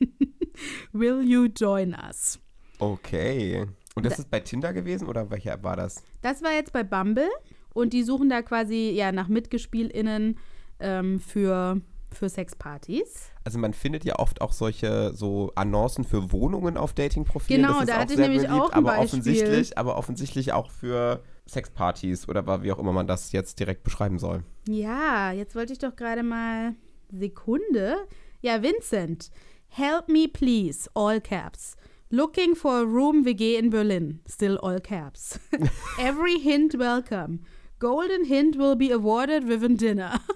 Will 0.92 1.22
you 1.22 1.48
join 1.48 1.94
us? 1.94 2.38
Okay. 2.80 3.64
Und 3.96 4.06
das 4.06 4.18
ist 4.18 4.30
bei 4.30 4.40
Tinder 4.40 4.72
gewesen 4.72 5.08
oder 5.08 5.30
welcher 5.30 5.62
war 5.62 5.76
das? 5.76 6.04
Das 6.22 6.42
war 6.42 6.52
jetzt 6.52 6.72
bei 6.72 6.84
Bumble 6.84 7.28
und 7.74 7.92
die 7.92 8.02
suchen 8.02 8.28
da 8.28 8.42
quasi 8.42 8.90
ja 8.90 9.12
nach 9.12 9.28
MitgespielInnen 9.28 10.38
ähm, 10.78 11.20
für, 11.20 11.80
für 12.12 12.28
Sexpartys. 12.28 13.30
Also 13.44 13.58
man 13.58 13.74
findet 13.74 14.04
ja 14.04 14.18
oft 14.18 14.40
auch 14.40 14.52
solche 14.52 15.12
so 15.14 15.52
Annoncen 15.54 16.04
für 16.04 16.32
Wohnungen 16.32 16.76
auf 16.76 16.94
Dating-Profilen. 16.94 17.62
Genau, 17.62 17.84
da 17.84 17.98
hatte 17.98 18.12
ich 18.14 18.18
nämlich 18.18 18.42
beliebt, 18.42 18.60
auch 18.60 18.70
ein 18.70 18.78
aber 18.78 18.90
Beispiel. 18.90 19.04
offensichtlich, 19.04 19.78
aber 19.78 19.98
offensichtlich 19.98 20.52
auch 20.52 20.70
für 20.70 21.22
Sexpartys 21.48 22.28
oder 22.28 22.62
wie 22.62 22.72
auch 22.72 22.78
immer 22.78 22.92
man 22.92 23.08
das 23.08 23.32
jetzt 23.32 23.58
direkt 23.58 23.82
beschreiben 23.82 24.18
soll. 24.18 24.44
Ja, 24.68 25.32
jetzt 25.32 25.54
wollte 25.56 25.72
ich 25.72 25.78
doch 25.80 25.96
gerade 25.96 26.22
mal 26.22 26.74
Sekunde. 27.10 27.96
Ja, 28.40 28.62
Vincent. 28.62 29.30
Help 29.68 30.08
me 30.08 30.26
please, 30.28 30.88
all 30.94 31.20
caps. 31.20 31.76
Looking 32.12 32.56
for 32.56 32.80
a 32.80 32.84
room 32.84 33.24
WG 33.24 33.56
in 33.56 33.70
Berlin, 33.70 34.20
still 34.26 34.56
all 34.62 34.80
caps. 34.80 35.38
Every 35.98 36.38
hint 36.40 36.74
welcome. 36.76 37.40
Golden 37.78 38.24
hint 38.24 38.56
will 38.56 38.74
be 38.74 38.90
awarded 38.90 39.46
with 39.48 39.62
a 39.62 39.68
dinner. 39.68 40.20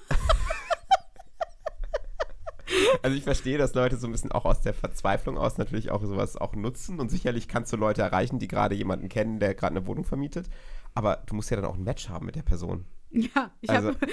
Also 3.02 3.16
ich 3.16 3.22
verstehe, 3.22 3.58
dass 3.58 3.74
Leute 3.74 3.96
so 3.98 4.06
ein 4.08 4.12
bisschen 4.12 4.32
auch 4.32 4.44
aus 4.46 4.62
der 4.62 4.72
Verzweiflung 4.72 5.36
aus 5.36 5.58
natürlich 5.58 5.90
auch 5.90 6.02
sowas 6.02 6.36
auch 6.36 6.54
nutzen 6.56 6.98
und 6.98 7.10
sicherlich 7.10 7.46
kannst 7.46 7.72
du 7.72 7.76
Leute 7.76 8.02
erreichen, 8.02 8.38
die 8.38 8.48
gerade 8.48 8.74
jemanden 8.74 9.08
kennen, 9.08 9.38
der 9.38 9.54
gerade 9.54 9.76
eine 9.76 9.86
Wohnung 9.86 10.04
vermietet, 10.04 10.48
aber 10.94 11.22
du 11.26 11.34
musst 11.34 11.50
ja 11.50 11.56
dann 11.56 11.66
auch 11.66 11.76
ein 11.76 11.84
Match 11.84 12.08
haben 12.08 12.26
mit 12.26 12.34
der 12.36 12.42
Person. 12.42 12.86
ja, 13.10 13.52
ich 13.60 13.70
Also 13.70 13.88
habe 13.88 14.06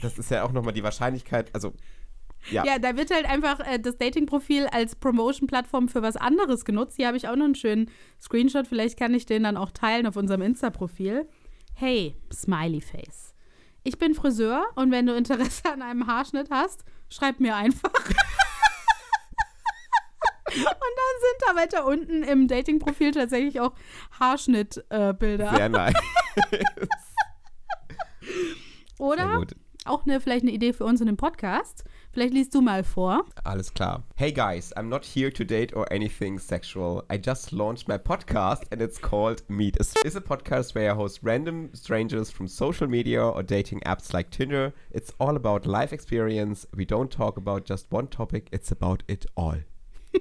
das 0.00 0.18
ist 0.18 0.30
ja 0.30 0.44
auch 0.44 0.52
nochmal 0.52 0.72
die 0.72 0.84
Wahrscheinlichkeit, 0.84 1.50
also 1.54 1.72
ja, 2.50 2.64
Ja, 2.64 2.78
da 2.78 2.96
wird 2.96 3.10
halt 3.10 3.26
einfach 3.26 3.60
äh, 3.60 3.78
das 3.78 3.96
Dating-Profil 3.98 4.66
als 4.66 4.96
Promotion-Plattform 4.96 5.88
für 5.88 6.02
was 6.02 6.16
anderes 6.16 6.64
genutzt. 6.64 6.96
Hier 6.96 7.08
habe 7.08 7.16
ich 7.16 7.28
auch 7.28 7.36
noch 7.36 7.44
einen 7.44 7.54
schönen 7.54 7.90
Screenshot. 8.20 8.66
Vielleicht 8.66 8.98
kann 8.98 9.14
ich 9.14 9.26
den 9.26 9.42
dann 9.44 9.56
auch 9.56 9.70
teilen 9.70 10.06
auf 10.06 10.16
unserem 10.16 10.42
Insta-Profil. 10.42 11.28
Hey, 11.74 12.16
Smiley 12.32 12.80
Face. 12.80 13.34
Ich 13.84 13.98
bin 13.98 14.14
Friseur 14.14 14.64
und 14.74 14.90
wenn 14.90 15.06
du 15.06 15.14
Interesse 15.14 15.70
an 15.72 15.82
einem 15.82 16.06
Haarschnitt 16.06 16.48
hast, 16.50 16.84
schreib 17.08 17.38
mir 17.38 17.54
einfach. 17.54 17.92
und 20.46 20.54
dann 20.54 21.16
sind 21.20 21.42
da 21.46 21.54
weiter 21.56 21.86
unten 21.86 22.22
im 22.22 22.48
Dating-Profil 22.48 23.12
tatsächlich 23.12 23.60
auch 23.60 23.72
Haarschnitt-Bilder. 24.18 25.54
sehr 25.54 25.68
nice. 25.68 25.94
Sehr 28.98 29.06
Oder 29.06 29.38
gut. 29.38 29.54
auch 29.84 30.04
eine, 30.04 30.20
vielleicht 30.20 30.42
eine 30.42 30.52
Idee 30.52 30.72
für 30.72 30.84
uns 30.84 31.00
in 31.00 31.06
dem 31.06 31.16
Podcast. 31.16 31.84
Vielleicht 32.16 32.32
liest 32.32 32.54
du 32.54 32.62
mal 32.62 32.82
vor. 32.82 33.26
Alles 33.44 33.74
klar. 33.74 34.02
Hey 34.14 34.32
guys, 34.32 34.74
I'm 34.74 34.88
not 34.88 35.04
here 35.04 35.30
to 35.30 35.44
date 35.44 35.76
or 35.76 35.84
anything 35.92 36.38
sexual. 36.38 37.04
I 37.10 37.18
just 37.18 37.52
launched 37.52 37.88
my 37.88 37.98
podcast 37.98 38.62
and 38.70 38.80
it's 38.80 38.98
called 38.98 39.42
Meet. 39.48 39.76
It's 39.76 40.16
a 40.16 40.22
podcast 40.22 40.74
where 40.74 40.90
I 40.90 40.94
host 40.94 41.20
random 41.22 41.68
strangers 41.74 42.30
from 42.30 42.48
social 42.48 42.86
media 42.86 43.22
or 43.22 43.42
dating 43.42 43.80
apps 43.80 44.14
like 44.14 44.30
Tinder. 44.30 44.72
It's 44.90 45.12
all 45.20 45.36
about 45.36 45.66
life 45.66 45.92
experience. 45.92 46.66
We 46.74 46.86
don't 46.86 47.10
talk 47.10 47.36
about 47.36 47.66
just 47.66 47.92
one 47.92 48.06
topic, 48.06 48.48
it's 48.50 48.72
about 48.72 49.02
it 49.08 49.26
all. 49.36 49.58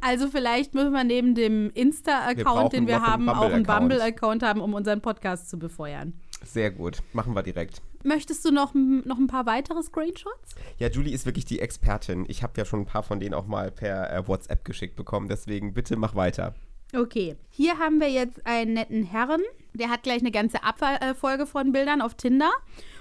Also 0.00 0.28
vielleicht 0.28 0.74
müssen 0.74 0.92
wir 0.92 1.04
neben 1.04 1.34
dem 1.34 1.70
Insta-Account, 1.74 2.72
den 2.72 2.86
wir 2.86 2.98
noch 2.98 3.08
einen 3.08 3.12
haben, 3.12 3.28
auch 3.28 3.52
einen. 3.52 3.64
Bumble-Account 3.64 4.42
haben, 4.42 4.60
um 4.60 4.74
unseren 4.74 5.00
Podcast 5.02 5.50
zu 5.50 5.58
befeuern. 5.58 6.14
Sehr 6.42 6.70
gut. 6.70 6.98
Machen 7.12 7.34
wir 7.34 7.42
direkt. 7.42 7.82
Möchtest 8.02 8.44
du 8.44 8.50
noch, 8.50 8.72
noch 8.74 9.18
ein 9.18 9.26
paar 9.26 9.46
weitere 9.46 9.82
Screenshots? 9.82 10.54
Ja, 10.78 10.88
Julie 10.88 11.12
ist 11.14 11.26
wirklich 11.26 11.44
die 11.44 11.60
Expertin. 11.60 12.24
Ich 12.28 12.42
habe 12.42 12.52
ja 12.56 12.64
schon 12.64 12.80
ein 12.80 12.86
paar 12.86 13.02
von 13.02 13.20
denen 13.20 13.34
auch 13.34 13.46
mal 13.46 13.70
per 13.70 14.10
äh, 14.12 14.26
WhatsApp 14.26 14.64
geschickt 14.64 14.96
bekommen. 14.96 15.28
Deswegen 15.28 15.74
bitte 15.74 15.96
mach 15.96 16.14
weiter. 16.14 16.54
Okay. 16.94 17.36
Hier 17.50 17.78
haben 17.78 18.00
wir 18.00 18.10
jetzt 18.10 18.44
einen 18.46 18.74
netten 18.74 19.04
Herren. 19.04 19.42
Der 19.74 19.90
hat 19.90 20.02
gleich 20.02 20.20
eine 20.20 20.30
ganze 20.30 20.64
Abfolge 20.64 21.46
von 21.46 21.72
Bildern 21.72 22.00
auf 22.00 22.14
Tinder. 22.14 22.50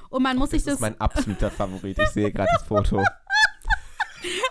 Und 0.10 0.24
man 0.24 0.38
muss 0.38 0.50
Das 0.50 0.60
sich 0.60 0.66
das. 0.66 0.74
ist 0.76 0.82
mein 0.82 1.00
absoluter 1.00 1.50
Favorit. 1.52 1.98
Ich 2.00 2.10
sehe 2.10 2.32
gerade 2.32 2.50
das 2.54 2.64
Foto. 2.64 3.04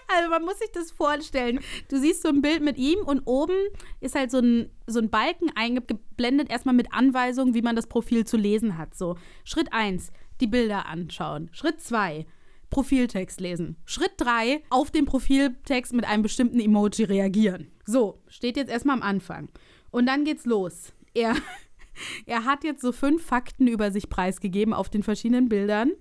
Also 0.09 0.31
man 0.31 0.45
muss 0.45 0.59
sich 0.59 0.71
das 0.73 0.91
vorstellen. 0.91 1.61
Du 1.89 1.99
siehst 1.99 2.23
so 2.23 2.29
ein 2.29 2.41
Bild 2.41 2.63
mit 2.63 2.79
ihm 2.79 3.01
und 3.01 3.23
oben 3.27 3.57
ist 4.01 4.15
halt 4.15 4.31
so 4.31 4.39
ein, 4.39 4.71
so 4.87 4.99
ein 5.01 5.11
Balken 5.11 5.51
eingeblendet, 5.55 6.51
erstmal 6.51 6.75
mit 6.75 6.93
Anweisungen, 6.93 7.55
wie 7.55 7.63
man 7.63 7.77
das 7.77 7.87
Profil 7.87 8.27
zu 8.27 8.37
lesen 8.37 8.79
hat. 8.79 8.95
So, 8.95 9.17
Schritt 9.45 9.73
1, 9.73 10.11
die 10.41 10.47
Bilder 10.47 10.87
anschauen. 10.87 11.51
Schritt 11.53 11.81
2, 11.81 12.27
Profiltext 12.71 13.41
lesen. 13.41 13.77
Schritt 13.85 14.13
3, 14.17 14.63
auf 14.71 14.91
den 14.91 15.05
Profiltext 15.05 15.93
mit 15.93 16.07
einem 16.07 16.23
bestimmten 16.23 16.61
Emoji 16.61 17.05
reagieren. 17.05 17.71
So, 17.85 18.23
steht 18.29 18.57
jetzt 18.57 18.71
erstmal 18.71 18.97
am 18.97 19.03
Anfang. 19.03 19.49
Und 19.91 20.07
dann 20.07 20.25
geht's 20.25 20.47
los. 20.47 20.93
Er, 21.15 21.35
er 22.27 22.45
hat 22.45 22.65
jetzt 22.65 22.81
so 22.81 22.93
fünf 22.93 23.25
Fakten 23.25 23.67
über 23.67 23.91
sich 23.91 24.09
preisgegeben 24.09 24.73
auf 24.73 24.89
den 24.89 25.03
verschiedenen 25.03 25.49
Bildern. 25.49 25.93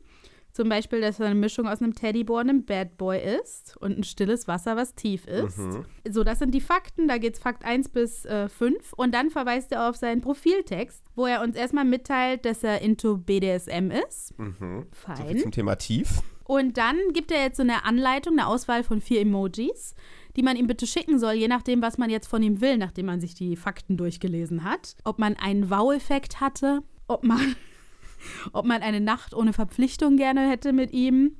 Zum 0.58 0.70
Beispiel, 0.70 1.02
dass 1.02 1.20
er 1.20 1.28
eine 1.28 1.36
Mischung 1.36 1.67
aus 1.67 1.84
einem 1.84 1.93
Teddyboy 1.93 2.41
und 2.41 2.50
einem 2.50 2.65
Bad 2.65 2.98
Boy 2.98 3.20
ist 3.39 3.78
und 3.78 3.96
ein 3.96 4.04
stilles 4.04 4.48
Wasser, 4.48 4.76
was 4.76 4.96
tief 4.96 5.28
ist. 5.28 5.60
So, 6.10 6.24
das 6.24 6.39
sind 6.39 6.52
die 6.52 6.62
Fakten. 6.62 7.08
Da 7.08 7.20
geht 7.20 7.36
es 7.36 7.39
Fakt 7.39 7.63
1 7.63 7.89
bis 7.89 8.26
äh, 8.26 8.50
5. 8.50 8.93
Und 8.93 9.13
dann 9.13 9.30
verweist 9.30 9.72
er 9.72 9.88
auf 9.88 9.98
seinen 9.98 10.22
Profiltext, 10.22 11.04
wo 11.15 11.28
er 11.28 11.43
uns 11.43 11.56
erstmal 11.56 11.86
mitteilt, 11.86 12.43
dass 12.43 12.63
er 12.63 12.82
into 12.82 13.20
BDSM 13.20 13.91
ist. 13.91 14.30
So 14.30 14.46
viel 14.58 14.88
Fein. 14.93 15.38
zum 15.38 15.52
Thema 15.52 15.76
tief. 15.76 16.24
Und 16.43 16.78
dann 16.78 16.98
gibt 17.13 17.32
er 17.32 17.43
jetzt 17.43 17.58
so 17.58 17.63
eine 17.63 17.86
Anleitung, 17.86 18.34
eine 18.34 18.48
Auswahl 18.48 18.84
von 18.84 19.00
vier 19.00 19.22
Emojis, 19.22 19.93
die 20.38 20.41
man 20.41 20.58
ihm 20.58 20.65
bitte 20.65 20.88
schicken 20.88 21.20
soll, 21.20 21.34
je 21.34 21.48
nachdem, 21.48 21.84
was 21.84 22.00
man 22.00 22.10
jetzt 22.10 22.26
von 22.26 22.41
ihm 22.41 22.62
will, 22.62 22.78
nachdem 22.78 23.06
man 23.06 23.20
sich 23.20 23.36
die 23.36 23.58
Fakten 23.58 23.96
durchgelesen 23.96 24.63
hat. 24.63 24.96
Ob 25.04 25.20
man 25.20 25.36
einen 25.36 25.70
Wow-Effekt 25.70 26.41
hatte, 26.41 26.82
ob 27.08 27.24
man, 27.24 27.56
ob 28.54 28.66
man 28.66 28.82
eine 28.82 29.02
Nacht 29.02 29.34
ohne 29.34 29.54
Verpflichtung 29.54 30.18
gerne 30.18 30.50
hätte 30.50 30.74
mit 30.74 30.92
ihm, 30.92 31.38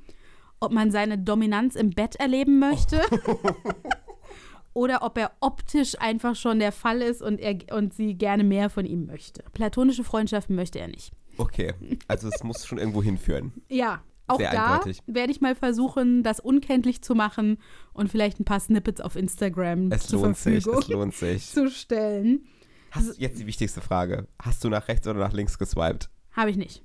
ob 0.60 0.72
man 0.72 0.90
seine 0.90 1.18
Dominanz 1.18 1.74
im 1.74 1.90
Bett 1.90 2.16
erleben 2.16 2.58
möchte. 2.58 3.00
Oder 4.74 5.02
ob 5.02 5.18
er 5.18 5.32
optisch 5.40 6.00
einfach 6.00 6.36
schon 6.36 6.60
der 6.60 6.72
Fall 6.72 7.02
ist 7.02 7.20
und, 7.20 7.40
er, 7.40 7.56
und 7.72 7.94
sie 7.94 8.14
gerne 8.14 8.44
mehr 8.44 8.70
von 8.70 8.86
ihm 8.86 9.06
möchte. 9.06 9.42
Platonische 9.52 10.04
Freundschaften 10.04 10.54
möchte 10.54 10.78
er 10.78 10.88
nicht. 10.88 11.12
Okay, 11.36 11.74
also 12.06 12.28
es 12.28 12.42
muss 12.44 12.64
schon 12.66 12.78
irgendwo 12.78 13.02
hinführen. 13.02 13.52
Ja, 13.68 14.02
auch 14.28 14.38
Sehr 14.38 14.52
da 14.52 14.80
werde 15.06 15.32
ich 15.32 15.40
mal 15.40 15.54
versuchen, 15.54 16.22
das 16.22 16.38
unkenntlich 16.38 17.02
zu 17.02 17.14
machen 17.14 17.58
und 17.94 18.10
vielleicht 18.10 18.38
ein 18.38 18.44
paar 18.44 18.60
Snippets 18.60 19.00
auf 19.00 19.16
Instagram 19.16 19.90
Es 19.90 20.06
zur 20.06 20.20
lohnt 20.22 20.36
sich, 20.36 20.66
es 20.66 20.88
lohnt 20.88 21.14
sich. 21.14 21.50
zu 21.50 21.70
stellen. 21.70 22.46
Hast, 22.90 23.18
jetzt 23.18 23.40
die 23.40 23.46
wichtigste 23.46 23.80
Frage. 23.80 24.28
Hast 24.40 24.62
du 24.64 24.68
nach 24.68 24.88
rechts 24.88 25.08
oder 25.08 25.18
nach 25.18 25.32
links 25.32 25.58
geswiped? 25.58 26.10
Habe 26.38 26.50
ich 26.52 26.56
nicht. 26.56 26.84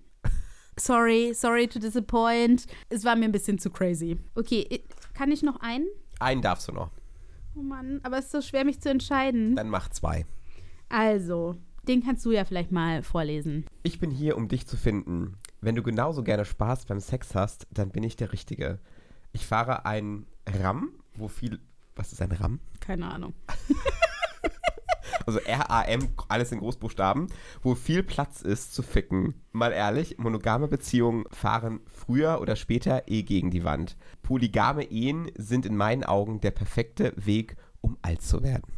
Sorry, 0.79 1.31
sorry 1.35 1.67
to 1.67 1.77
disappoint. 1.77 2.65
Es 2.89 3.05
war 3.05 3.15
mir 3.15 3.25
ein 3.25 3.31
bisschen 3.31 3.59
zu 3.59 3.69
crazy. 3.69 4.17
Okay, 4.33 4.83
kann 5.13 5.31
ich 5.31 5.43
noch 5.43 5.59
einen? 5.59 5.85
Einen 6.19 6.41
darfst 6.41 6.67
du 6.67 6.71
noch. 6.71 6.89
Oh 7.55 7.61
Mann, 7.61 7.99
aber 8.01 8.17
es 8.17 8.25
ist 8.25 8.31
so 8.31 8.41
schwer, 8.41 8.65
mich 8.65 8.81
zu 8.81 8.89
entscheiden. 8.89 9.55
Dann 9.55 9.69
mach 9.69 9.89
zwei. 9.89 10.25
Also, 10.89 11.55
den 11.87 12.03
kannst 12.03 12.25
du 12.25 12.31
ja 12.31 12.45
vielleicht 12.45 12.71
mal 12.71 13.03
vorlesen. 13.03 13.67
Ich 13.83 13.99
bin 13.99 14.09
hier, 14.09 14.37
um 14.37 14.47
dich 14.47 14.65
zu 14.65 14.75
finden. 14.75 15.37
Wenn 15.61 15.75
du 15.75 15.83
genauso 15.83 16.23
gerne 16.23 16.45
Spaß 16.45 16.87
beim 16.87 16.99
Sex 16.99 17.35
hast, 17.35 17.67
dann 17.69 17.91
bin 17.91 18.01
ich 18.01 18.15
der 18.15 18.33
Richtige. 18.33 18.79
Ich 19.33 19.45
fahre 19.45 19.85
ein 19.85 20.25
RAM, 20.47 20.93
wo 21.13 21.27
viel. 21.27 21.59
Was 21.95 22.11
ist 22.11 22.23
ein 22.23 22.31
RAM? 22.31 22.59
Keine 22.79 23.05
Ahnung. 23.11 23.35
Also 25.25 25.39
R-A-M, 25.39 26.09
alles 26.27 26.51
in 26.51 26.59
Großbuchstaben, 26.59 27.27
wo 27.61 27.75
viel 27.75 28.03
Platz 28.03 28.41
ist 28.41 28.73
zu 28.73 28.81
ficken. 28.81 29.35
Mal 29.51 29.71
ehrlich, 29.71 30.17
monogame 30.17 30.67
Beziehungen 30.67 31.25
fahren 31.31 31.81
früher 31.85 32.39
oder 32.41 32.55
später 32.55 33.03
eh 33.07 33.23
gegen 33.23 33.51
die 33.51 33.63
Wand. 33.63 33.97
Polygame 34.21 34.83
Ehen 34.83 35.31
sind 35.35 35.65
in 35.65 35.75
meinen 35.75 36.03
Augen 36.03 36.39
der 36.41 36.51
perfekte 36.51 37.13
Weg, 37.15 37.55
um 37.81 37.97
alt 38.01 38.21
zu 38.21 38.43
werden. 38.43 38.71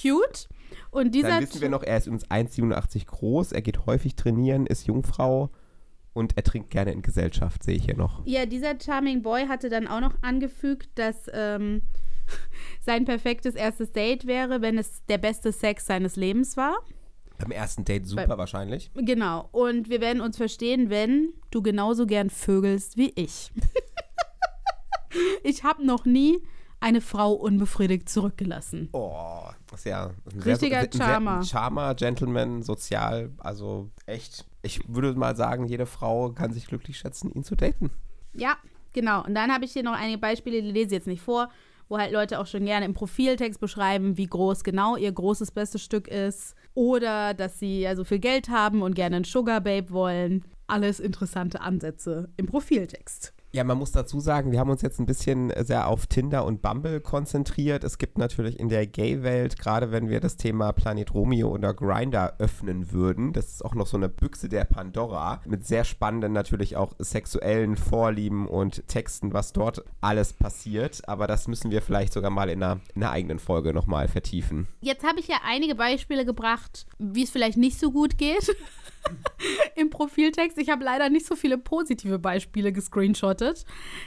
Cute. 0.00 0.48
Und 0.90 1.14
dieser. 1.14 1.28
Dann 1.28 1.42
wissen 1.42 1.60
wir 1.60 1.68
noch, 1.68 1.82
er 1.82 1.98
ist 1.98 2.06
übrigens 2.06 2.30
1,87 2.30 3.06
groß, 3.06 3.52
er 3.52 3.62
geht 3.62 3.86
häufig 3.86 4.16
trainieren, 4.16 4.66
ist 4.66 4.86
Jungfrau 4.86 5.50
und 6.12 6.36
er 6.36 6.44
trinkt 6.44 6.70
gerne 6.70 6.92
in 6.92 7.02
Gesellschaft, 7.02 7.62
sehe 7.62 7.76
ich 7.76 7.84
hier 7.84 7.96
noch. 7.96 8.24
Ja, 8.26 8.46
dieser 8.46 8.78
Charming 8.78 9.22
Boy 9.22 9.46
hatte 9.46 9.68
dann 9.68 9.88
auch 9.88 10.00
noch 10.00 10.14
angefügt, 10.22 10.90
dass 10.96 11.26
ähm, 11.32 11.82
sein 12.80 13.04
perfektes 13.04 13.54
erstes 13.54 13.92
Date 13.92 14.26
wäre, 14.26 14.60
wenn 14.62 14.78
es 14.78 15.04
der 15.06 15.18
beste 15.18 15.52
Sex 15.52 15.86
seines 15.86 16.16
Lebens 16.16 16.56
war. 16.56 16.76
Beim 17.38 17.50
ersten 17.50 17.84
Date 17.84 18.06
super 18.06 18.38
wahrscheinlich. 18.38 18.90
Genau. 18.94 19.48
Und 19.50 19.88
wir 19.88 20.00
werden 20.00 20.20
uns 20.20 20.36
verstehen, 20.36 20.90
wenn 20.90 21.32
du 21.50 21.62
genauso 21.62 22.06
gern 22.06 22.30
vögelst 22.30 22.96
wie 22.96 23.12
ich. 23.16 23.50
ich 25.42 25.64
habe 25.64 25.84
noch 25.84 26.04
nie 26.04 26.38
eine 26.82 27.00
Frau 27.00 27.32
unbefriedigt 27.32 28.08
zurückgelassen. 28.08 28.88
Oh, 28.92 29.44
das 29.70 29.80
ist 29.80 29.86
ja 29.86 30.10
ein 30.32 30.40
Richtiger 30.40 30.78
ein 30.78 30.92
Charmer. 30.92 31.36
Ein 31.38 31.44
Charmer, 31.44 31.94
Gentleman, 31.94 32.62
sozial, 32.62 33.30
also 33.38 33.90
echt. 34.06 34.44
Ich 34.62 34.80
würde 34.88 35.14
mal 35.14 35.36
sagen, 35.36 35.66
jede 35.66 35.86
Frau 35.86 36.30
kann 36.30 36.52
sich 36.52 36.66
glücklich 36.66 36.98
schätzen, 36.98 37.32
ihn 37.32 37.44
zu 37.44 37.56
daten. 37.56 37.90
Ja, 38.34 38.56
genau. 38.92 39.24
Und 39.24 39.34
dann 39.34 39.52
habe 39.52 39.64
ich 39.64 39.72
hier 39.72 39.82
noch 39.82 39.94
einige 39.94 40.18
Beispiele, 40.18 40.62
die 40.62 40.70
lese 40.70 40.86
ich 40.86 40.92
jetzt 40.92 41.06
nicht 41.06 41.22
vor, 41.22 41.50
wo 41.92 41.98
halt 41.98 42.10
Leute 42.10 42.40
auch 42.40 42.46
schon 42.46 42.64
gerne 42.64 42.86
im 42.86 42.94
Profiltext 42.94 43.60
beschreiben, 43.60 44.16
wie 44.16 44.26
groß 44.26 44.64
genau 44.64 44.96
ihr 44.96 45.12
großes 45.12 45.50
bestes 45.50 45.82
Stück 45.82 46.08
ist. 46.08 46.54
Oder 46.72 47.34
dass 47.34 47.58
sie 47.58 47.82
ja 47.82 47.94
so 47.94 48.02
viel 48.02 48.18
Geld 48.18 48.48
haben 48.48 48.80
und 48.80 48.94
gerne 48.94 49.16
einen 49.16 49.24
Sugar 49.26 49.60
Babe 49.60 49.90
wollen. 49.90 50.42
Alles 50.66 51.00
interessante 51.00 51.60
Ansätze 51.60 52.30
im 52.38 52.46
Profiltext. 52.46 53.34
Ja, 53.54 53.64
man 53.64 53.76
muss 53.76 53.92
dazu 53.92 54.18
sagen, 54.18 54.50
wir 54.50 54.58
haben 54.58 54.70
uns 54.70 54.80
jetzt 54.80 54.98
ein 54.98 55.04
bisschen 55.04 55.52
sehr 55.62 55.86
auf 55.86 56.06
Tinder 56.06 56.46
und 56.46 56.62
Bumble 56.62 57.02
konzentriert. 57.02 57.84
Es 57.84 57.98
gibt 57.98 58.16
natürlich 58.16 58.58
in 58.58 58.70
der 58.70 58.86
Gay-Welt, 58.86 59.58
gerade 59.58 59.92
wenn 59.92 60.08
wir 60.08 60.20
das 60.20 60.36
Thema 60.36 60.72
Planet 60.72 61.12
Romeo 61.12 61.50
oder 61.50 61.74
Grinder 61.74 62.36
öffnen 62.38 62.92
würden, 62.92 63.34
das 63.34 63.48
ist 63.48 63.62
auch 63.62 63.74
noch 63.74 63.86
so 63.86 63.98
eine 63.98 64.08
Büchse 64.08 64.48
der 64.48 64.64
Pandora 64.64 65.42
mit 65.44 65.66
sehr 65.66 65.84
spannenden 65.84 66.32
natürlich 66.32 66.78
auch 66.78 66.94
sexuellen 66.98 67.76
Vorlieben 67.76 68.48
und 68.48 68.88
Texten, 68.88 69.34
was 69.34 69.52
dort 69.52 69.84
alles 70.00 70.32
passiert. 70.32 71.06
Aber 71.06 71.26
das 71.26 71.46
müssen 71.46 71.70
wir 71.70 71.82
vielleicht 71.82 72.14
sogar 72.14 72.30
mal 72.30 72.48
in 72.48 72.62
einer, 72.62 72.80
in 72.94 73.02
einer 73.02 73.12
eigenen 73.12 73.38
Folge 73.38 73.74
nochmal 73.74 74.08
vertiefen. 74.08 74.66
Jetzt 74.80 75.04
habe 75.04 75.20
ich 75.20 75.28
ja 75.28 75.36
einige 75.44 75.74
Beispiele 75.74 76.24
gebracht, 76.24 76.86
wie 76.98 77.24
es 77.24 77.30
vielleicht 77.30 77.58
nicht 77.58 77.78
so 77.78 77.92
gut 77.92 78.16
geht. 78.16 78.56
Im 79.76 79.90
Profiltext. 79.90 80.58
Ich 80.58 80.70
habe 80.70 80.84
leider 80.84 81.08
nicht 81.10 81.26
so 81.26 81.36
viele 81.36 81.58
positive 81.58 82.18
Beispiele 82.18 82.72
gescreenshottet. 82.72 83.64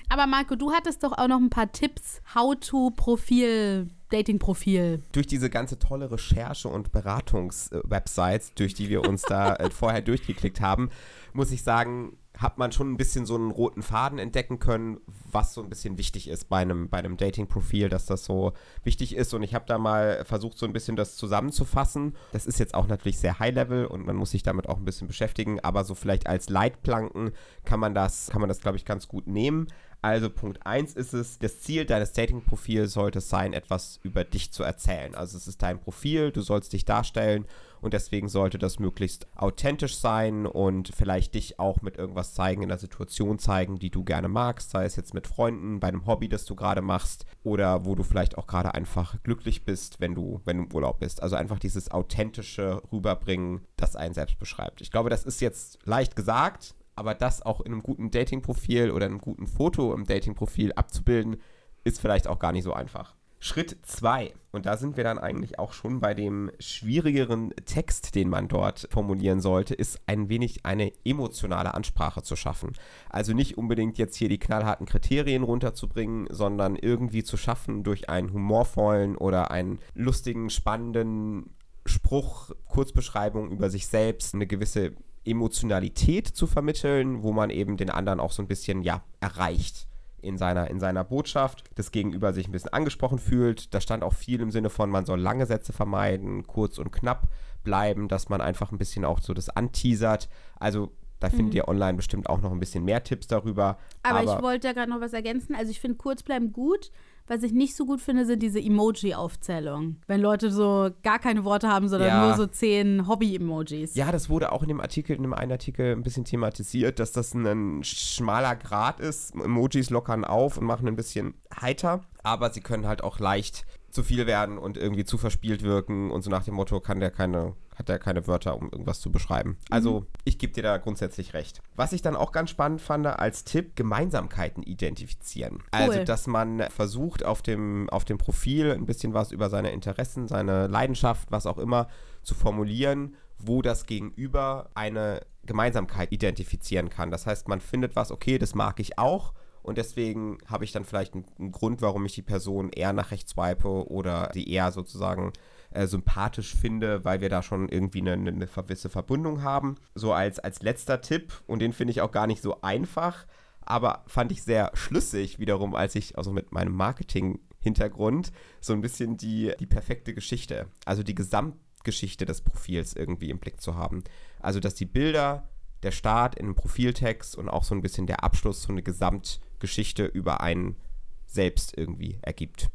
Aber 0.09 0.27
Marco, 0.27 0.55
du 0.55 0.71
hattest 0.71 1.03
doch 1.03 1.11
auch 1.17 1.27
noch 1.27 1.39
ein 1.39 1.49
paar 1.49 1.71
Tipps. 1.71 2.21
How 2.33 2.55
to 2.59 2.91
Profil, 2.91 3.87
Dating-Profil. 4.09 5.03
durch 5.11 5.27
diese 5.27 5.49
ganze 5.49 5.79
tolle 5.79 6.11
Recherche 6.11 6.67
und 6.67 6.91
Beratungs-Websites, 6.91 8.53
durch 8.55 8.73
die 8.73 8.89
wir 8.89 9.07
uns 9.07 9.23
da 9.23 9.55
äh, 9.55 9.69
vorher 9.71 10.01
durchgeklickt 10.01 10.61
haben, 10.61 10.89
muss 11.33 11.51
ich 11.51 11.63
sagen, 11.63 12.17
hat 12.37 12.57
man 12.57 12.71
schon 12.71 12.91
ein 12.91 12.97
bisschen 12.97 13.25
so 13.25 13.35
einen 13.35 13.51
roten 13.51 13.81
Faden 13.81 14.19
entdecken 14.19 14.59
können, 14.59 14.97
was 15.31 15.53
so 15.53 15.61
ein 15.61 15.69
bisschen 15.69 15.97
wichtig 15.97 16.27
ist 16.27 16.49
bei 16.49 16.59
einem, 16.59 16.89
bei 16.89 16.97
einem 16.97 17.17
Dating-Profil, 17.17 17.89
dass 17.89 18.05
das 18.05 18.25
so 18.25 18.53
wichtig 18.83 19.15
ist. 19.15 19.33
Und 19.33 19.43
ich 19.43 19.55
habe 19.55 19.65
da 19.67 19.77
mal 19.77 20.25
versucht, 20.25 20.57
so 20.57 20.65
ein 20.65 20.73
bisschen 20.73 20.95
das 20.95 21.15
zusammenzufassen. 21.15 22.15
Das 22.33 22.45
ist 22.45 22.59
jetzt 22.59 22.73
auch 22.73 22.87
natürlich 22.87 23.19
sehr 23.19 23.39
High-Level 23.39 23.85
und 23.85 24.05
man 24.05 24.15
muss 24.15 24.31
sich 24.31 24.43
damit 24.43 24.67
auch 24.67 24.77
ein 24.77 24.85
bisschen 24.85 25.07
beschäftigen, 25.07 25.59
aber 25.61 25.83
so 25.83 25.95
vielleicht 25.95 26.27
als 26.27 26.49
Leitplanken 26.49 27.31
kann 27.63 27.79
man 27.79 27.95
das, 27.95 28.27
kann 28.29 28.41
man 28.41 28.49
das, 28.49 28.61
glaube 28.61 28.77
ich, 28.77 28.85
ganz 28.85 29.07
gut 29.07 29.27
nehmen. 29.27 29.67
Also 30.01 30.29
Punkt 30.29 30.67
1 30.67 30.93
ist 30.93 31.13
es, 31.15 31.39
das 31.39 31.61
Ziel 31.61 31.83
deines 31.85 32.13
Dating-Profils 32.13 32.93
sollte 32.93 33.19
es 33.19 33.29
sein, 33.29 33.53
etwas 33.53 33.99
über 34.03 34.23
dich 34.23 34.51
zu 34.51 34.61
erzählen. 34.61 35.15
Also 35.15 35.35
es 35.35 35.47
ist 35.47 35.63
dein 35.63 35.79
Profil, 35.79 36.31
du 36.31 36.41
sollst 36.41 36.73
dich 36.73 36.85
darstellen 36.85 37.47
und 37.85 37.93
deswegen 37.93 38.29
sollte 38.29 38.57
das 38.57 38.79
möglichst 38.79 39.27
authentisch 39.35 39.95
sein 39.95 40.47
und 40.47 40.91
vielleicht 40.95 41.35
dich 41.35 41.59
auch 41.59 41.83
mit 41.83 41.97
irgendwas 41.97 42.33
zeigen, 42.33 42.63
in 42.63 42.71
einer 42.71 42.79
Situation 42.79 43.37
zeigen, 43.37 43.77
die 43.77 43.91
du 43.91 44.03
gerne 44.03 44.27
magst, 44.27 44.71
sei 44.71 44.85
es 44.85 44.95
jetzt 44.95 45.13
mit 45.13 45.27
Freunden, 45.27 45.79
bei 45.79 45.89
einem 45.89 46.07
Hobby, 46.07 46.27
das 46.27 46.45
du 46.45 46.55
gerade 46.55 46.81
machst 46.81 47.27
oder 47.43 47.85
wo 47.85 47.93
du 47.93 48.01
vielleicht 48.01 48.39
auch 48.39 48.47
gerade 48.47 48.73
einfach 48.73 49.21
glücklich 49.21 49.65
bist, 49.65 50.01
wenn 50.01 50.15
du, 50.15 50.41
wenn 50.45 50.57
du 50.57 50.63
im 50.63 50.73
Urlaub 50.73 50.97
bist. 50.97 51.21
Also 51.21 51.35
einfach 51.35 51.59
dieses 51.59 51.91
authentische 51.91 52.81
rüberbringen, 52.91 53.61
das 53.77 53.95
einen 53.95 54.15
selbst 54.15 54.39
beschreibt. 54.39 54.81
Ich 54.81 54.89
glaube, 54.89 55.11
das 55.11 55.23
ist 55.23 55.39
jetzt 55.39 55.85
leicht 55.85 56.15
gesagt, 56.15 56.73
aber 56.95 57.13
das 57.13 57.43
auch 57.43 57.61
in 57.61 57.71
einem 57.71 57.83
guten 57.83 58.09
Dating-Profil 58.09 58.89
oder 58.89 59.05
einem 59.05 59.21
guten 59.21 59.45
Foto 59.45 59.93
im 59.93 60.07
Dating-Profil 60.07 60.73
abzubilden, 60.73 61.37
ist 61.83 62.01
vielleicht 62.01 62.27
auch 62.27 62.39
gar 62.39 62.51
nicht 62.51 62.63
so 62.63 62.73
einfach. 62.73 63.15
Schritt 63.45 63.77
2, 63.83 64.33
und 64.53 64.65
da 64.65 64.75
sind 64.75 64.97
wir 64.97 65.03
dann 65.03 65.19
eigentlich 65.19 65.59
auch 65.59 65.71
schon 65.71 65.99
bei 65.99 66.15
dem 66.15 66.49
schwierigeren 66.57 67.51
Text, 67.65 68.15
den 68.15 68.27
man 68.27 68.47
dort 68.47 68.87
formulieren 68.89 69.39
sollte, 69.39 69.75
ist 69.75 70.01
ein 70.07 70.29
wenig 70.29 70.65
eine 70.65 70.91
emotionale 71.05 71.75
Ansprache 71.75 72.23
zu 72.23 72.35
schaffen. 72.35 72.73
Also 73.07 73.33
nicht 73.33 73.55
unbedingt 73.55 73.99
jetzt 73.99 74.15
hier 74.15 74.29
die 74.29 74.39
knallharten 74.39 74.87
Kriterien 74.87 75.43
runterzubringen, 75.43 76.25
sondern 76.31 76.75
irgendwie 76.75 77.23
zu 77.23 77.37
schaffen 77.37 77.83
durch 77.83 78.09
einen 78.09 78.33
humorvollen 78.33 79.15
oder 79.15 79.51
einen 79.51 79.77
lustigen, 79.93 80.49
spannenden 80.49 81.51
Spruch, 81.85 82.49
Kurzbeschreibung 82.67 83.51
über 83.51 83.69
sich 83.69 83.85
selbst, 83.85 84.33
eine 84.33 84.47
gewisse 84.47 84.93
Emotionalität 85.23 86.27
zu 86.27 86.47
vermitteln, 86.47 87.21
wo 87.21 87.31
man 87.31 87.51
eben 87.51 87.77
den 87.77 87.91
anderen 87.91 88.19
auch 88.19 88.31
so 88.31 88.41
ein 88.41 88.47
bisschen, 88.47 88.81
ja, 88.81 89.03
erreicht 89.19 89.87
in 90.25 90.37
seiner, 90.37 90.69
in 90.69 90.79
seiner 90.79 91.03
Botschaft, 91.03 91.63
das 91.75 91.91
Gegenüber 91.91 92.33
sich 92.33 92.47
ein 92.47 92.51
bisschen 92.51 92.73
angesprochen 92.73 93.19
fühlt. 93.19 93.73
Da 93.73 93.81
stand 93.81 94.03
auch 94.03 94.13
viel 94.13 94.41
im 94.41 94.51
Sinne 94.51 94.69
von, 94.69 94.89
man 94.89 95.05
soll 95.05 95.19
lange 95.19 95.45
Sätze 95.45 95.73
vermeiden, 95.73 96.45
kurz 96.47 96.77
und 96.77 96.91
knapp 96.91 97.27
bleiben, 97.63 98.07
dass 98.07 98.29
man 98.29 98.41
einfach 98.41 98.71
ein 98.71 98.77
bisschen 98.77 99.05
auch 99.05 99.19
so 99.19 99.33
das 99.33 99.49
anteasert. 99.49 100.29
Also 100.59 100.91
da 101.19 101.29
findet 101.29 101.55
ihr 101.55 101.67
online 101.67 101.93
bestimmt 101.93 102.29
auch 102.29 102.41
noch 102.41 102.51
ein 102.51 102.59
bisschen 102.59 102.83
mehr 102.83 103.03
Tipps 103.03 103.27
darüber. 103.27 103.77
Aber, 104.03 104.23
ich 104.23 104.41
wollte 104.41 104.67
da 104.67 104.73
gerade 104.73 104.91
noch 104.91 105.01
was 105.01 105.13
ergänzen. 105.13 105.55
Also 105.55 105.71
ich 105.71 105.79
finde 105.79 105.97
kurz 105.97 106.23
bleiben 106.23 106.51
gut. 106.51 106.91
Was 107.27 107.41
ich 107.43 107.53
nicht 107.53 107.75
so 107.75 107.85
gut 107.85 108.01
finde, 108.01 108.25
sind 108.25 108.43
diese 108.43 108.59
Emoji-Aufzählungen. 108.59 110.01
Wenn 110.07 110.21
Leute 110.21 110.51
so 110.51 110.89
gar 111.03 111.19
keine 111.19 111.43
Worte 111.43 111.67
haben, 111.69 111.87
sondern 111.89 112.09
Ja. 112.09 112.25
nur 112.27 112.35
so 112.35 112.45
zehn 112.45 113.07
Hobby-Emojis. 113.07 113.95
Ja, 113.95 114.11
das 114.11 114.29
wurde 114.29 114.51
auch 114.51 114.61
in 114.61 114.67
dem 114.67 114.79
Artikel, 114.81 115.15
in 115.15 115.23
dem 115.23 115.33
einen 115.33 115.51
Artikel 115.51 115.91
ein 115.93 116.03
bisschen 116.03 116.25
thematisiert, 116.25 116.99
dass 116.99 117.11
das 117.11 117.33
ein 117.33 117.83
schmaler 117.83 118.55
Grad 118.55 118.99
ist. 118.99 119.33
Emojis 119.35 119.89
lockern 119.89 120.23
auf 120.23 120.57
und 120.57 120.65
machen 120.65 120.87
ein 120.87 120.95
bisschen 120.95 121.33
heiter, 121.59 122.01
aber 122.23 122.51
sie 122.51 122.61
können 122.61 122.87
halt 122.87 123.03
auch 123.03 123.19
leicht 123.19 123.65
zu 123.89 124.03
viel 124.03 124.27
werden 124.27 124.57
und 124.57 124.77
irgendwie 124.77 125.05
zu 125.05 125.17
verspielt 125.17 125.63
wirken 125.63 126.11
und 126.11 126.21
so 126.21 126.29
nach 126.29 126.43
dem 126.43 126.53
Motto 126.55 126.79
kann 126.81 126.99
der 126.99 127.11
keine, 127.11 127.53
hat 127.75 127.89
der 127.89 127.99
keine 127.99 128.25
Wörter, 128.27 128.55
um 128.55 128.69
irgendwas 128.71 129.01
zu 129.01 129.11
beschreiben. 129.11 129.57
Also 129.69 130.05
ich 130.23 130.39
gebe 130.39 130.53
dir 130.53 130.63
da 130.63 130.77
grundsätzlich 130.77 131.33
recht. 131.33 131.61
Was 131.75 131.93
ich 131.93 132.01
dann 132.01 132.15
auch 132.15 132.31
ganz 132.31 132.49
spannend 132.49 132.81
fand 132.81 133.05
als 133.05 133.43
Tipp, 133.43 133.75
Gemeinsamkeiten 133.75 134.63
identifizieren. 134.63 135.63
Also, 135.71 136.03
dass 136.03 136.27
man 136.27 136.61
versucht 136.69 137.23
auf 137.25 137.41
dem, 137.41 137.89
auf 137.89 138.05
dem 138.05 138.17
Profil 138.17 138.71
ein 138.71 138.85
bisschen 138.85 139.13
was 139.13 139.31
über 139.31 139.49
seine 139.49 139.71
Interessen, 139.71 140.27
seine 140.27 140.67
Leidenschaft, 140.67 141.31
was 141.31 141.45
auch 141.45 141.57
immer, 141.57 141.87
zu 142.23 142.33
formulieren, 142.33 143.15
wo 143.37 143.61
das 143.61 143.85
Gegenüber 143.85 144.69
eine 144.73 145.21
Gemeinsamkeit 145.45 146.11
identifizieren 146.11 146.89
kann. 146.89 147.11
Das 147.11 147.27
heißt, 147.27 147.47
man 147.47 147.61
findet 147.61 147.95
was, 147.95 148.11
okay, 148.11 148.37
das 148.37 148.55
mag 148.55 148.79
ich 148.79 148.97
auch 148.97 149.33
und 149.65 149.79
deswegen 149.79 150.37
habe 150.45 150.63
ich 150.63 150.71
dann 150.71 150.85
vielleicht 150.85 151.15
einen, 151.15 151.25
einen, 151.39 151.51
Grund, 151.51 151.81
warum 151.81 152.05
ich 152.05 152.13
die 152.13 152.21
Person 152.21 152.69
eher 152.69 152.93
nach 152.93 153.09
rechts 153.09 153.31
swipe 153.31 153.67
oder 153.67 154.29
die 154.33 154.51
eher 154.51 154.71
sozusagen 154.71 155.33
äh, 155.75 155.87
sympathisch 155.87 156.55
finde, 156.55 157.03
weil 157.03 157.21
wir 157.21 157.29
da 157.29 157.41
schon 157.43 157.69
irgendwie 157.69 158.01
eine, 158.01 158.13
eine 158.13 158.47
gewisse 158.47 158.89
Verbindung 158.89 159.43
haben. 159.43 159.75
So 159.93 160.13
als, 160.13 160.39
als 160.39 160.61
letzter 160.61 161.01
Tipp, 161.01 161.33
und 161.47 161.59
den 161.59 161.73
finde 161.73 161.91
ich 161.91 162.01
auch 162.01 162.11
gar 162.11 162.27
nicht 162.27 162.41
so 162.41 162.61
einfach, 162.61 163.25
aber 163.61 164.03
fand 164.07 164.31
ich 164.31 164.43
sehr 164.43 164.71
schlüssig 164.73 165.39
wiederum, 165.39 165.75
als 165.75 165.95
ich 165.95 166.17
also 166.17 166.31
mit 166.31 166.51
meinem 166.51 166.73
Marketing-Hintergrund 166.73 168.31
so 168.61 168.73
ein 168.73 168.81
bisschen 168.81 169.17
die, 169.17 169.53
die 169.59 169.65
perfekte 169.65 170.13
Geschichte, 170.13 170.67
also 170.85 171.03
die 171.03 171.15
Gesamtgeschichte 171.15 172.25
des 172.25 172.41
Profils 172.41 172.95
irgendwie 172.95 173.29
im 173.29 173.39
Blick 173.39 173.59
zu 173.59 173.75
haben. 173.75 174.03
Also, 174.39 174.59
dass 174.59 174.75
die 174.75 174.85
Bilder, 174.85 175.49
der 175.83 175.91
Start 175.91 176.35
in 176.35 176.45
einem 176.45 176.55
Profiltext 176.55 177.35
und 177.35 177.49
auch 177.49 177.63
so 177.63 177.75
ein 177.75 177.81
bisschen 177.81 178.07
der 178.07 178.23
Abschluss 178.23 178.63
so 178.63 178.69
eine 178.69 178.83
Gesamtgeschichte 178.83 180.05
über 180.05 180.41
einen 180.41 180.77
selbst 181.25 181.77
irgendwie 181.77 182.17
ergibt. 182.21 182.69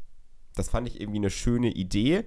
Das 0.55 0.69
fand 0.69 0.87
ich 0.87 0.99
irgendwie 0.99 1.19
eine 1.19 1.29
schöne 1.29 1.71
Idee 1.71 2.25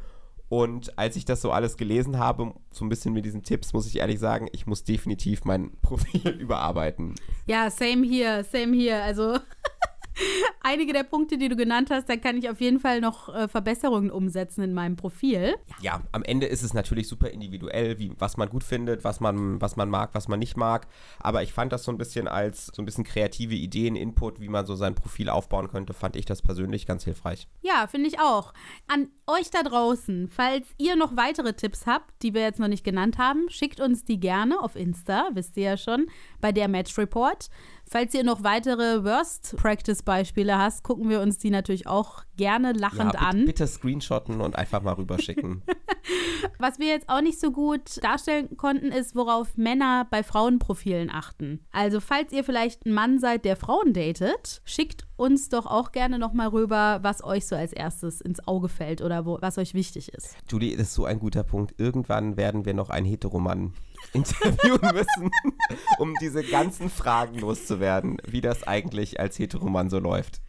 und 0.48 0.98
als 0.98 1.16
ich 1.16 1.24
das 1.24 1.40
so 1.40 1.50
alles 1.50 1.76
gelesen 1.76 2.18
habe, 2.18 2.52
so 2.70 2.84
ein 2.84 2.88
bisschen 2.88 3.12
mit 3.12 3.24
diesen 3.24 3.42
Tipps, 3.42 3.72
muss 3.72 3.86
ich 3.86 3.98
ehrlich 3.98 4.18
sagen, 4.18 4.48
ich 4.52 4.66
muss 4.66 4.84
definitiv 4.84 5.44
mein 5.44 5.72
Profil 5.82 6.28
überarbeiten. 6.30 7.14
Ja, 7.46 7.70
same 7.70 8.06
hier, 8.06 8.44
same 8.44 8.76
hier. 8.76 9.02
Also 9.02 9.38
einige 10.60 10.92
der 10.92 11.02
Punkte, 11.02 11.38
die 11.38 11.48
du 11.48 11.56
genannt 11.56 11.90
hast, 11.90 12.08
da 12.08 12.16
kann 12.16 12.36
ich 12.36 12.48
auf 12.48 12.60
jeden 12.60 12.80
Fall 12.80 13.00
noch 13.00 13.34
äh, 13.34 13.48
Verbesserungen 13.48 14.10
umsetzen 14.10 14.62
in 14.62 14.72
meinem 14.72 14.96
Profil. 14.96 15.54
Ja. 15.68 15.76
ja. 15.80 16.02
am 16.12 16.22
Ende 16.22 16.46
ist 16.46 16.62
es 16.62 16.74
natürlich 16.74 17.08
super 17.08 17.30
individuell, 17.30 17.98
wie, 17.98 18.12
was 18.18 18.36
man 18.36 18.48
gut 18.48 18.64
findet, 18.64 19.04
was 19.04 19.20
man, 19.20 19.60
was 19.60 19.76
man 19.76 19.88
mag, 19.88 20.10
was 20.14 20.28
man 20.28 20.38
nicht 20.38 20.56
mag. 20.56 20.86
Aber 21.18 21.42
ich 21.42 21.52
fand 21.52 21.72
das 21.72 21.84
so 21.84 21.92
ein 21.92 21.98
bisschen 21.98 22.28
als 22.28 22.66
so 22.66 22.82
ein 22.82 22.84
bisschen 22.84 23.04
kreative 23.04 23.54
Ideen, 23.54 23.96
Input, 23.96 24.40
wie 24.40 24.48
man 24.48 24.66
so 24.66 24.74
sein 24.74 24.94
Profil 24.94 25.28
aufbauen 25.28 25.68
könnte, 25.68 25.94
fand 25.94 26.16
ich 26.16 26.24
das 26.24 26.42
persönlich 26.42 26.86
ganz 26.86 27.04
hilfreich. 27.04 27.48
Ja, 27.62 27.86
finde 27.86 28.08
ich 28.08 28.20
auch. 28.20 28.52
An 28.86 29.08
euch 29.26 29.50
da 29.50 29.62
draußen, 29.62 30.28
falls 30.28 30.66
ihr 30.78 30.96
noch 30.96 31.16
weitere 31.16 31.54
Tipps 31.54 31.86
habt, 31.86 32.10
die 32.22 32.34
wir 32.34 32.42
jetzt 32.42 32.60
noch 32.60 32.68
nicht 32.68 32.84
genannt 32.84 33.18
haben, 33.18 33.48
schickt 33.48 33.80
uns 33.80 34.04
die 34.04 34.20
gerne 34.20 34.60
auf 34.60 34.76
Insta, 34.76 35.30
wisst 35.32 35.56
ihr 35.56 35.64
ja 35.64 35.76
schon, 35.76 36.06
bei 36.40 36.52
der 36.52 36.68
Match 36.68 36.96
Report. 36.98 37.48
Falls 37.90 38.14
ihr 38.14 38.24
noch 38.24 38.42
weitere 38.42 39.04
Worst 39.04 39.56
Practice 39.56 40.02
Beispiele 40.02 40.58
hast, 40.58 40.82
gucken 40.82 41.08
wir 41.08 41.20
uns 41.20 41.38
die 41.38 41.50
natürlich 41.50 41.86
auch 41.86 42.24
gerne 42.36 42.72
lachend 42.72 43.14
ja, 43.14 43.20
an. 43.20 43.44
Bitte 43.44 43.66
screenshotten 43.66 44.40
und 44.40 44.56
einfach 44.56 44.82
mal 44.82 44.94
rüberschicken. 44.94 45.62
Was 46.58 46.78
wir 46.78 46.88
jetzt 46.88 47.08
auch 47.08 47.20
nicht 47.20 47.40
so 47.40 47.50
gut 47.50 48.02
darstellen 48.02 48.56
konnten, 48.56 48.86
ist, 48.86 49.14
worauf 49.14 49.56
Männer 49.56 50.06
bei 50.10 50.22
Frauenprofilen 50.22 51.10
achten. 51.10 51.60
Also, 51.72 52.00
falls 52.00 52.32
ihr 52.32 52.44
vielleicht 52.44 52.84
ein 52.86 52.92
Mann 52.92 53.18
seid, 53.18 53.44
der 53.44 53.56
Frauen 53.56 53.92
datet, 53.92 54.60
schickt 54.64 55.06
uns 55.16 55.48
doch 55.48 55.66
auch 55.66 55.92
gerne 55.92 56.18
nochmal 56.18 56.48
rüber, 56.48 56.98
was 57.02 57.22
euch 57.22 57.46
so 57.46 57.54
als 57.54 57.72
erstes 57.72 58.20
ins 58.20 58.46
Auge 58.46 58.68
fällt 58.68 59.00
oder 59.00 59.24
wo, 59.24 59.38
was 59.40 59.58
euch 59.58 59.74
wichtig 59.74 60.12
ist. 60.12 60.36
Julie, 60.50 60.76
das 60.76 60.88
ist 60.88 60.94
so 60.94 61.04
ein 61.04 61.20
guter 61.20 61.44
Punkt. 61.44 61.74
Irgendwann 61.78 62.36
werden 62.36 62.64
wir 62.64 62.74
noch 62.74 62.90
einen 62.90 63.06
Heteromann 63.06 63.72
interviewen 64.12 64.94
müssen, 64.94 65.30
um 65.98 66.14
diese 66.20 66.42
ganzen 66.42 66.90
Fragen 66.90 67.38
loszuwerden, 67.38 68.18
wie 68.26 68.40
das 68.40 68.66
eigentlich 68.66 69.20
als 69.20 69.38
Heteromann 69.38 69.90
so 69.90 69.98
läuft. 69.98 70.40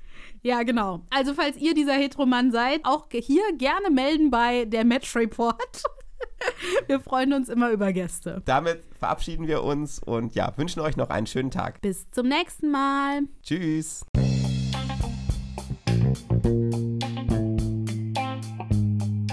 Ja, 0.41 0.64
genau. 0.64 1.01
Also, 1.10 1.34
falls 1.34 1.58
ihr 1.58 1.74
dieser 1.74 1.93
Heteromann 1.93 2.51
seid, 2.51 2.82
auch 2.84 3.08
hier 3.12 3.43
gerne 3.58 3.89
melden 3.89 4.30
bei 4.30 4.66
der 4.66 4.86
Match 4.86 5.16
Report. 5.16 5.84
Wir 6.88 6.99
freuen 6.99 7.34
uns 7.34 7.49
immer 7.49 7.72
über 7.72 7.91
Gäste. 7.91 8.41
Damit 8.45 8.84
verabschieden 8.99 9.47
wir 9.47 9.64
uns 9.64 9.99
und 9.99 10.36
ja, 10.36 10.53
wünschen 10.58 10.82
euch 10.82 10.97
noch 10.97 11.10
einen 11.10 11.28
schönen 11.28 11.51
Tag. 11.51 11.82
Bis 11.82 12.10
zum 12.12 12.28
nächsten 12.28 12.72
Mal. 12.72 13.22
Tschüss. 13.41 14.06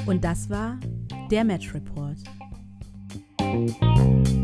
Und 0.07 0.25
das 0.25 0.51
war 0.51 0.79
der 1.31 1.45
Match 1.45 1.75
Report. 1.75 2.17
Música 3.53 4.42